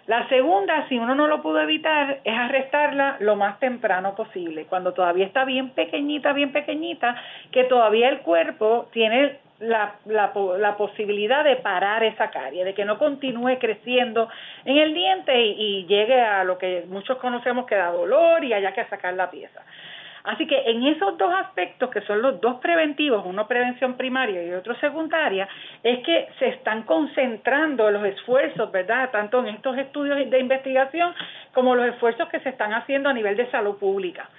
La 0.08 0.28
segunda, 0.28 0.88
si 0.90 0.98
uno 0.98 1.14
no 1.14 1.28
lo 1.28 1.44
pudo 1.44 1.62
evitar, 1.62 2.20
es 2.24 2.36
arrestarla 2.36 3.18
lo 3.20 3.36
más 3.36 3.60
temprano 3.60 4.16
posible, 4.16 4.66
cuando 4.66 4.94
todavía 4.94 5.26
está 5.26 5.46
bien 5.46 5.70
pequeñita, 5.70 6.34
bien 6.34 6.52
pequeñita, 6.52 7.16
que 7.52 7.66
todavía 7.66 8.10
el 8.10 8.22
cuerpo 8.22 8.90
tiene 8.92 9.38
la, 9.60 9.96
la, 10.06 10.32
la 10.58 10.78
posibilidad 10.78 11.44
de 11.44 11.58
parar 11.58 12.04
esa 12.04 12.32
carie, 12.32 12.66
de 12.66 12.74
que 12.74 12.86
no 12.86 12.98
continúe 12.98 13.60
creciendo 13.60 14.30
en 14.66 14.78
el 14.78 14.96
diente 14.96 15.40
y, 15.40 15.52
y 15.82 15.86
llegue 15.86 16.20
a 16.20 16.44
lo 16.44 16.58
que 16.58 16.86
muchos 16.88 17.18
conocemos 17.20 17.68
que 17.68 17.76
da 17.76 17.92
dolor 17.92 18.44
y 18.44 18.54
haya 18.54 18.74
que 18.74 18.86
sacar 18.86 19.14
la 19.14 19.30
pieza. 19.30 19.62
Así 20.24 20.46
que 20.48 20.58
en 20.66 20.84
esos 20.86 21.18
dos 21.18 21.34
aspectos, 21.34 21.90
que 21.90 22.02
son 22.02 22.22
los 22.22 22.40
dos 22.42 22.60
preventivos, 22.60 23.24
uno 23.26 23.48
prevención 23.48 23.96
primaria 23.96 24.44
y 24.44 24.52
otro 24.52 24.76
secundaria, 24.76 25.48
es 25.84 26.00
que 26.00 26.28
se 26.40 26.50
están 26.50 26.84
concentrando 26.84 27.90
los 27.92 28.06
esfuerzos, 28.06 28.72
¿verdad? 28.72 29.10
Tanto 29.12 29.40
en 29.40 29.56
estos 29.56 29.78
estudios 29.78 30.30
de 30.30 30.40
investigación 30.40 31.14
como 31.54 31.76
los 31.76 31.88
esfuerzos 31.88 32.30
que 32.30 32.40
se 32.42 32.50
están 32.50 32.74
haciendo 32.74 33.10
a 33.10 33.14
nivel 33.14 33.36
de 33.38 33.50
salud 33.50 33.78
pública. 33.78 34.30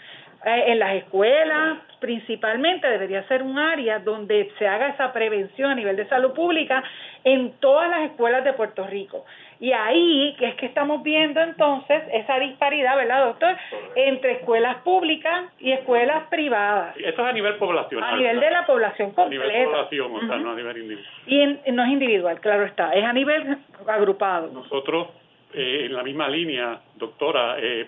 Eh, 0.44 0.72
en 0.72 0.78
las 0.78 0.94
escuelas 0.94 1.78
principalmente 1.98 2.88
debería 2.88 3.22
ser 3.28 3.42
un 3.42 3.58
área 3.58 3.98
donde 3.98 4.50
se 4.58 4.66
haga 4.66 4.88
esa 4.88 5.12
prevención 5.12 5.70
a 5.70 5.74
nivel 5.74 5.96
de 5.96 6.08
salud 6.08 6.32
pública 6.32 6.82
en 7.24 7.52
todas 7.60 7.90
las 7.90 8.10
escuelas 8.10 8.42
de 8.44 8.54
Puerto 8.54 8.86
Rico. 8.86 9.26
Y 9.61 9.72
ahí 9.72 10.34
es 10.40 10.54
que 10.54 10.66
estamos 10.66 11.02
viendo 11.02 11.38
entonces 11.38 12.02
esa 12.14 12.38
disparidad, 12.38 12.96
¿verdad, 12.96 13.26
doctor? 13.26 13.56
Entre 13.94 14.32
escuelas 14.32 14.78
públicas 14.78 15.52
y 15.58 15.70
escuelas 15.72 16.28
privadas. 16.28 16.96
Esto 16.96 17.22
es 17.22 17.28
a 17.28 17.32
nivel 17.32 17.56
poblacional. 17.56 18.14
A 18.14 18.16
nivel 18.16 18.40
de 18.40 18.50
la 18.50 18.64
población 18.64 19.11
completa. 19.11 19.44
A 19.44 19.48
nivel 19.48 19.66
población, 19.66 20.14
o 20.14 20.20
sea, 20.20 20.36
no 20.38 20.52
a 20.52 20.54
nivel 20.54 20.76
individual. 20.78 21.06
Y 21.26 21.72
no 21.72 21.84
es 21.84 21.90
individual, 21.90 22.40
claro 22.40 22.64
está, 22.64 22.92
es 22.92 23.04
a 23.04 23.12
nivel 23.12 23.58
agrupado. 23.86 24.50
Nosotros, 24.50 25.08
eh, 25.52 25.82
en 25.84 25.92
la 25.92 26.02
misma 26.02 26.30
línea, 26.30 26.80
doctora, 26.96 27.56
eh, 27.58 27.86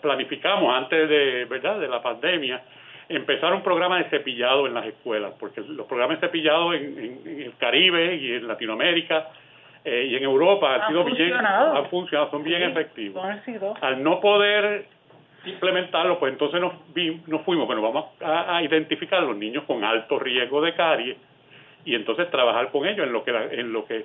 planificamos 0.00 0.72
antes 0.72 1.08
de, 1.08 1.46
¿verdad?, 1.46 1.80
de 1.80 1.88
la 1.88 2.00
pandemia, 2.00 2.62
empezar 3.08 3.52
un 3.54 3.62
programa 3.62 3.98
de 3.98 4.04
cepillado 4.04 4.68
en 4.68 4.74
las 4.74 4.86
escuelas, 4.86 5.32
porque 5.40 5.62
los 5.62 5.86
programas 5.88 6.20
de 6.20 6.28
cepillado 6.28 6.74
en, 6.74 7.22
el 7.24 7.56
Caribe 7.58 8.14
y 8.14 8.34
en 8.34 8.46
Latinoamérica 8.46 9.28
eh, 9.88 10.06
y 10.06 10.16
en 10.16 10.22
Europa 10.22 10.74
han, 10.74 10.88
sido 10.88 11.04
bien, 11.04 11.34
han 11.34 11.86
funcionado, 11.86 12.30
son 12.30 12.42
bien 12.42 12.62
efectivos. 12.62 13.24
Al 13.80 14.02
no 14.02 14.20
poder 14.20 14.86
implementarlo, 15.44 16.18
pues 16.18 16.32
entonces 16.32 16.60
nos, 16.60 16.74
nos 17.26 17.42
fuimos, 17.42 17.66
bueno, 17.66 17.82
vamos 17.82 18.06
a, 18.20 18.56
a, 18.56 18.62
identificar 18.62 19.22
los 19.22 19.36
niños 19.36 19.64
con 19.64 19.82
alto 19.84 20.18
riesgo 20.18 20.60
de 20.60 20.74
caries 20.74 21.16
y 21.84 21.94
entonces 21.94 22.30
trabajar 22.30 22.70
con 22.70 22.86
ellos 22.86 23.06
en 23.06 23.12
lo 23.12 23.24
que 23.24 23.30
en 23.30 23.72
lo 23.72 23.86
que 23.86 24.04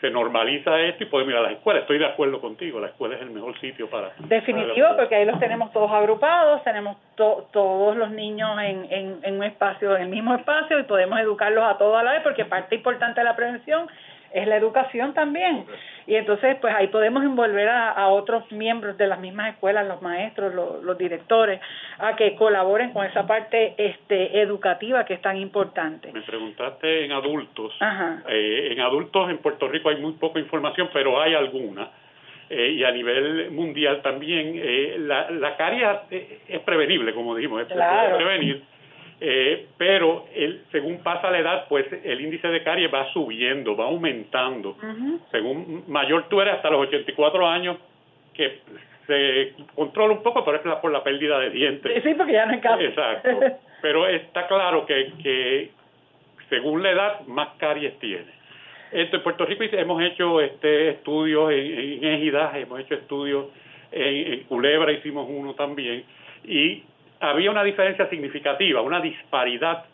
se 0.00 0.10
normaliza 0.10 0.80
esto 0.80 1.04
y 1.04 1.06
podemos 1.06 1.32
ir 1.32 1.38
a 1.38 1.42
las 1.42 1.52
escuelas. 1.52 1.82
Estoy 1.82 1.98
de 1.98 2.06
acuerdo 2.06 2.40
contigo, 2.40 2.80
la 2.80 2.88
escuela 2.88 3.16
es 3.16 3.22
el 3.22 3.30
mejor 3.30 3.58
sitio 3.60 3.88
para... 3.88 4.10
Definitivo, 4.18 4.88
porque 4.96 5.14
ahí 5.14 5.24
los 5.26 5.38
tenemos 5.38 5.72
todos 5.72 5.90
agrupados, 5.90 6.62
tenemos 6.64 6.96
todos 7.16 7.96
los 7.96 8.10
niños 8.10 8.50
en, 8.62 8.86
en, 8.90 9.18
en 9.22 9.34
un 9.36 9.44
espacio, 9.44 9.96
en 9.96 10.02
el 10.02 10.08
mismo 10.08 10.34
espacio 10.34 10.78
y 10.78 10.84
podemos 10.84 11.18
educarlos 11.20 11.64
a 11.64 11.76
todos 11.76 11.98
a 11.98 12.02
la 12.02 12.12
vez, 12.12 12.22
porque 12.22 12.44
parte 12.46 12.76
importante 12.76 13.20
de 13.20 13.24
la 13.24 13.36
prevención 13.36 13.88
es 14.32 14.46
la 14.46 14.56
educación 14.56 15.14
también. 15.14 15.64
Y 16.06 16.16
entonces, 16.16 16.56
pues 16.60 16.74
ahí 16.74 16.88
podemos 16.88 17.22
envolver 17.22 17.68
a, 17.68 17.90
a 17.90 18.08
otros 18.08 18.50
miembros 18.50 18.96
de 18.98 19.06
las 19.06 19.20
mismas 19.20 19.54
escuelas, 19.54 19.86
los 19.86 20.02
maestros, 20.02 20.54
los, 20.54 20.82
los, 20.82 20.98
directores, 20.98 21.60
a 21.98 22.16
que 22.16 22.34
colaboren 22.34 22.92
con 22.92 23.06
esa 23.06 23.26
parte 23.26 23.74
este, 23.76 24.40
educativa 24.40 25.04
que 25.04 25.14
es 25.14 25.22
tan 25.22 25.36
importante. 25.36 26.12
Me 26.12 26.22
preguntaste 26.22 27.04
en 27.04 27.12
adultos. 27.12 27.74
Eh, 28.28 28.68
en 28.72 28.80
adultos 28.80 29.30
en 29.30 29.38
Puerto 29.38 29.68
Rico 29.68 29.88
hay 29.88 29.96
muy 29.96 30.12
poca 30.12 30.40
información, 30.40 30.90
pero 30.92 31.20
hay 31.20 31.34
alguna. 31.34 31.90
Eh, 32.48 32.70
y 32.70 32.82
a 32.82 32.90
nivel 32.90 33.52
mundial 33.52 34.02
también, 34.02 34.54
eh, 34.56 34.96
la, 34.98 35.30
la 35.30 35.56
caria 35.56 36.02
es 36.10 36.60
prevenible, 36.60 37.14
como 37.14 37.36
dijimos, 37.36 37.62
es 37.62 37.68
claro. 37.68 38.16
prevenir 38.16 38.64
eh, 39.22 39.66
pero 39.76 40.26
el, 40.34 40.62
según 40.72 41.02
pasa 41.02 41.30
la 41.30 41.38
edad, 41.38 41.66
pues 41.68 41.86
el 42.04 42.20
índice 42.22 42.48
de 42.48 42.62
caries 42.62 42.92
va 42.92 43.12
subiendo, 43.12 43.76
va 43.76 43.84
aumentando. 43.84 44.76
Según 45.30 45.84
mayor 45.88 46.28
tú 46.28 46.40
eres, 46.40 46.54
hasta 46.54 46.70
los 46.70 46.86
84 46.88 47.46
años, 47.46 47.76
que 48.32 48.60
se 49.06 49.52
controla 49.74 50.14
un 50.14 50.22
poco, 50.22 50.42
pero 50.44 50.56
es 50.56 50.80
por 50.80 50.90
la 50.90 51.04
pérdida 51.04 51.38
de 51.38 51.50
dientes. 51.50 52.02
Sí, 52.02 52.14
porque 52.14 52.32
ya 52.32 52.46
no 52.46 52.60
caso. 52.60 52.80
Exacto. 52.80 53.28
pero 53.82 54.06
está 54.06 54.46
claro 54.46 54.86
que, 54.86 55.12
que 55.22 55.70
según 56.48 56.82
la 56.82 56.90
edad, 56.90 57.20
más 57.26 57.48
caries 57.58 57.98
tiene. 57.98 58.40
Esto, 58.92 59.16
en 59.16 59.22
Puerto 59.22 59.44
Rico 59.44 59.64
hemos 59.70 60.02
hecho 60.02 60.40
este 60.40 60.90
estudios 60.90 61.52
en, 61.52 62.04
en 62.04 62.34
hemos 62.56 62.80
hecho 62.80 62.94
estudios 62.94 63.46
en, 63.92 64.32
en 64.32 64.40
Culebra, 64.44 64.92
hicimos 64.92 65.26
uno 65.28 65.54
también, 65.54 66.04
y 66.44 66.82
había 67.20 67.50
una 67.50 67.62
diferencia 67.62 68.08
significativa, 68.08 68.80
una 68.80 69.00
disparidad 69.00 69.84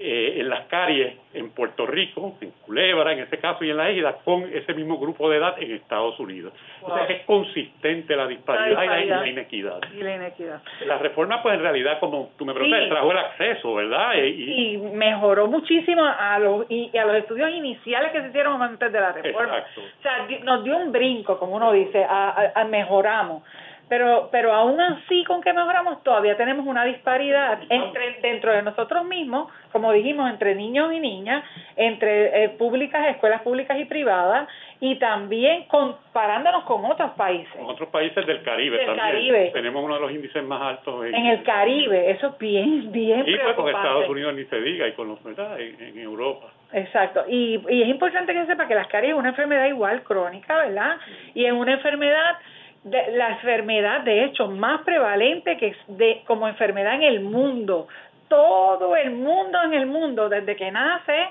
eh, 0.00 0.40
en 0.40 0.48
las 0.48 0.66
caries 0.66 1.16
en 1.34 1.50
Puerto 1.50 1.84
Rico, 1.84 2.36
en 2.40 2.52
Culebra, 2.64 3.12
en 3.12 3.18
ese 3.18 3.38
caso, 3.38 3.64
y 3.64 3.70
en 3.70 3.76
la 3.76 3.90
isla, 3.90 4.18
con 4.24 4.44
ese 4.44 4.72
mismo 4.72 4.96
grupo 4.96 5.28
de 5.28 5.38
edad 5.38 5.60
en 5.60 5.72
Estados 5.72 6.20
Unidos. 6.20 6.52
O 6.82 6.94
sea, 6.94 7.04
es 7.06 7.24
consistente 7.24 8.14
la 8.14 8.28
disparidad, 8.28 8.80
Y, 8.80 9.06
la, 9.06 9.26
inequidad. 9.26 9.80
Y 9.92 10.00
la 10.00 10.14
inequidad. 10.14 10.62
La 10.86 10.98
reforma, 10.98 11.42
pues 11.42 11.56
en 11.56 11.62
realidad, 11.62 11.98
como 11.98 12.30
tú 12.38 12.44
me 12.44 12.54
preguntas, 12.54 12.88
trajo 12.88 13.10
el 13.10 13.18
acceso, 13.18 13.74
¿verdad? 13.74 14.14
Y, 14.22 14.76
mejoró 14.76 15.48
muchísimo 15.48 16.04
a 16.04 16.38
los, 16.38 16.66
y, 16.68 16.96
a 16.96 17.04
los 17.04 17.16
estudios 17.16 17.50
iniciales 17.50 18.12
que 18.12 18.20
se 18.20 18.28
hicieron 18.28 18.62
antes 18.62 18.92
de 18.92 19.00
la 19.00 19.10
reforma. 19.10 19.58
Exacto. 19.58 19.80
O 19.80 20.02
sea, 20.02 20.28
nos 20.44 20.62
dio 20.62 20.76
un 20.76 20.92
brinco, 20.92 21.40
como 21.40 21.56
uno 21.56 21.72
dice, 21.72 22.04
a 22.08 22.64
mejoramos 22.70 23.42
pero 23.88 24.28
pero 24.30 24.52
aún 24.52 24.80
así 24.80 25.24
con 25.24 25.40
que 25.40 25.52
mejoramos 25.52 26.02
todavía 26.02 26.36
tenemos 26.36 26.66
una 26.66 26.84
disparidad 26.84 27.60
entre 27.68 28.20
dentro 28.20 28.52
de 28.52 28.62
nosotros 28.62 29.04
mismos 29.04 29.50
como 29.72 29.92
dijimos 29.92 30.30
entre 30.30 30.54
niños 30.54 30.92
y 30.92 31.00
niñas 31.00 31.44
entre 31.76 32.44
eh, 32.44 32.48
públicas 32.50 33.08
escuelas 33.08 33.42
públicas 33.42 33.78
y 33.78 33.84
privadas 33.84 34.48
y 34.80 34.96
también 34.96 35.64
comparándonos 35.64 36.62
con 36.62 36.84
otros 36.84 37.10
países. 37.12 37.52
Con 37.56 37.66
otros 37.66 37.88
países 37.88 38.24
del 38.24 38.42
Caribe 38.42 38.76
del 38.76 38.86
también. 38.86 39.06
Caribe. 39.06 39.50
tenemos 39.52 39.82
uno 39.82 39.94
de 39.94 40.00
los 40.00 40.12
índices 40.12 40.44
más 40.44 40.62
altos 40.62 41.06
en, 41.06 41.26
el 41.26 41.42
Caribe 41.42 42.10
eso 42.10 42.28
es 42.28 42.38
bien 42.38 42.92
bien 42.92 43.24
y 43.26 43.36
pues 43.36 43.54
con 43.54 43.68
Estados 43.68 44.08
Unidos 44.08 44.34
ni 44.34 44.44
se 44.44 44.60
diga 44.60 44.86
y 44.86 44.92
con 44.92 45.08
los 45.08 45.22
verdad 45.22 45.58
en, 45.58 45.98
Europa. 45.98 46.46
Exacto, 46.72 47.24
y, 47.28 47.60
y 47.68 47.82
es 47.82 47.88
importante 47.88 48.32
que 48.32 48.46
sepa 48.46 48.68
que 48.68 48.74
las 48.74 48.86
caries 48.88 49.12
es 49.12 49.18
una 49.18 49.30
enfermedad 49.30 49.66
igual 49.66 50.02
crónica, 50.02 50.56
¿verdad? 50.56 50.98
Y 51.34 51.44
es 51.44 51.52
una 51.52 51.72
enfermedad 51.72 52.38
de, 52.84 53.12
la 53.12 53.30
enfermedad, 53.30 54.02
de 54.02 54.24
hecho, 54.24 54.48
más 54.48 54.82
prevalente 54.82 55.56
que 55.56 55.74
de, 55.88 56.22
como 56.26 56.48
enfermedad 56.48 56.94
en 56.94 57.02
el 57.02 57.20
mundo. 57.20 57.88
Todo 58.28 58.96
el 58.96 59.10
mundo 59.10 59.62
en 59.62 59.74
el 59.74 59.86
mundo, 59.86 60.28
desde 60.28 60.56
que 60.56 60.70
nace 60.70 61.28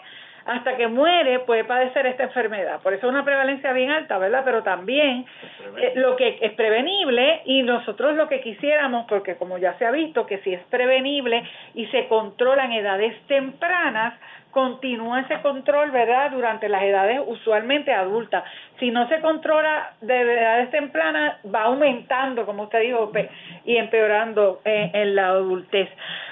hasta 0.48 0.78
que 0.78 0.88
muere, 0.88 1.40
puede 1.40 1.66
padecer 1.66 2.08
esta 2.08 2.24
enfermedad. 2.24 2.80
Por 2.82 2.94
eso 2.94 3.08
es 3.08 3.12
una 3.12 3.26
prevalencia 3.26 3.74
bien 3.74 3.92
alta, 3.92 4.18
¿verdad? 4.18 4.44
Pero 4.46 4.64
también 4.64 5.26
eh, 5.78 5.92
lo 5.96 6.16
que 6.16 6.40
es 6.42 6.54
prevenible 6.54 7.42
y 7.44 7.64
nosotros 7.64 8.16
lo 8.16 8.30
que 8.30 8.40
quisiéramos, 8.40 9.06
porque 9.10 9.36
como 9.36 9.58
ya 9.58 9.78
se 9.78 9.86
ha 9.86 9.92
visto 9.92 10.26
que 10.26 10.38
si 10.40 10.54
es 10.54 10.64
prevenible 10.70 11.44
y 11.74 11.86
se 11.88 12.08
controla 12.08 12.64
en 12.64 12.72
edades 12.72 13.14
tempranas, 13.28 14.14
continúa 14.52 15.22
ese 15.22 15.42
control, 15.42 15.92
¿verdad?, 15.92 16.32
durante 16.32 16.70
las 16.70 16.84
edades 16.84 17.22
usualmente 17.26 17.94
adultas. 17.94 18.44
Si 18.80 18.92
no 18.92 19.08
se 19.08 19.20
controla 19.22 19.94
de 20.02 20.22
edades 20.22 20.72
tempranas, 20.72 21.38
va 21.46 21.64
aumentando, 21.64 22.46
como 22.46 22.64
usted 22.64 22.82
dijo, 22.82 23.12
y 23.66 23.78
empeorando 23.78 24.62
en, 24.64 25.16
la 25.16 25.28
adultez. 25.30 25.90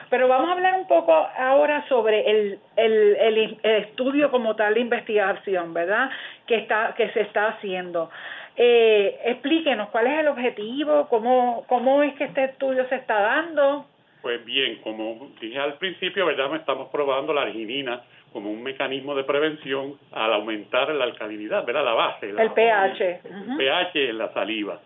Pero 0.10 0.28
vamos 0.28 0.50
a 0.50 0.54
hablar 0.54 0.76
un 0.76 0.88
poco 0.88 1.14
ahora 1.14 1.86
sobre 1.88 2.30
el, 2.30 2.60
el, 2.76 3.16
el, 3.18 3.60
estudio 3.64 4.32
como 4.32 4.56
tal 4.56 4.76
de 4.76 4.80
investigación, 4.82 5.74
¿verdad?, 5.74 6.10
que, 6.48 6.56
está, 6.56 6.94
que 6.96 7.10
se 7.10 7.22
está 7.22 7.48
haciendo. 7.48 8.10
Eh, 8.58 9.20
explíquenos 9.26 9.90
cuál 9.90 10.08
es 10.08 10.20
el 10.20 10.28
objetivo, 10.30 11.08
cómo, 11.10 11.66
cómo 11.68 12.04
es 12.04 12.14
que 12.16 12.26
este 12.26 12.46
estudio 12.46 12.88
se 12.88 12.96
está 12.96 13.20
dando. 13.20 13.86
Pues 14.26 14.44
bien, 14.44 14.78
como 14.78 15.30
dije 15.40 15.60
al 15.60 15.76
principio, 15.76 16.26
¿verdad? 16.26 16.56
Estamos 16.56 16.90
probando 16.90 17.32
la 17.32 17.44
arginina 17.44 18.02
como 18.34 18.50
un 18.50 18.64
mecanismo 18.64 19.14
de 19.14 19.24
prevención 19.24 20.00
al 20.12 20.34
aumentar 20.34 20.90
la 20.96 21.04
alcalinidad, 21.04 21.64
¿verdad? 21.64 21.86
La 21.86 21.94
base. 21.94 22.32
el 22.32 22.50
pH. 22.50 23.20
El 23.24 23.56
pH 23.56 24.10
en 24.10 24.18
la 24.18 24.34
saliva. 24.34 24.80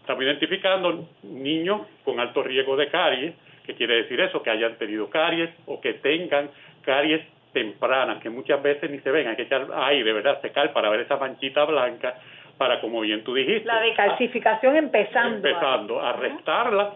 Estamos 0.00 0.24
identificando 0.24 1.08
niños 1.22 1.82
con 2.04 2.18
alto 2.18 2.42
riesgo 2.42 2.76
de 2.76 2.88
caries, 2.88 3.34
que 3.64 3.76
quiere 3.76 4.02
decir 4.02 4.20
eso, 4.20 4.42
que 4.42 4.50
hayan 4.50 4.74
tenido 4.78 5.08
caries 5.08 5.50
o 5.66 5.80
que 5.80 5.94
tengan 5.94 6.50
caries 6.84 7.24
tempranas, 7.52 8.20
que 8.20 8.30
muchas 8.30 8.60
veces 8.64 8.90
ni 8.90 8.98
se 8.98 9.12
ven, 9.12 9.28
hay 9.28 9.36
que 9.36 9.42
echar 9.42 9.64
aire, 9.72 10.12
¿verdad? 10.12 10.40
Secar 10.42 10.72
para 10.72 10.90
ver 10.90 11.02
esa 11.02 11.18
manchita 11.18 11.64
blanca, 11.66 12.16
para, 12.58 12.80
como 12.80 13.02
bien 13.02 13.22
tú 13.22 13.32
dijiste. 13.32 13.64
La 13.64 13.80
decalcificación 13.80 14.74
empezando. 14.74 15.36
Empezando, 15.36 16.00
a 16.02 16.14
restarla 16.14 16.94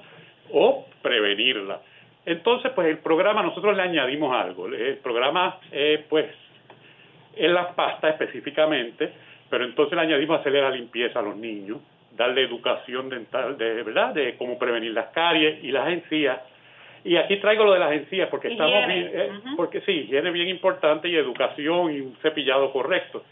o 0.52 0.86
prevenirla. 1.02 1.80
Entonces, 2.24 2.72
pues 2.74 2.88
el 2.88 2.98
programa, 2.98 3.42
nosotros 3.42 3.76
le 3.76 3.82
añadimos 3.82 4.34
algo. 4.34 4.66
El 4.66 4.96
programa, 4.96 5.58
eh, 5.70 6.04
pues, 6.08 6.26
en 7.36 7.54
las 7.54 7.74
pastas 7.74 8.14
específicamente, 8.14 9.12
pero 9.48 9.64
entonces 9.64 9.94
le 9.94 10.02
añadimos 10.02 10.40
hacerle 10.40 10.60
la 10.60 10.70
limpieza 10.70 11.20
a 11.20 11.22
los 11.22 11.36
niños, 11.36 11.78
darle 12.16 12.42
educación 12.42 13.08
dental, 13.08 13.56
de 13.56 13.82
verdad, 13.82 14.12
de 14.12 14.36
cómo 14.36 14.58
prevenir 14.58 14.92
las 14.92 15.08
caries 15.08 15.62
y 15.62 15.70
las 15.70 15.88
encías. 15.88 16.40
Y 17.04 17.16
aquí 17.16 17.36
traigo 17.36 17.64
lo 17.64 17.74
de 17.74 17.78
las 17.78 17.92
encías 17.92 18.28
porque 18.28 18.48
estamos 18.48 18.86
bien, 18.88 19.10
eh, 19.12 19.30
porque 19.56 19.80
sí, 19.82 19.92
higiene 19.92 20.32
bien 20.32 20.48
importante 20.48 21.08
y 21.08 21.14
educación 21.14 21.94
y 21.94 22.00
un 22.00 22.16
cepillado 22.16 22.72
correcto. 22.72 23.22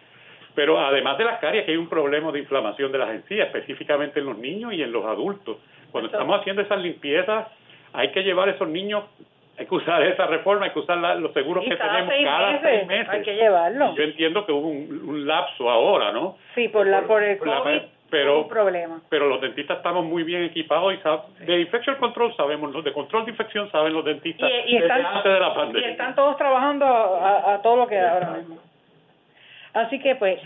Pero 0.55 0.79
además 0.79 1.19
de 1.19 1.25
las 1.25 1.41
caries, 1.41 1.65
que 1.65 1.73
hay 1.73 1.77
un 1.77 1.89
problema 1.89 2.31
de 2.31 2.39
inflamación 2.39 2.93
de 2.93 2.99
las 2.99 3.11
encías, 3.11 3.49
específicamente 3.49 4.21
en 4.21 4.27
los 4.27 4.39
niños 4.39 4.73
y 4.73 4.83
en 4.83 4.93
los 4.93 5.05
adultos. 5.05 5.57
Cuando 5.95 6.11
estamos 6.11 6.41
haciendo 6.41 6.61
esas 6.61 6.81
limpiezas 6.81 7.47
hay 7.93 8.11
que 8.11 8.25
llevar 8.25 8.49
a 8.49 8.51
esos 8.51 8.67
niños, 8.67 9.05
hay 9.57 9.65
que 9.65 9.75
usar 9.77 10.03
esa 10.03 10.27
reforma, 10.27 10.65
hay 10.65 10.73
que 10.73 10.81
usar 10.81 10.99
los 10.99 11.33
seguros 11.33 11.63
que 11.63 11.77
tenemos 11.77 12.13
cada 12.25 12.61
seis 12.61 12.85
meses. 12.89 13.09
Hay 13.11 13.23
que 13.23 13.37
llevarlo. 13.37 13.95
yo 13.95 14.03
entiendo 14.03 14.45
que 14.45 14.51
hubo 14.51 14.67
un, 14.71 15.25
lapso 15.25 15.71
ahora, 15.71 16.11
¿no? 16.11 16.37
Sí, 16.57 16.67
por, 16.67 16.89
la, 16.89 17.03
por 17.03 17.23
el 17.23 17.39
COVID. 17.39 17.83
pero, 18.11 18.41
un 18.41 18.49
problema. 18.49 19.03
pero 19.09 19.29
los 19.29 19.41
dentistas 19.41 19.77
estamos 19.77 20.05
muy 20.05 20.25
bien 20.25 20.43
equipados 20.43 20.95
y 20.95 21.45
de 21.45 21.61
infection 21.61 21.95
control 21.99 22.35
sabemos, 22.35 22.73
los 22.73 22.83
de 22.83 22.93
control 22.93 23.27
de 23.27 23.31
infección 23.31 23.71
saben 23.71 23.93
los 23.93 24.05
dentistas 24.05 24.51
y, 24.67 24.79
están, 24.79 25.07
antes 25.07 25.33
de 25.33 25.39
la 25.39 25.55
pandemia. 25.55 25.89
Y 25.91 25.93
están 25.93 26.17
todos 26.17 26.37
trabajando 26.37 26.87
a, 26.87 27.61
todo 27.63 27.77
lo 27.77 27.87
que 27.87 28.01
ahora 28.01 28.31
mismo. 28.33 28.59
Así 29.75 30.01
que 30.01 30.17
pues 30.17 30.41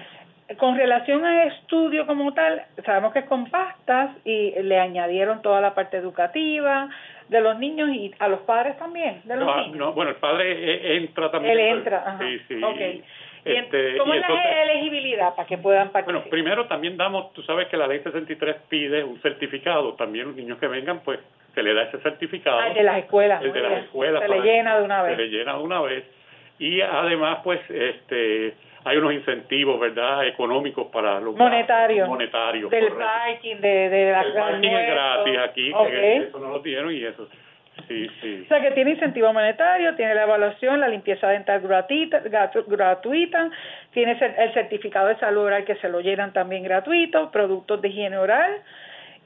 con 0.57 0.77
relación 0.77 1.25
al 1.25 1.49
estudio 1.49 2.07
como 2.07 2.33
tal, 2.33 2.63
sabemos 2.85 3.13
que 3.13 3.21
es 3.21 3.25
con 3.27 3.51
pastas 3.51 4.11
y 4.25 4.51
le 4.63 4.79
añadieron 4.79 5.43
toda 5.43 5.61
la 5.61 5.75
parte 5.75 5.99
educativa, 5.99 6.89
de 7.29 7.41
los 7.43 7.59
niños 7.59 7.91
y 7.91 8.15
a 8.19 8.29
los 8.29 8.41
padres 8.41 8.79
también 8.79 9.21
de 9.25 9.37
los 9.37 9.45
no, 9.45 9.61
niños. 9.61 9.77
No, 9.77 9.93
bueno, 9.93 10.13
el 10.13 10.17
padre 10.17 10.53
e, 10.53 10.97
entra 10.97 11.31
también. 11.31 11.59
Él 11.59 11.79
entra, 11.79 11.99
ajá. 11.99 12.19
Sí, 12.19 12.41
sí. 12.49 12.63
Okay. 12.63 13.05
Este, 13.45 13.97
¿Cómo 13.99 14.15
es 14.15 14.23
la 14.29 14.63
elegibilidad 14.65 15.35
para 15.35 15.47
que 15.47 15.59
puedan 15.59 15.91
participar? 15.91 16.23
Bueno, 16.23 16.31
primero 16.31 16.67
también 16.67 16.97
damos, 16.97 17.33
tú 17.33 17.43
sabes 17.43 17.69
que 17.69 17.77
la 17.77 17.87
ley 17.87 18.01
63 18.01 18.57
pide 18.69 19.05
un 19.05 19.21
certificado, 19.21 19.95
también 19.95 20.29
los 20.29 20.37
niños 20.37 20.59
que 20.59 20.67
vengan, 20.67 21.01
pues 21.01 21.21
se 21.55 21.63
le 21.63 21.73
da 21.73 21.85
ese 21.85 21.99
certificado. 21.99 22.59
Ah, 22.59 22.71
de 22.71 22.83
las 22.83 22.99
escuelas. 22.99 23.43
El 23.43 23.53
de 23.53 23.61
las 23.61 23.85
escuelas. 23.85 24.23
Se 24.23 24.29
le 24.29 24.41
llena 24.41 24.79
de 24.79 24.85
una 24.85 25.03
vez. 25.03 25.17
Se 25.17 25.23
le 25.23 25.29
llena 25.29 25.53
de 25.55 25.63
una 25.63 25.81
vez. 25.81 26.05
Y 26.59 26.81
además, 26.81 27.39
pues, 27.45 27.61
este 27.71 28.55
hay 28.85 28.97
unos 28.97 29.12
incentivos, 29.12 29.79
¿verdad?, 29.81 30.26
económicos 30.26 30.87
para 30.89 31.20
los 31.20 31.37
monetarios. 31.37 32.09
monetarios 32.09 32.70
del 32.70 32.93
parking, 32.93 33.57
de, 33.57 33.89
de 33.89 34.12
la 34.12 34.22
El 34.22 34.33
parking 34.33 34.68
es 34.68 34.91
gratis 34.91 35.39
aquí, 35.39 35.72
que 35.72 36.16
eso 36.16 36.39
no 36.39 36.51
lo 36.51 36.59
dieron 36.61 36.93
y 36.93 37.05
eso. 37.05 37.29
Sí, 37.87 38.11
sí. 38.20 38.43
O 38.45 38.49
sea 38.49 38.61
que 38.61 38.72
tiene 38.72 38.91
incentivo 38.93 39.33
monetario, 39.33 39.95
tiene 39.95 40.14
la 40.14 40.24
evaluación, 40.24 40.81
la 40.81 40.89
limpieza 40.89 41.29
dental 41.29 41.61
gratuita, 41.61 42.20
gratuita 42.66 43.51
tiene 43.93 44.18
el 44.39 44.53
certificado 44.53 45.09
de 45.09 45.16
salud 45.16 45.45
oral 45.45 45.64
que 45.64 45.76
se 45.76 45.89
lo 45.89 46.01
llenan 46.01 46.33
también 46.33 46.64
gratuito, 46.64 47.31
productos 47.31 47.81
de 47.81 47.89
higiene 47.89 48.18
oral, 48.18 48.62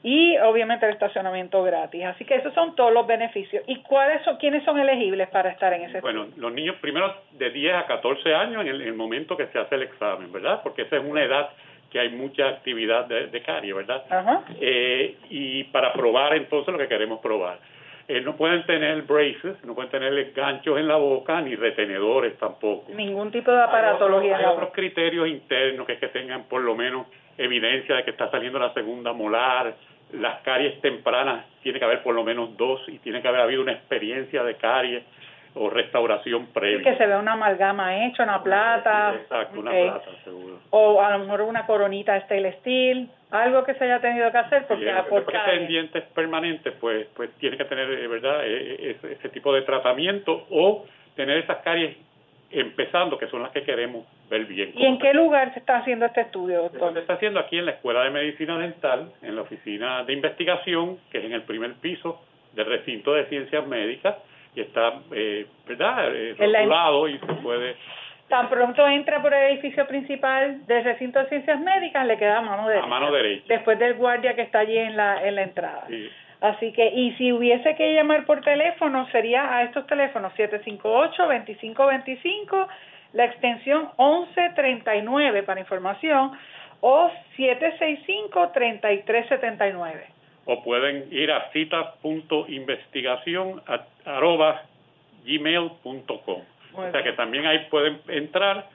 y 0.03 0.37
obviamente 0.39 0.85
el 0.85 0.91
estacionamiento 0.91 1.63
gratis. 1.63 2.03
Así 2.03 2.25
que 2.25 2.35
esos 2.35 2.53
son 2.53 2.75
todos 2.75 2.93
los 2.93 3.07
beneficios. 3.07 3.63
¿Y 3.67 3.77
cuáles 3.77 4.21
son, 4.23 4.35
quiénes 4.35 4.63
son 4.65 4.77
elegibles 4.77 5.29
para 5.29 5.49
estar 5.49 5.71
en 5.73 5.83
ese 5.83 6.01
Bueno, 6.01 6.27
los 6.35 6.51
niños 6.51 6.75
primero 6.81 7.15
de 7.31 7.49
10 7.49 7.75
a 7.75 7.85
14 7.85 8.35
años 8.35 8.61
en 8.65 8.67
el, 8.67 8.93
momento 8.93 9.37
que 9.37 9.47
se 9.47 9.59
hace 9.59 9.75
el 9.75 9.83
examen, 9.83 10.31
¿verdad? 10.31 10.61
Porque 10.61 10.83
esa 10.83 10.97
es 10.97 11.03
una 11.03 11.23
edad 11.23 11.49
que 11.89 11.99
hay 11.99 12.09
mucha 12.09 12.49
actividad 12.49 13.05
de, 13.05 13.27
de 13.27 13.41
carie, 13.41 13.73
¿verdad? 13.73 14.03
Ajá. 14.09 14.43
Eh, 14.59 15.15
y 15.29 15.63
para 15.65 15.93
probar 15.93 16.35
entonces 16.35 16.71
lo 16.73 16.77
que 16.77 16.87
queremos 16.87 17.19
probar. 17.21 17.59
Eh, 18.07 18.19
no 18.19 18.35
pueden 18.35 18.65
tener 18.65 19.03
braces, 19.03 19.63
no 19.63 19.73
pueden 19.73 19.89
tener 19.89 20.33
ganchos 20.33 20.77
en 20.77 20.89
la 20.89 20.97
boca 20.97 21.39
ni 21.39 21.55
retenedores 21.55 22.37
tampoco. 22.37 22.91
Ningún 22.93 23.31
tipo 23.31 23.49
de 23.49 23.61
aparatología. 23.61 24.37
Hay, 24.37 24.45
otros 24.45 24.71
criterios 24.73 25.29
internos 25.29 25.87
que 25.87 25.93
es 25.93 25.99
que 25.99 26.09
tengan 26.09 26.43
por 26.43 26.61
lo 26.61 26.75
menos 26.75 27.07
evidencia 27.37 27.95
de 27.95 28.03
que 28.03 28.11
está 28.11 28.29
saliendo 28.29 28.59
la 28.59 28.73
segunda 28.73 29.13
molar, 29.13 29.73
las 30.13 30.41
caries 30.41 30.79
tempranas 30.81 31.45
tiene 31.61 31.79
que 31.79 31.85
haber 31.85 32.03
por 32.03 32.15
lo 32.15 32.23
menos 32.23 32.55
dos 32.57 32.81
y 32.87 32.99
tiene 32.99 33.21
que 33.21 33.27
haber 33.27 33.41
habido 33.41 33.61
una 33.61 33.73
experiencia 33.73 34.43
de 34.43 34.55
caries 34.55 35.03
o 35.55 35.69
restauración 35.69 36.47
previa. 36.47 36.83
que 36.83 36.97
se 36.97 37.05
vea 37.05 37.19
una 37.19 37.33
amalgama 37.33 38.05
hecha, 38.05 38.23
una 38.23 38.41
plata. 38.41 39.13
Exacto, 39.15 39.59
una 39.59 39.71
plata, 39.71 40.09
seguro. 40.23 40.59
O 40.71 41.01
a 41.01 41.11
lo 41.11 41.19
mejor 41.19 41.41
una 41.41 41.65
coronita 41.65 42.19
stainless 42.21 42.55
steel, 42.59 43.09
algo 43.29 43.63
que 43.63 43.75
se 43.75 43.83
haya 43.83 43.99
tenido 43.99 44.31
que 44.31 44.37
hacer 44.37 44.65
porque 44.67 44.85
sí, 44.85 45.51
en 45.51 45.67
dientes 45.67 46.03
permanentes, 46.15 46.73
pues, 46.79 47.07
pues 47.15 47.31
tiene 47.37 47.57
que 47.57 47.65
tener, 47.65 47.89
eh, 47.89 48.07
¿verdad?, 48.07 48.45
e, 48.45 48.89
e, 48.89 48.97
ese 49.11 49.29
tipo 49.29 49.53
de 49.53 49.61
tratamiento 49.61 50.47
o 50.49 50.85
tener 51.15 51.37
esas 51.37 51.57
caries 51.57 51.97
empezando, 52.49 53.17
que 53.17 53.27
son 53.27 53.41
las 53.41 53.51
que 53.51 53.63
queremos 53.63 54.05
ver 54.33 54.45
bien. 54.45 54.71
¿Y 54.75 54.85
en 54.85 54.97
qué 54.97 55.13
lugar 55.13 55.53
se 55.53 55.59
está 55.59 55.77
haciendo 55.77 56.05
este 56.05 56.21
estudio, 56.21 56.63
doctor? 56.63 56.93
Se 56.93 56.99
está 56.99 57.13
haciendo 57.13 57.39
aquí 57.39 57.57
en 57.57 57.65
la 57.65 57.73
Escuela 57.73 58.03
de 58.03 58.09
Medicina 58.09 58.57
Dental, 58.57 59.11
en 59.21 59.35
la 59.35 59.43
oficina 59.43 60.03
de 60.03 60.13
investigación, 60.13 60.97
que 61.11 61.19
es 61.19 61.25
en 61.25 61.33
el 61.33 61.43
primer 61.43 61.75
piso 61.75 62.19
del 62.53 62.65
recinto 62.65 63.13
de 63.13 63.25
ciencias 63.25 63.67
médicas, 63.67 64.15
y 64.55 64.61
está, 64.61 64.93
eh, 65.11 65.45
¿verdad?, 65.67 66.09
eh, 66.13 66.35
rotulado 66.37 67.07
y 67.07 67.19
se 67.19 67.33
puede... 67.41 67.75
Tan 68.27 68.49
pronto 68.49 68.87
entra 68.87 69.21
por 69.21 69.33
el 69.33 69.51
edificio 69.51 69.85
principal 69.85 70.65
del 70.65 70.83
recinto 70.83 71.19
de 71.19 71.27
ciencias 71.27 71.59
médicas, 71.59 72.07
le 72.07 72.17
queda 72.17 72.39
a 72.39 72.41
mano 72.41 72.67
derecha. 72.67 72.85
A 72.85 72.89
mano 72.89 73.11
derecha. 73.11 73.45
Después 73.47 73.77
del 73.77 73.93
guardia 73.95 74.35
que 74.35 74.41
está 74.41 74.59
allí 74.59 74.77
en 74.77 74.97
la, 74.97 75.27
en 75.27 75.35
la 75.35 75.43
entrada. 75.43 75.87
Así 76.41 76.73
que, 76.73 76.87
y 76.87 77.13
si 77.13 77.31
hubiese 77.31 77.75
que 77.75 77.93
llamar 77.93 78.25
por 78.25 78.41
teléfono, 78.41 79.07
sería 79.11 79.55
a 79.55 79.63
estos 79.63 79.85
teléfonos 79.87 80.33
758-2525, 80.33 82.67
la 83.13 83.25
extensión 83.25 83.89
1139 83.97 85.43
para 85.43 85.59
información, 85.59 86.31
o 86.85 87.09
765-3379. 87.37 90.01
O 90.45 90.61
pueden 90.63 91.07
ir 91.11 91.31
a 91.31 91.49
citas.investigación 91.51 93.61
gmail.com. 95.25 96.41
O 96.75 96.91
sea 96.91 97.03
que 97.03 97.13
también 97.13 97.45
ahí 97.45 97.59
pueden 97.69 98.01
entrar 98.09 98.67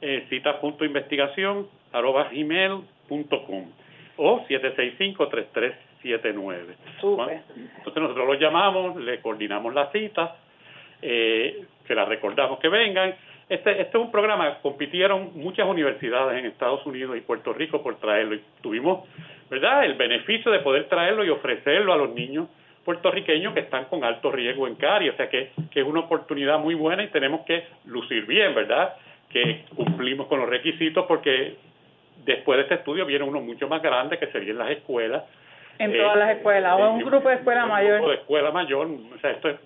eh, 0.00 0.26
citas.investigación 0.28 1.68
gmail.com 1.92 3.70
o 4.16 4.44
765-3379. 4.46 5.76
Entonces 6.02 8.02
nosotros 8.02 8.26
los 8.26 8.40
llamamos, 8.40 8.96
le 8.96 9.20
coordinamos 9.20 9.72
la 9.72 9.92
cita, 9.92 10.34
eh, 11.00 11.64
se 11.86 11.94
la 11.94 12.06
recordamos 12.06 12.58
que 12.58 12.68
vengan 12.68 13.14
este, 13.54 13.82
este 13.82 13.98
es 13.98 14.02
un 14.02 14.10
programa, 14.10 14.58
compitieron 14.62 15.32
muchas 15.34 15.66
universidades 15.66 16.38
en 16.38 16.46
Estados 16.46 16.84
Unidos 16.86 17.16
y 17.16 17.20
Puerto 17.20 17.52
Rico 17.52 17.82
por 17.82 17.96
traerlo 17.96 18.34
y 18.34 18.42
tuvimos, 18.62 19.06
¿verdad?, 19.50 19.84
el 19.84 19.94
beneficio 19.94 20.50
de 20.50 20.60
poder 20.60 20.88
traerlo 20.88 21.22
y 21.22 21.28
ofrecerlo 21.28 21.92
a 21.92 21.96
los 21.96 22.14
niños 22.14 22.48
puertorriqueños 22.84 23.52
que 23.52 23.60
están 23.60 23.84
con 23.84 24.04
alto 24.04 24.32
riesgo 24.32 24.66
en 24.66 24.76
caries, 24.76 25.12
o 25.12 25.16
sea 25.16 25.28
que, 25.28 25.50
que 25.70 25.80
es 25.80 25.86
una 25.86 26.00
oportunidad 26.00 26.58
muy 26.58 26.74
buena 26.74 27.04
y 27.04 27.08
tenemos 27.08 27.42
que 27.42 27.64
lucir 27.84 28.24
bien, 28.26 28.54
¿verdad?, 28.54 28.94
que 29.28 29.64
cumplimos 29.76 30.28
con 30.28 30.40
los 30.40 30.48
requisitos 30.48 31.04
porque 31.06 31.56
después 32.24 32.56
de 32.56 32.62
este 32.62 32.74
estudio 32.76 33.04
viene 33.04 33.24
uno 33.24 33.40
mucho 33.40 33.68
más 33.68 33.82
grande 33.82 34.18
que 34.18 34.28
sería 34.28 34.52
en 34.52 34.58
las 34.58 34.70
escuelas. 34.70 35.24
En 35.78 35.92
todas 35.94 36.16
las 36.16 36.36
escuelas, 36.36 36.78
o 36.78 36.90
un 36.90 37.04
grupo 37.04 37.28
de 37.28 37.34
escuela 37.34 37.66
mayor. 37.66 37.92
Un 37.92 37.98
grupo 37.98 38.10
de 38.10 38.16
escuela 38.16 38.50
mayor, 38.50 38.86
o 38.86 39.18
sea, 39.20 39.30
esto 39.30 39.48
es 39.50 39.56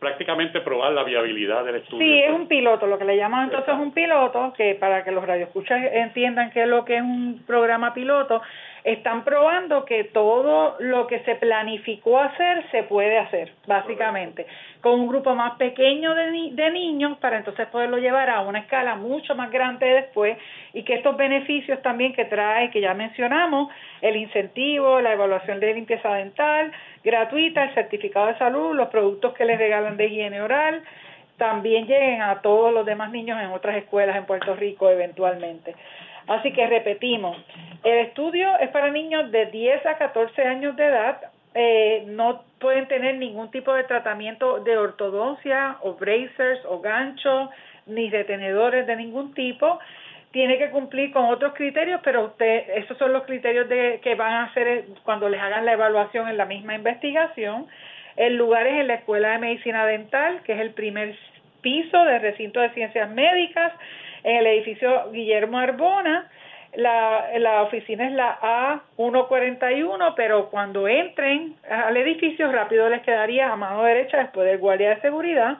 prácticamente 0.00 0.62
probar 0.62 0.92
la 0.92 1.04
viabilidad 1.04 1.64
del 1.64 1.76
estudio. 1.76 2.04
Sí, 2.04 2.18
es 2.20 2.32
un 2.32 2.48
piloto, 2.48 2.86
lo 2.86 2.98
que 2.98 3.04
le 3.04 3.16
llaman 3.16 3.44
entonces 3.44 3.74
un 3.74 3.92
piloto, 3.92 4.52
que 4.56 4.74
para 4.74 5.04
que 5.04 5.12
los 5.12 5.24
radioescuchas 5.24 5.78
entiendan 5.92 6.50
qué 6.50 6.62
es 6.62 6.68
lo 6.68 6.84
que 6.86 6.96
es 6.96 7.02
un 7.02 7.42
programa 7.46 7.92
piloto, 7.92 8.40
están 8.82 9.24
probando 9.24 9.84
que 9.84 10.04
todo 10.04 10.76
lo 10.78 11.06
que 11.06 11.20
se 11.20 11.34
planificó 11.34 12.18
hacer 12.18 12.64
se 12.70 12.84
puede 12.84 13.18
hacer, 13.18 13.52
básicamente, 13.66 14.46
con 14.80 14.98
un 14.98 15.08
grupo 15.08 15.34
más 15.34 15.56
pequeño 15.56 16.14
de, 16.14 16.50
de 16.52 16.70
niños 16.70 17.18
para 17.18 17.36
entonces 17.36 17.66
poderlo 17.68 17.98
llevar 17.98 18.30
a 18.30 18.40
una 18.40 18.60
escala 18.60 18.94
mucho 18.94 19.34
más 19.34 19.50
grande 19.50 19.86
después 19.86 20.38
y 20.72 20.82
que 20.82 20.94
estos 20.94 21.14
beneficios 21.18 21.82
también 21.82 22.14
que 22.14 22.24
trae, 22.24 22.70
que 22.70 22.80
ya 22.80 22.94
mencionamos, 22.94 23.68
el 24.00 24.16
incentivo, 24.16 25.02
la 25.02 25.12
evaluación 25.12 25.60
de 25.60 25.74
limpieza 25.74 26.14
dental 26.14 26.72
gratuita, 27.02 27.64
el 27.64 27.74
certificado 27.74 28.26
de 28.26 28.38
salud, 28.38 28.74
los 28.74 28.88
productos 28.88 29.34
que 29.34 29.44
les 29.44 29.58
regalan 29.58 29.96
de 29.96 30.06
higiene 30.06 30.40
oral, 30.42 30.82
también 31.36 31.86
lleguen 31.86 32.20
a 32.20 32.42
todos 32.42 32.72
los 32.72 32.84
demás 32.84 33.10
niños 33.10 33.40
en 33.40 33.50
otras 33.50 33.76
escuelas 33.76 34.16
en 34.16 34.26
Puerto 34.26 34.54
Rico 34.56 34.90
eventualmente. 34.90 35.74
Así 36.26 36.52
que 36.52 36.66
repetimos, 36.66 37.36
el 37.82 37.98
estudio 38.06 38.58
es 38.58 38.68
para 38.68 38.90
niños 38.90 39.32
de 39.32 39.46
10 39.46 39.86
a 39.86 39.96
14 39.96 40.42
años 40.42 40.76
de 40.76 40.84
edad, 40.84 41.18
eh, 41.54 42.04
no 42.06 42.44
pueden 42.60 42.86
tener 42.86 43.16
ningún 43.16 43.50
tipo 43.50 43.72
de 43.74 43.84
tratamiento 43.84 44.60
de 44.60 44.76
ortodoncia 44.76 45.78
o 45.80 45.94
bracers 45.94 46.60
o 46.66 46.80
ganchos 46.80 47.50
ni 47.86 48.08
detenedores 48.10 48.86
de 48.86 48.96
ningún 48.96 49.34
tipo. 49.34 49.80
Tiene 50.32 50.58
que 50.58 50.70
cumplir 50.70 51.12
con 51.12 51.24
otros 51.24 51.54
criterios, 51.54 52.00
pero 52.04 52.26
usted, 52.26 52.64
esos 52.76 52.96
son 52.98 53.12
los 53.12 53.24
criterios 53.24 53.68
de, 53.68 54.00
que 54.02 54.14
van 54.14 54.32
a 54.32 54.44
hacer 54.44 54.84
cuando 55.02 55.28
les 55.28 55.40
hagan 55.40 55.64
la 55.64 55.72
evaluación 55.72 56.28
en 56.28 56.36
la 56.36 56.44
misma 56.44 56.74
investigación. 56.74 57.66
El 58.16 58.36
lugar 58.36 58.66
es 58.66 58.80
en 58.80 58.86
la 58.86 58.94
Escuela 58.94 59.30
de 59.32 59.38
Medicina 59.38 59.86
Dental, 59.86 60.40
que 60.44 60.52
es 60.52 60.60
el 60.60 60.70
primer 60.70 61.16
piso 61.62 62.04
del 62.04 62.20
recinto 62.20 62.60
de 62.60 62.70
ciencias 62.70 63.10
médicas 63.10 63.72
en 64.22 64.36
el 64.36 64.46
edificio 64.46 65.10
Guillermo 65.10 65.58
Arbona. 65.58 66.30
La, 66.74 67.26
la 67.38 67.62
oficina 67.62 68.06
es 68.06 68.12
la 68.12 68.38
A141, 68.96 70.14
pero 70.14 70.50
cuando 70.50 70.86
entren 70.86 71.56
al 71.68 71.96
edificio 71.96 72.50
rápido 72.52 72.88
les 72.88 73.02
quedaría 73.02 73.50
a 73.50 73.56
mano 73.56 73.82
derecha 73.82 74.18
después 74.18 74.46
del 74.46 74.58
guardia 74.58 74.90
de 74.90 75.00
seguridad. 75.00 75.58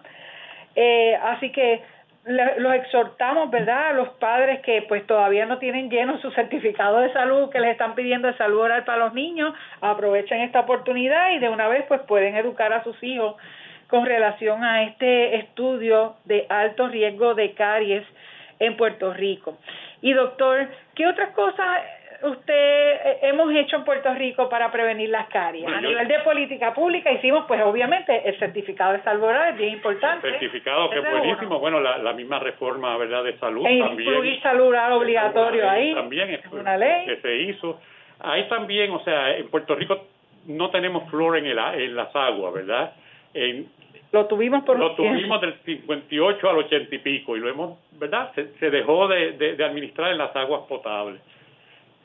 Eh, 0.77 1.17
así 1.17 1.51
que 1.51 1.83
los 2.25 2.75
exhortamos, 2.75 3.51
¿verdad?, 3.51 3.89
a 3.89 3.93
los 3.93 4.11
padres 4.11 4.61
que 4.61 4.83
pues 4.83 5.07
todavía 5.07 5.47
no 5.47 5.59
tienen 5.59 5.89
lleno 5.89 6.21
su 6.21 6.31
certificado 6.33 6.99
de 6.99 7.13
salud 7.13 7.51
que 7.51 7.61
les 7.61 7.73
están 7.73 7.95
pidiendo 7.95 8.29
de 8.29 8.37
salud 8.37 8.61
oral 8.61 8.85
para 8.85 8.99
los 8.99 9.15
niños, 9.15 9.55
aprovechen 9.81 10.41
esta 10.43 10.61
oportunidad 10.61 11.31
y 11.33 11.39
de 11.39 11.49
una 11.49 11.69
vez 11.69 11.85
pues 11.89 12.01
pueden 12.03 12.37
educar 12.37 12.73
a 12.73 12.85
sus 12.85 13.03
hijos 13.03 13.37
con 13.89 14.05
relación 14.05 14.63
a 14.65 14.83
este 14.85 15.37
estudio 15.37 16.17
de 16.25 16.47
alto 16.49 16.89
riesgo 16.89 17.35
de 17.35 17.55
caries 17.55 18.07
en 18.59 18.77
Puerto 18.77 19.13
Rico. 19.15 19.57
Y 20.03 20.13
doctor, 20.13 20.69
¿qué 20.95 21.07
otras 21.07 21.31
cosas 21.31 21.81
usted 22.23 22.55
eh, 22.55 23.19
hemos 23.23 23.53
hecho 23.53 23.77
en 23.77 23.85
Puerto 23.85 24.13
Rico 24.15 24.49
para 24.49 24.71
prevenir 24.71 25.09
las 25.11 25.29
caries? 25.29 25.67
a 25.67 25.81
nivel 25.81 26.09
de 26.09 26.19
política 26.21 26.75
pública 26.75 27.11
hicimos, 27.13 27.45
pues 27.47 27.61
obviamente, 27.63 28.29
el 28.29 28.39
certificado 28.39 28.93
de 28.93 29.03
salud 29.03 29.29
es 29.49 29.57
bien 29.57 29.75
importante. 29.75 30.27
El 30.27 30.35
certificado 30.35 30.91
que 30.91 30.99
es 30.99 31.11
buenísimo, 31.11 31.59
bueno, 31.59 31.81
la, 31.81 32.13
misma 32.13 32.39
reforma 32.39 32.97
verdad 32.97 33.25
de 33.25 33.39
salud 33.39 33.65
e 33.67 33.79
también. 33.79 34.09
Incluir 34.09 34.41
salud 34.43 34.75
obligatorio 34.93 35.69
ahí. 35.69 35.95
También 35.95 36.31
es 36.31 36.41
una 36.53 36.77
ley 36.77 37.07
que 37.07 37.17
se 37.17 37.37
hizo. 37.37 37.81
Ahí 38.21 38.49
también, 38.49 38.91
o 38.91 39.01
sea, 39.01 39.37
en 39.37 39.49
Puerto 39.49 39.75
Rico 39.75 40.07
no 40.47 40.71
tenemos 40.71 41.09
flor 41.11 41.39
en, 41.39 41.47
el, 41.47 41.59
en 41.59 41.97
las 41.97 42.15
aguas, 42.15 42.53
¿verdad? 42.53 42.93
En, 43.33 43.69
lo 44.13 44.27
tuvimos 44.27 44.65
por 44.65 44.79
Lo 44.79 44.95
tuvimos 44.97 45.41
del 45.41 45.55
58 45.65 46.51
al 46.51 46.59
80 46.59 46.95
y 46.95 46.99
pico 46.99 47.37
y 47.37 47.41
lo 47.41 47.49
hemos, 47.49 47.79
¿verdad? 47.93 48.33
Se, 48.35 48.71
dejó 48.71 49.07
de, 49.07 49.33
de, 49.33 49.65
administrar 49.65 50.11
en 50.11 50.19
las 50.19 50.35
aguas 50.35 50.63
potables. 50.69 51.21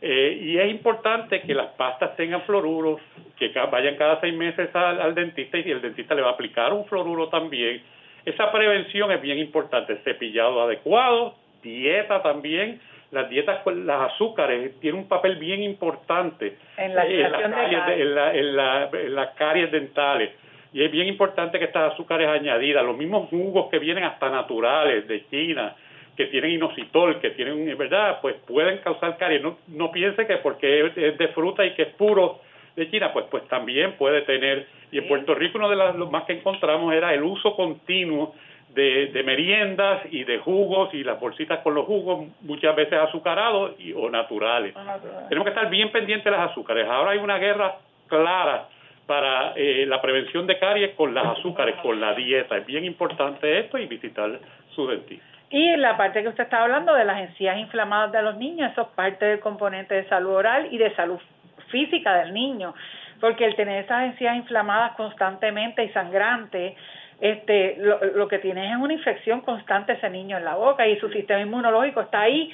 Eh, 0.07 0.37
y 0.39 0.59
es 0.59 0.69
importante 0.69 1.41
que 1.41 1.55
las 1.55 1.71
pastas 1.71 2.15
tengan 2.15 2.43
fluoruros, 2.43 3.01
que 3.39 3.49
vayan 3.71 3.95
cada 3.95 4.21
seis 4.21 4.35
meses 4.35 4.69
al, 4.75 5.01
al, 5.01 5.15
dentista 5.15 5.57
y 5.57 5.71
el 5.71 5.81
dentista 5.81 6.13
le 6.13 6.21
va 6.21 6.29
a 6.29 6.33
aplicar 6.33 6.71
un 6.73 6.85
fluoruro 6.85 7.29
también. 7.29 7.81
Esa 8.23 8.51
prevención 8.51 9.11
es 9.11 9.19
bien 9.19 9.39
importante, 9.39 9.97
cepillado 10.03 10.61
adecuado, 10.61 11.33
dieta 11.63 12.21
también. 12.21 12.79
Las 13.09 13.31
dietas 13.31 13.63
con 13.63 13.87
las 13.87 14.13
azúcares 14.13 14.79
tienen 14.79 15.01
un 15.01 15.07
papel 15.07 15.37
bien 15.37 15.63
importante 15.63 16.55
en, 16.77 16.93
la 16.93 17.07
en, 17.07 17.21
las, 17.23 17.41
caries, 17.41 17.81
en, 17.87 18.13
la, 18.13 18.35
en, 18.35 18.55
la, 18.55 18.89
en 18.93 19.15
las 19.15 19.29
caries 19.31 19.71
dentales 19.71 20.33
y 20.71 20.83
es 20.83 20.91
bien 20.91 21.07
importante 21.07 21.57
que 21.57 21.65
estas 21.65 21.93
azúcares 21.93 22.27
añadidas, 22.27 22.83
los 22.83 22.97
mismos 22.97 23.29
jugos 23.29 23.69
que 23.71 23.79
vienen 23.79 24.03
hasta 24.03 24.29
naturales 24.29 25.07
de 25.07 25.25
China, 25.29 25.73
que 26.15 26.27
tienen 26.27 26.51
inositol, 26.51 27.19
que 27.19 27.31
tienen, 27.31 27.77
¿verdad? 27.77 28.19
Pues 28.21 28.35
pueden 28.47 28.77
causar 28.79 29.17
caries. 29.17 29.41
No, 29.41 29.57
no 29.67 29.91
piense 29.91 30.25
que 30.25 30.37
porque 30.37 30.91
es 30.95 31.17
de 31.17 31.27
fruta 31.29 31.65
y 31.65 31.73
que 31.73 31.83
es 31.83 31.93
puro 31.95 32.39
de 32.75 32.89
China, 32.89 33.11
pues 33.13 33.25
pues 33.29 33.47
también 33.47 33.93
puede 33.93 34.21
tener. 34.21 34.67
Y 34.91 34.99
en 34.99 35.07
Puerto 35.07 35.33
Rico 35.35 35.57
uno 35.57 35.69
de 35.69 35.75
los 35.75 36.11
más 36.11 36.23
que 36.23 36.33
encontramos 36.33 36.93
era 36.93 37.13
el 37.13 37.23
uso 37.23 37.55
continuo 37.55 38.33
de, 38.69 39.07
de, 39.07 39.23
meriendas 39.23 40.01
y 40.11 40.25
de 40.25 40.39
jugos 40.39 40.93
y 40.93 41.03
las 41.03 41.19
bolsitas 41.19 41.59
con 41.59 41.73
los 41.73 41.85
jugos, 41.85 42.27
muchas 42.41 42.75
veces 42.75 42.99
azucarados 42.99 43.79
y, 43.79 43.93
o 43.93 44.09
naturales. 44.09 44.73
Tenemos 45.29 45.45
que 45.45 45.53
estar 45.53 45.69
bien 45.69 45.91
pendientes 45.91 46.25
de 46.25 46.31
las 46.31 46.51
azúcares. 46.51 46.85
Ahora 46.87 47.11
hay 47.11 47.19
una 47.19 47.37
guerra 47.37 47.77
clara 48.07 48.67
para 49.05 49.53
eh, 49.55 49.85
la 49.87 50.01
prevención 50.01 50.45
de 50.45 50.59
caries 50.59 50.93
con 50.95 51.13
las 51.13 51.25
azúcares, 51.37 51.75
con 51.81 52.01
la 52.01 52.13
dieta. 52.13 52.57
Es 52.57 52.65
bien 52.65 52.83
importante 52.83 53.59
esto 53.59 53.77
y 53.77 53.85
visitar 53.85 54.39
su 54.75 54.87
dentista. 54.87 55.34
Y 55.55 55.77
la 55.77 55.95
parte 55.95 56.21
que 56.21 56.27
usted 56.27 56.43
está 56.43 56.63
hablando 56.63 56.93
de 56.93 57.05
las 57.05 57.17
encías 57.17 57.57
inflamadas 57.57 58.11
de 58.11 58.21
los 58.21 58.35
niños, 58.35 58.73
eso 58.73 58.81
es 58.81 58.87
parte 58.89 59.23
del 59.23 59.39
componente 59.39 59.95
de 59.95 60.05
salud 60.09 60.35
oral 60.35 60.67
y 60.69 60.77
de 60.77 60.93
salud 60.95 61.17
física 61.69 62.13
del 62.17 62.33
niño, 62.33 62.73
porque 63.21 63.45
el 63.45 63.55
tener 63.55 63.85
esas 63.85 64.03
encías 64.03 64.35
inflamadas 64.35 64.97
constantemente 64.97 65.81
y 65.81 65.93
sangrantes, 65.93 66.75
este, 67.21 67.77
lo, 67.77 68.03
lo 68.03 68.27
que 68.27 68.39
tiene 68.39 68.69
es 68.69 68.75
una 68.75 68.91
infección 68.91 69.39
constante 69.39 69.93
ese 69.93 70.09
niño 70.09 70.35
en 70.35 70.43
la 70.43 70.55
boca 70.55 70.85
y 70.85 70.99
su 70.99 71.07
sistema 71.07 71.39
inmunológico 71.39 72.01
está 72.01 72.19
ahí 72.19 72.51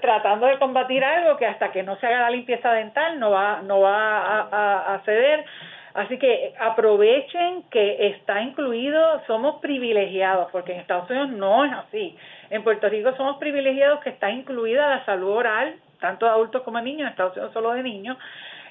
tratando 0.00 0.46
de 0.46 0.60
combatir 0.60 1.02
algo 1.02 1.36
que 1.38 1.46
hasta 1.46 1.72
que 1.72 1.82
no 1.82 1.96
se 1.96 2.06
haga 2.06 2.20
la 2.20 2.30
limpieza 2.30 2.72
dental 2.72 3.18
no 3.18 3.32
va 3.32 3.62
no 3.62 3.80
va 3.80 4.44
a, 4.44 4.94
a 4.94 5.00
ceder 5.00 5.44
Así 5.98 6.16
que 6.16 6.54
aprovechen 6.60 7.64
que 7.72 8.06
está 8.06 8.40
incluido, 8.40 9.20
somos 9.26 9.60
privilegiados, 9.60 10.48
porque 10.52 10.72
en 10.72 10.78
Estados 10.78 11.10
Unidos 11.10 11.30
no 11.30 11.64
es 11.64 11.72
así. 11.72 12.16
En 12.50 12.62
Puerto 12.62 12.88
Rico 12.88 13.12
somos 13.16 13.38
privilegiados 13.38 13.98
que 14.04 14.10
está 14.10 14.30
incluida 14.30 14.88
la 14.88 15.04
salud 15.04 15.30
oral, 15.30 15.74
tanto 16.00 16.24
de 16.24 16.30
adultos 16.30 16.62
como 16.62 16.78
de 16.78 16.84
niños, 16.84 17.00
en 17.00 17.08
Estados 17.08 17.32
Unidos 17.36 17.52
solo 17.52 17.72
de 17.72 17.82
niños. 17.82 18.16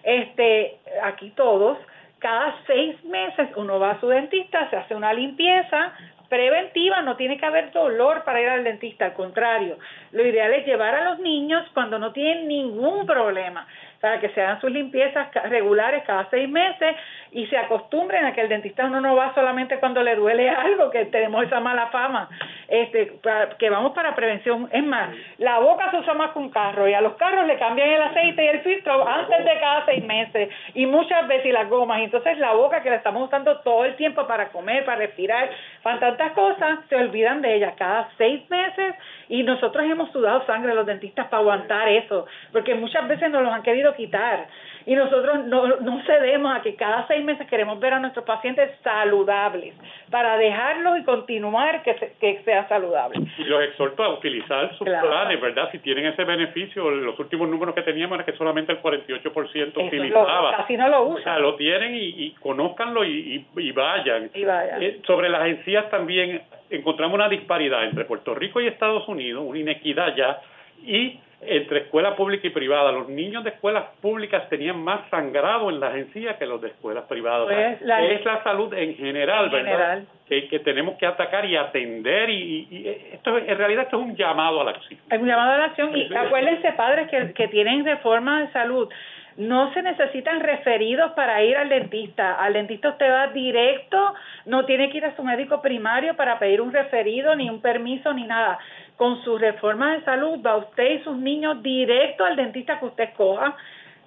Este, 0.03 0.77
aquí 1.03 1.31
todos, 1.31 1.77
cada 2.19 2.55
seis 2.65 3.03
meses 3.03 3.49
uno 3.57 3.77
va 3.77 3.91
a 3.91 3.99
su 3.99 4.07
dentista, 4.07 4.69
se 4.69 4.77
hace 4.77 4.95
una 4.95 5.11
limpieza, 5.11 5.91
preventiva, 6.29 7.01
no 7.01 7.17
tiene 7.17 7.37
que 7.37 7.45
haber 7.45 7.71
dolor 7.71 8.23
para 8.23 8.41
ir 8.41 8.47
al 8.47 8.63
dentista, 8.63 9.03
al 9.03 9.13
contrario, 9.13 9.77
lo 10.17 10.25
ideal 10.25 10.51
es 10.51 10.65
llevar 10.65 10.95
a 10.95 11.11
los 11.11 11.19
niños 11.19 11.63
cuando 11.75 11.99
no 11.99 12.11
tienen 12.11 12.47
ningún 12.47 13.05
problema 13.05 13.67
para 14.01 14.19
que 14.19 14.29
se 14.29 14.41
hagan 14.41 14.61
sus 14.61 14.71
limpiezas 14.71 15.27
regulares 15.49 16.03
cada 16.05 16.29
seis 16.29 16.49
meses 16.49 16.95
y 17.31 17.45
se 17.47 17.57
acostumbren 17.57 18.25
a 18.25 18.33
que 18.33 18.41
el 18.41 18.49
dentista 18.49 18.85
uno 18.85 19.01
no 19.01 19.15
va 19.15 19.33
solamente 19.33 19.79
cuando 19.79 20.03
le 20.03 20.15
duele 20.15 20.49
algo, 20.67 20.89
que 20.89 21.05
tenemos 21.05 21.45
esa 21.45 21.59
mala 21.59 21.87
fama, 21.87 22.29
este, 22.67 23.13
que 23.57 23.69
vamos 23.69 23.93
para 23.93 24.15
prevención. 24.15 24.69
Es 24.71 24.83
más, 24.83 25.09
la 25.37 25.59
boca 25.59 25.91
se 25.91 25.97
usa 25.97 26.13
más 26.13 26.31
que 26.31 26.39
un 26.39 26.49
carro 26.49 26.87
y 26.87 26.93
a 26.93 27.01
los 27.01 27.13
carros 27.13 27.45
le 27.47 27.57
cambian 27.57 27.89
el 27.89 28.01
aceite 28.01 28.43
y 28.43 28.47
el 28.47 28.59
filtro 28.61 29.07
antes 29.07 29.43
de 29.43 29.59
cada 29.59 29.85
seis 29.85 30.03
meses 30.03 30.49
y 30.73 30.85
muchas 30.85 31.27
veces 31.27 31.51
las 31.53 31.69
gomas. 31.69 31.99
Y 31.99 32.03
entonces 32.03 32.37
la 32.37 32.53
boca 32.53 32.81
que 32.81 32.89
la 32.89 32.97
estamos 32.97 33.25
usando 33.27 33.59
todo 33.59 33.85
el 33.85 33.95
tiempo 33.95 34.25
para 34.27 34.49
comer, 34.49 34.85
para 34.85 34.97
respirar, 34.97 35.49
para 35.83 35.99
tantas 35.99 36.31
cosas, 36.33 36.79
se 36.89 36.95
olvidan 36.95 37.41
de 37.41 37.55
ella 37.55 37.73
cada 37.77 38.09
seis 38.17 38.47
meses 38.49 38.95
y 39.29 39.43
nosotros 39.43 39.85
hemos 39.85 40.06
sudado 40.11 40.45
sangre 40.45 40.73
los 40.73 40.85
dentistas 40.85 41.27
para 41.27 41.41
aguantar 41.41 41.87
eso, 41.89 42.25
porque 42.51 42.75
muchas 42.75 43.07
veces 43.07 43.29
nos 43.31 43.43
los 43.43 43.53
han 43.53 43.63
querido 43.63 43.93
quitar 43.95 44.47
y 44.87 44.95
nosotros 44.95 45.45
no, 45.45 45.67
no 45.67 46.01
cedemos 46.05 46.55
a 46.55 46.61
que 46.61 46.75
cada 46.75 47.05
seis 47.07 47.23
meses 47.23 47.45
queremos 47.47 47.77
ver 47.77 47.93
a 47.93 47.99
nuestros 47.99 48.23
pacientes 48.23 48.71
saludables 48.81 49.75
para 50.09 50.37
dejarlos 50.37 50.99
y 50.99 51.03
continuar 51.03 51.83
que, 51.83 51.93
que 52.21 52.41
sea 52.45 52.69
saludable. 52.69 53.19
Y 53.37 53.43
los 53.43 53.63
exhorto 53.63 54.01
a 54.01 54.13
utilizar 54.13 54.73
sus 54.77 54.87
planes, 54.87 55.41
¿verdad? 55.41 55.69
Si 55.73 55.79
tienen 55.79 56.05
ese 56.05 56.23
beneficio, 56.23 56.89
los 56.89 57.19
últimos 57.19 57.49
números 57.49 57.75
que 57.75 57.81
teníamos 57.81 58.15
era 58.15 58.25
que 58.25 58.37
solamente 58.37 58.71
el 58.71 58.81
48% 58.81 59.87
utilizaba. 59.87 60.55
casi 60.55 60.77
no 60.77 60.87
lo 60.87 61.03
usan. 61.03 61.19
O 61.19 61.23
sea, 61.23 61.39
lo 61.39 61.55
tienen 61.55 61.93
y, 61.93 62.25
y 62.25 62.31
conózcanlo 62.39 63.03
y, 63.03 63.45
y, 63.57 63.71
vayan. 63.73 64.31
Y 64.33 64.45
vayan. 64.45 64.81
Eh, 64.81 65.01
sobre 65.05 65.27
las 65.27 65.47
encías 65.47 65.89
también 65.89 66.41
encontramos 66.69 67.15
una 67.15 67.29
disparidad 67.29 67.85
entre 67.85 68.05
Puerto 68.05 68.35
Rico 68.35 68.61
y 68.61 68.67
Estados 68.67 69.07
Unidos, 69.07 69.43
una 69.45 69.59
inequidad 69.59 70.15
ya, 70.15 70.41
y 70.83 71.19
entre 71.41 71.81
escuela 71.81 72.15
pública 72.15 72.47
y 72.47 72.49
privada. 72.49 72.91
Los 72.91 73.09
niños 73.09 73.43
de 73.43 73.51
escuelas 73.51 73.85
públicas 74.01 74.49
tenían 74.49 74.83
más 74.83 75.07
sangrado 75.09 75.69
en 75.69 75.79
las 75.79 75.95
encías 75.95 76.35
que 76.37 76.45
los 76.45 76.61
de 76.61 76.69
escuelas 76.69 77.05
privadas. 77.05 77.45
Pues, 77.45 77.81
es 77.81 78.25
la 78.25 78.43
salud 78.43 78.73
en 78.73 78.95
general, 78.95 79.49
¿verdad? 79.49 80.03
Que, 80.27 80.47
que, 80.47 80.59
tenemos 80.59 80.97
que 80.97 81.05
atacar 81.05 81.45
y 81.45 81.55
atender 81.55 82.29
y, 82.29 82.87
esto 83.13 83.37
en 83.37 83.57
realidad 83.57 83.83
esto 83.83 83.97
es 83.99 84.07
un 84.07 84.15
llamado 84.15 84.61
a 84.61 84.65
la 84.65 84.71
acción. 84.71 84.99
Es 85.09 85.21
un 85.21 85.27
llamado 85.27 85.53
a 85.53 85.57
la 85.57 85.65
acción 85.65 85.95
y 85.95 86.13
acuérdense 86.13 86.71
padres 86.73 87.09
que, 87.09 87.33
que 87.33 87.47
tienen 87.47 87.85
reforma 87.85 88.41
de 88.41 88.51
salud 88.51 88.89
no 89.37 89.71
se 89.73 89.83
necesitan 89.83 90.39
referidos 90.39 91.11
para 91.13 91.43
ir 91.43 91.55
al 91.55 91.69
dentista. 91.69 92.33
Al 92.33 92.53
dentista 92.53 92.89
usted 92.89 93.09
va 93.09 93.27
directo, 93.27 94.15
no 94.45 94.65
tiene 94.65 94.89
que 94.89 94.97
ir 94.97 95.05
a 95.05 95.15
su 95.15 95.23
médico 95.23 95.61
primario 95.61 96.15
para 96.15 96.39
pedir 96.39 96.59
un 96.59 96.73
referido, 96.73 97.35
ni 97.35 97.49
un 97.49 97.61
permiso, 97.61 98.13
ni 98.13 98.25
nada 98.25 98.57
con 98.97 99.23
su 99.23 99.37
reforma 99.37 99.93
de 99.93 100.03
salud, 100.03 100.39
va 100.43 100.57
usted 100.57 100.99
y 100.99 101.03
sus 101.03 101.15
niños 101.17 101.61
directo 101.61 102.25
al 102.25 102.35
dentista 102.35 102.79
que 102.79 102.85
usted 102.85 103.09
coja 103.15 103.55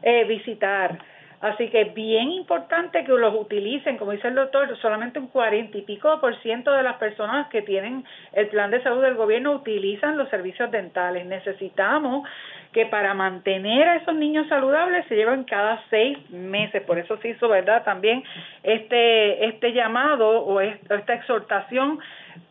eh, 0.03 0.24
visitar. 0.24 0.99
Así 1.41 1.70
que 1.70 1.81
es 1.81 1.95
bien 1.95 2.33
importante 2.33 3.03
que 3.03 3.12
los 3.12 3.35
utilicen, 3.35 3.97
como 3.97 4.12
dice 4.12 4.28
el 4.28 4.35
doctor, 4.35 4.76
solamente 4.76 5.18
un 5.18 5.28
cuarenta 5.28 5.78
y 5.78 5.83
pico 5.83 6.20
por 6.20 6.37
ciento 6.43 6.70
de 6.70 6.83
las 6.83 6.97
personas 6.97 7.49
que 7.49 7.62
tienen 7.62 8.05
el 8.33 8.49
plan 8.49 8.70
de 8.70 8.83
salud 8.83 9.01
del 9.01 9.14
gobierno 9.14 9.53
utilizan 9.53 10.18
los 10.18 10.28
servicios 10.28 10.70
dentales. 10.70 11.24
Necesitamos 11.24 12.28
que 12.72 12.86
para 12.86 13.14
mantener 13.14 13.88
a 13.88 13.96
esos 13.96 14.14
niños 14.14 14.46
saludables 14.48 15.04
se 15.06 15.16
llevan 15.16 15.42
cada 15.44 15.82
seis 15.90 16.18
meses. 16.30 16.82
Por 16.82 16.98
eso 16.98 17.16
se 17.18 17.28
hizo, 17.30 17.48
¿verdad? 17.48 17.82
También 17.84 18.22
este, 18.62 19.46
este 19.46 19.72
llamado 19.72 20.44
o 20.44 20.60
esta 20.60 21.14
exhortación 21.14 21.98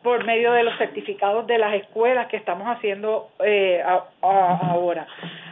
por 0.03 0.25
medio 0.25 0.51
de 0.53 0.63
los 0.63 0.77
certificados 0.77 1.47
de 1.47 1.57
las 1.57 1.73
escuelas 1.73 2.27
que 2.27 2.37
estamos 2.37 2.67
haciendo 2.67 3.29
eh, 3.43 3.83
ahora. 4.21 5.07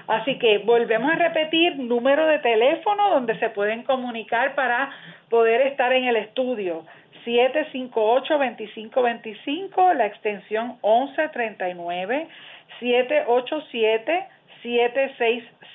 Así 0.08 0.38
que 0.38 0.60
volvemos 0.60 1.12
a 1.12 1.16
repetir 1.16 1.76
número 1.78 2.28
de 2.28 2.38
teléfono 2.40 3.10
donde 3.10 3.38
se 3.40 3.50
pueden 3.50 3.84
comunicar 3.84 4.56
para 4.56 4.92
poder 5.30 5.62
estar 5.62 5.92
en 5.94 6.04
el 6.06 6.18
estudio. 6.18 6.84
758-2525, 7.26 9.96
la 9.96 10.06
extensión 10.06 10.78
1139, 10.82 12.28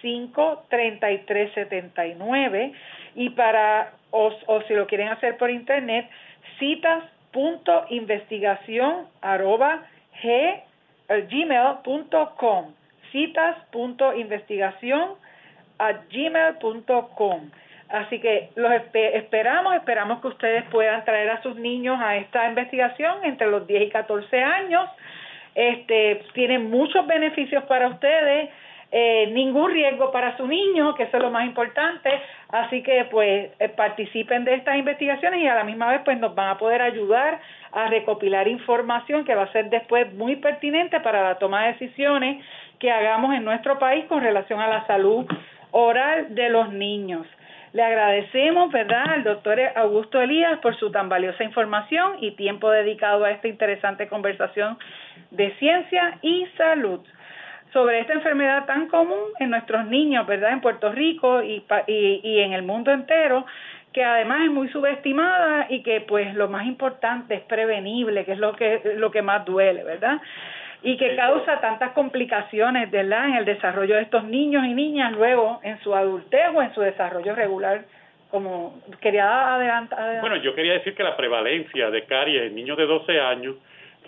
787-765-3379 0.02 2.72
y 3.14 3.30
para, 3.30 3.92
o, 4.10 4.32
o 4.46 4.62
si 4.62 4.74
lo 4.74 4.86
quieren 4.86 5.08
hacer 5.08 5.36
por 5.36 5.50
internet, 5.50 6.08
citas 6.58 7.04
punto 7.32 7.84
investigación 7.88 9.06
arroba 9.20 9.82
así 17.88 18.20
que 18.20 18.50
los 18.54 18.72
esperamos 18.94 19.74
esperamos 19.74 20.20
que 20.20 20.28
ustedes 20.28 20.64
puedan 20.70 21.04
traer 21.04 21.30
a 21.30 21.42
sus 21.42 21.56
niños 21.56 21.98
a 22.00 22.16
esta 22.16 22.48
investigación 22.48 23.24
entre 23.24 23.48
los 23.48 23.66
10 23.66 23.82
y 23.82 23.88
14 23.90 24.42
años. 24.42 24.88
Este 25.54 26.24
tienen 26.32 26.70
muchos 26.70 27.06
beneficios 27.06 27.64
para 27.64 27.88
ustedes 27.88 28.48
eh, 28.94 29.28
ningún 29.32 29.70
riesgo 29.70 30.12
para 30.12 30.36
su 30.36 30.46
niño, 30.46 30.94
que 30.94 31.04
eso 31.04 31.16
es 31.16 31.22
lo 31.22 31.30
más 31.30 31.46
importante. 31.46 32.10
Así 32.50 32.82
que 32.82 33.06
pues 33.10 33.50
eh, 33.58 33.68
participen 33.70 34.44
de 34.44 34.54
estas 34.54 34.76
investigaciones 34.76 35.40
y 35.40 35.46
a 35.46 35.54
la 35.54 35.64
misma 35.64 35.90
vez 35.90 36.02
pues 36.04 36.18
nos 36.20 36.34
van 36.34 36.50
a 36.50 36.58
poder 36.58 36.82
ayudar 36.82 37.40
a 37.72 37.86
recopilar 37.88 38.48
información 38.48 39.24
que 39.24 39.34
va 39.34 39.44
a 39.44 39.52
ser 39.52 39.70
después 39.70 40.12
muy 40.12 40.36
pertinente 40.36 41.00
para 41.00 41.22
la 41.22 41.38
toma 41.38 41.64
de 41.64 41.72
decisiones 41.72 42.44
que 42.78 42.90
hagamos 42.90 43.34
en 43.34 43.44
nuestro 43.44 43.78
país 43.78 44.04
con 44.04 44.20
relación 44.20 44.60
a 44.60 44.68
la 44.68 44.86
salud 44.86 45.26
oral 45.70 46.34
de 46.34 46.50
los 46.50 46.70
niños. 46.70 47.26
Le 47.72 47.82
agradecemos, 47.82 48.70
¿verdad?, 48.70 49.08
al 49.08 49.24
doctor 49.24 49.58
Augusto 49.76 50.20
Elías 50.20 50.58
por 50.58 50.76
su 50.76 50.90
tan 50.90 51.08
valiosa 51.08 51.42
información 51.42 52.16
y 52.20 52.32
tiempo 52.32 52.70
dedicado 52.70 53.24
a 53.24 53.30
esta 53.30 53.48
interesante 53.48 54.08
conversación 54.08 54.76
de 55.30 55.50
ciencia 55.54 56.18
y 56.20 56.46
salud 56.58 57.00
sobre 57.72 58.00
esta 58.00 58.12
enfermedad 58.12 58.66
tan 58.66 58.88
común 58.88 59.30
en 59.38 59.50
nuestros 59.50 59.86
niños, 59.86 60.26
¿verdad? 60.26 60.52
En 60.52 60.60
Puerto 60.60 60.92
Rico 60.92 61.42
y, 61.42 61.64
y, 61.86 62.20
y 62.22 62.40
en 62.40 62.52
el 62.52 62.62
mundo 62.62 62.90
entero, 62.90 63.46
que 63.92 64.04
además 64.04 64.42
es 64.44 64.50
muy 64.50 64.68
subestimada 64.68 65.66
y 65.68 65.82
que 65.82 66.00
pues 66.00 66.34
lo 66.34 66.48
más 66.48 66.66
importante 66.66 67.34
es 67.34 67.42
prevenible, 67.42 68.24
que 68.24 68.32
es 68.32 68.38
lo 68.38 68.54
que, 68.54 68.80
lo 68.96 69.10
que 69.10 69.22
más 69.22 69.44
duele, 69.44 69.84
¿verdad? 69.84 70.20
Y 70.82 70.96
que 70.96 71.14
causa 71.14 71.60
tantas 71.60 71.92
complicaciones, 71.92 72.90
¿verdad? 72.90 73.28
En 73.28 73.34
el 73.36 73.44
desarrollo 73.44 73.96
de 73.96 74.02
estos 74.02 74.24
niños 74.24 74.64
y 74.64 74.74
niñas 74.74 75.12
luego 75.12 75.60
en 75.62 75.78
su 75.80 75.94
adultez 75.94 76.48
o 76.54 76.62
en 76.62 76.74
su 76.74 76.80
desarrollo 76.80 77.34
regular 77.34 77.84
como 78.30 78.80
quería 79.02 79.54
adelantar. 79.54 80.20
Bueno, 80.22 80.36
yo 80.36 80.54
quería 80.54 80.72
decir 80.72 80.94
que 80.94 81.02
la 81.02 81.16
prevalencia 81.16 81.90
de 81.90 82.04
caries 82.06 82.44
en 82.44 82.54
niños 82.54 82.78
de 82.78 82.86
12 82.86 83.20
años 83.20 83.56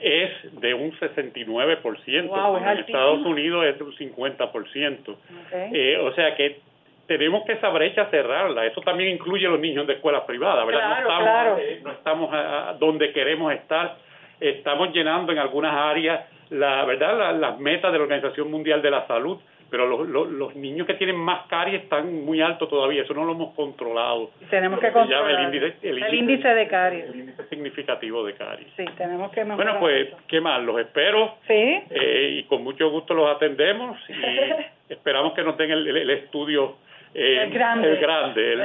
es 0.00 0.60
de 0.60 0.74
un 0.74 0.92
69%. 0.92 2.26
Wow, 2.26 2.56
en 2.56 2.78
Estados 2.78 3.24
Unidos 3.24 3.64
es 3.66 3.78
de 3.78 3.84
un 3.84 3.94
50%. 3.94 5.16
Eh, 5.52 5.98
o 5.98 6.12
sea 6.14 6.34
que 6.34 6.60
tenemos 7.06 7.44
que 7.44 7.52
esa 7.52 7.68
brecha 7.68 8.06
cerrarla. 8.06 8.66
Eso 8.66 8.80
también 8.80 9.10
incluye 9.10 9.46
a 9.46 9.50
los 9.50 9.60
niños 9.60 9.86
de 9.86 9.94
escuelas 9.94 10.22
privadas, 10.24 10.66
¿verdad? 10.66 10.88
no 10.88 10.96
estamos, 10.96 11.22
claro. 11.22 11.58
Eh, 11.58 11.80
no 11.84 11.92
estamos 11.92 12.30
a, 12.32 12.76
donde 12.78 13.12
queremos 13.12 13.52
estar. 13.52 13.96
Estamos 14.40 14.92
llenando 14.92 15.32
en 15.32 15.38
algunas 15.38 15.74
áreas 15.74 16.20
la 16.50 16.84
verdad 16.84 17.38
las 17.38 17.58
metas 17.58 17.90
de 17.92 17.98
la 17.98 18.04
Organización 18.04 18.50
Mundial 18.50 18.82
de 18.82 18.90
la 18.90 19.06
Salud 19.06 19.38
pero 19.74 19.88
los, 19.88 20.30
los, 20.30 20.54
niños 20.54 20.86
que 20.86 20.94
tienen 20.94 21.16
más 21.16 21.48
caries 21.48 21.82
están 21.82 22.24
muy 22.24 22.40
altos 22.40 22.68
todavía, 22.68 23.02
eso 23.02 23.12
no 23.12 23.24
lo 23.24 23.32
hemos 23.32 23.54
controlado. 23.56 24.30
Tenemos 24.48 24.78
que 24.78 24.92
controlar 24.92 25.32
el 25.32 25.46
índice, 25.46 25.74
el, 25.82 26.14
índice, 26.14 26.46
de 26.46 26.68
caries. 26.68 27.06
El 27.06 27.16
índice 27.16 27.44
significativo 27.48 28.24
de 28.24 28.34
caries. 28.34 28.68
Sí, 28.76 28.84
tenemos 28.96 29.32
que 29.32 29.42
Bueno, 29.42 29.80
pues, 29.80 30.10
¿qué 30.28 30.40
más? 30.40 30.62
Los 30.62 30.78
espero. 30.78 31.38
Sí. 31.48 31.82
Eh, 31.90 32.36
y 32.38 32.44
con 32.44 32.62
mucho 32.62 32.88
gusto 32.88 33.14
los 33.14 33.34
atendemos 33.34 33.98
y 34.08 34.92
esperamos 34.92 35.34
que 35.34 35.42
nos 35.42 35.58
den 35.58 35.72
el, 35.72 36.10
estudio 36.10 36.76
eh, 37.12 37.42
el 37.42 37.50
grande, 37.50 37.90
el, 37.90 37.96
grande, 37.96 38.52
el, 38.52 38.58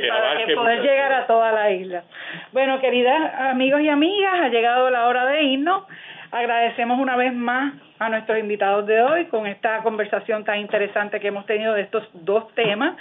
de, 0.00 0.08
para 0.08 0.46
que 0.46 0.54
poder 0.54 0.80
llegar 0.80 1.12
a 1.12 1.26
toda 1.26 1.52
la 1.52 1.70
isla. 1.70 2.04
Bueno, 2.52 2.80
queridas 2.80 3.34
amigos 3.38 3.82
y 3.82 3.90
amigas, 3.90 4.32
ha 4.40 4.48
llegado 4.48 4.88
la 4.88 5.08
hora 5.08 5.26
de 5.26 5.42
irnos. 5.42 5.84
Agradecemos 6.32 6.98
una 6.98 7.14
vez 7.14 7.34
más 7.34 7.74
a 7.98 8.08
nuestros 8.08 8.38
invitados 8.38 8.86
de 8.86 9.02
hoy 9.02 9.26
con 9.26 9.46
esta 9.46 9.82
conversación 9.82 10.44
tan 10.44 10.60
interesante 10.60 11.20
que 11.20 11.28
hemos 11.28 11.44
tenido 11.44 11.74
de 11.74 11.82
estos 11.82 12.08
dos 12.14 12.50
temas, 12.54 12.96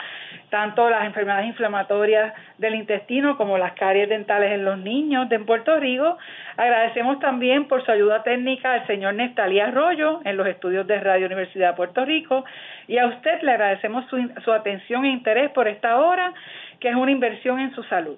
tanto 0.49 0.89
las 0.89 1.05
enfermedades 1.05 1.47
inflamatorias 1.47 2.33
del 2.57 2.75
intestino 2.75 3.37
como 3.37 3.57
las 3.57 3.71
caries 3.71 4.09
dentales 4.09 4.51
en 4.51 4.65
los 4.65 4.77
niños 4.79 5.29
de 5.29 5.39
Puerto 5.39 5.77
Rico. 5.77 6.17
Agradecemos 6.57 7.19
también 7.19 7.69
por 7.69 7.85
su 7.85 7.91
ayuda 7.91 8.21
técnica 8.21 8.73
al 8.73 8.85
señor 8.85 9.13
Nestalí 9.13 9.61
Arroyo 9.61 10.19
en 10.25 10.35
los 10.35 10.45
estudios 10.45 10.85
de 10.85 10.99
Radio 10.99 11.27
Universidad 11.27 11.69
de 11.69 11.77
Puerto 11.77 12.03
Rico 12.03 12.43
y 12.89 12.97
a 12.97 13.07
usted 13.07 13.43
le 13.43 13.51
agradecemos 13.51 14.05
su, 14.09 14.17
su 14.43 14.51
atención 14.51 15.05
e 15.05 15.09
interés 15.09 15.51
por 15.51 15.69
esta 15.69 16.01
hora, 16.01 16.33
que 16.81 16.89
es 16.89 16.95
una 16.95 17.11
inversión 17.11 17.61
en 17.61 17.73
su 17.73 17.83
salud. 17.83 18.17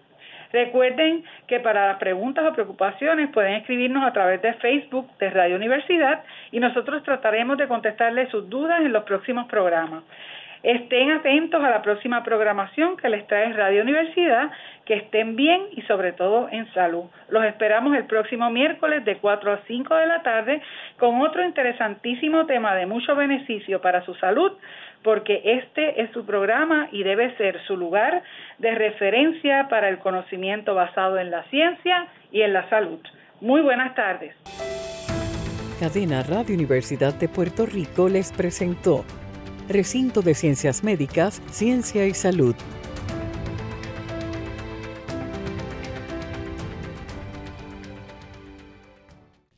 Recuerden 0.53 1.23
que 1.47 1.59
para 1.59 1.87
las 1.87 1.97
preguntas 1.97 2.45
o 2.45 2.53
preocupaciones 2.53 3.31
pueden 3.31 3.55
escribirnos 3.55 4.03
a 4.05 4.13
través 4.13 4.39
de 4.43 4.53
Facebook 4.53 5.09
de 5.17 5.31
Radio 5.31 5.55
Universidad 5.55 6.23
y 6.51 6.59
nosotros 6.59 7.01
trataremos 7.01 7.57
de 7.57 7.67
contestarles 7.67 8.29
sus 8.29 8.47
dudas 8.47 8.81
en 8.81 8.93
los 8.93 9.03
próximos 9.03 9.47
programas. 9.47 10.03
Estén 10.61 11.11
atentos 11.11 11.61
a 11.61 11.69
la 11.69 11.81
próxima 11.81 12.23
programación 12.23 12.95
que 12.95 13.09
les 13.09 13.27
trae 13.27 13.51
Radio 13.51 13.81
Universidad, 13.81 14.51
que 14.85 14.93
estén 14.93 15.35
bien 15.35 15.63
y 15.71 15.81
sobre 15.81 16.13
todo 16.13 16.47
en 16.51 16.71
salud. 16.73 17.05
Los 17.29 17.43
esperamos 17.43 17.97
el 17.97 18.05
próximo 18.05 18.49
miércoles 18.49 19.03
de 19.03 19.17
4 19.17 19.53
a 19.53 19.59
5 19.67 19.95
de 19.95 20.07
la 20.07 20.21
tarde 20.21 20.61
con 20.99 21.19
otro 21.19 21.43
interesantísimo 21.43 22.45
tema 22.45 22.75
de 22.75 22.85
mucho 22.85 23.15
beneficio 23.15 23.81
para 23.81 24.05
su 24.05 24.13
salud, 24.15 24.53
porque 25.03 25.41
este 25.43 26.01
es 26.01 26.11
su 26.11 26.25
programa 26.25 26.87
y 26.91 27.03
debe 27.03 27.35
ser 27.37 27.61
su 27.65 27.77
lugar 27.77 28.23
de 28.59 28.75
referencia 28.75 29.67
para 29.69 29.89
el 29.89 29.99
conocimiento 29.99 30.75
basado 30.75 31.17
en 31.17 31.31
la 31.31 31.43
ciencia 31.45 32.07
y 32.31 32.41
en 32.41 32.53
la 32.53 32.69
salud. 32.69 32.99
Muy 33.41 33.61
buenas 33.61 33.93
tardes. 33.95 34.35
Cadena 35.79 36.23
Radio 36.23 36.55
Universidad 36.55 37.13
de 37.13 37.27
Puerto 37.27 37.65
Rico 37.65 38.07
les 38.07 38.31
presentó 38.31 39.03
Recinto 39.67 40.21
de 40.21 40.33
Ciencias 40.33 40.83
Médicas, 40.83 41.41
Ciencia 41.51 42.05
y 42.05 42.13
Salud. 42.13 42.55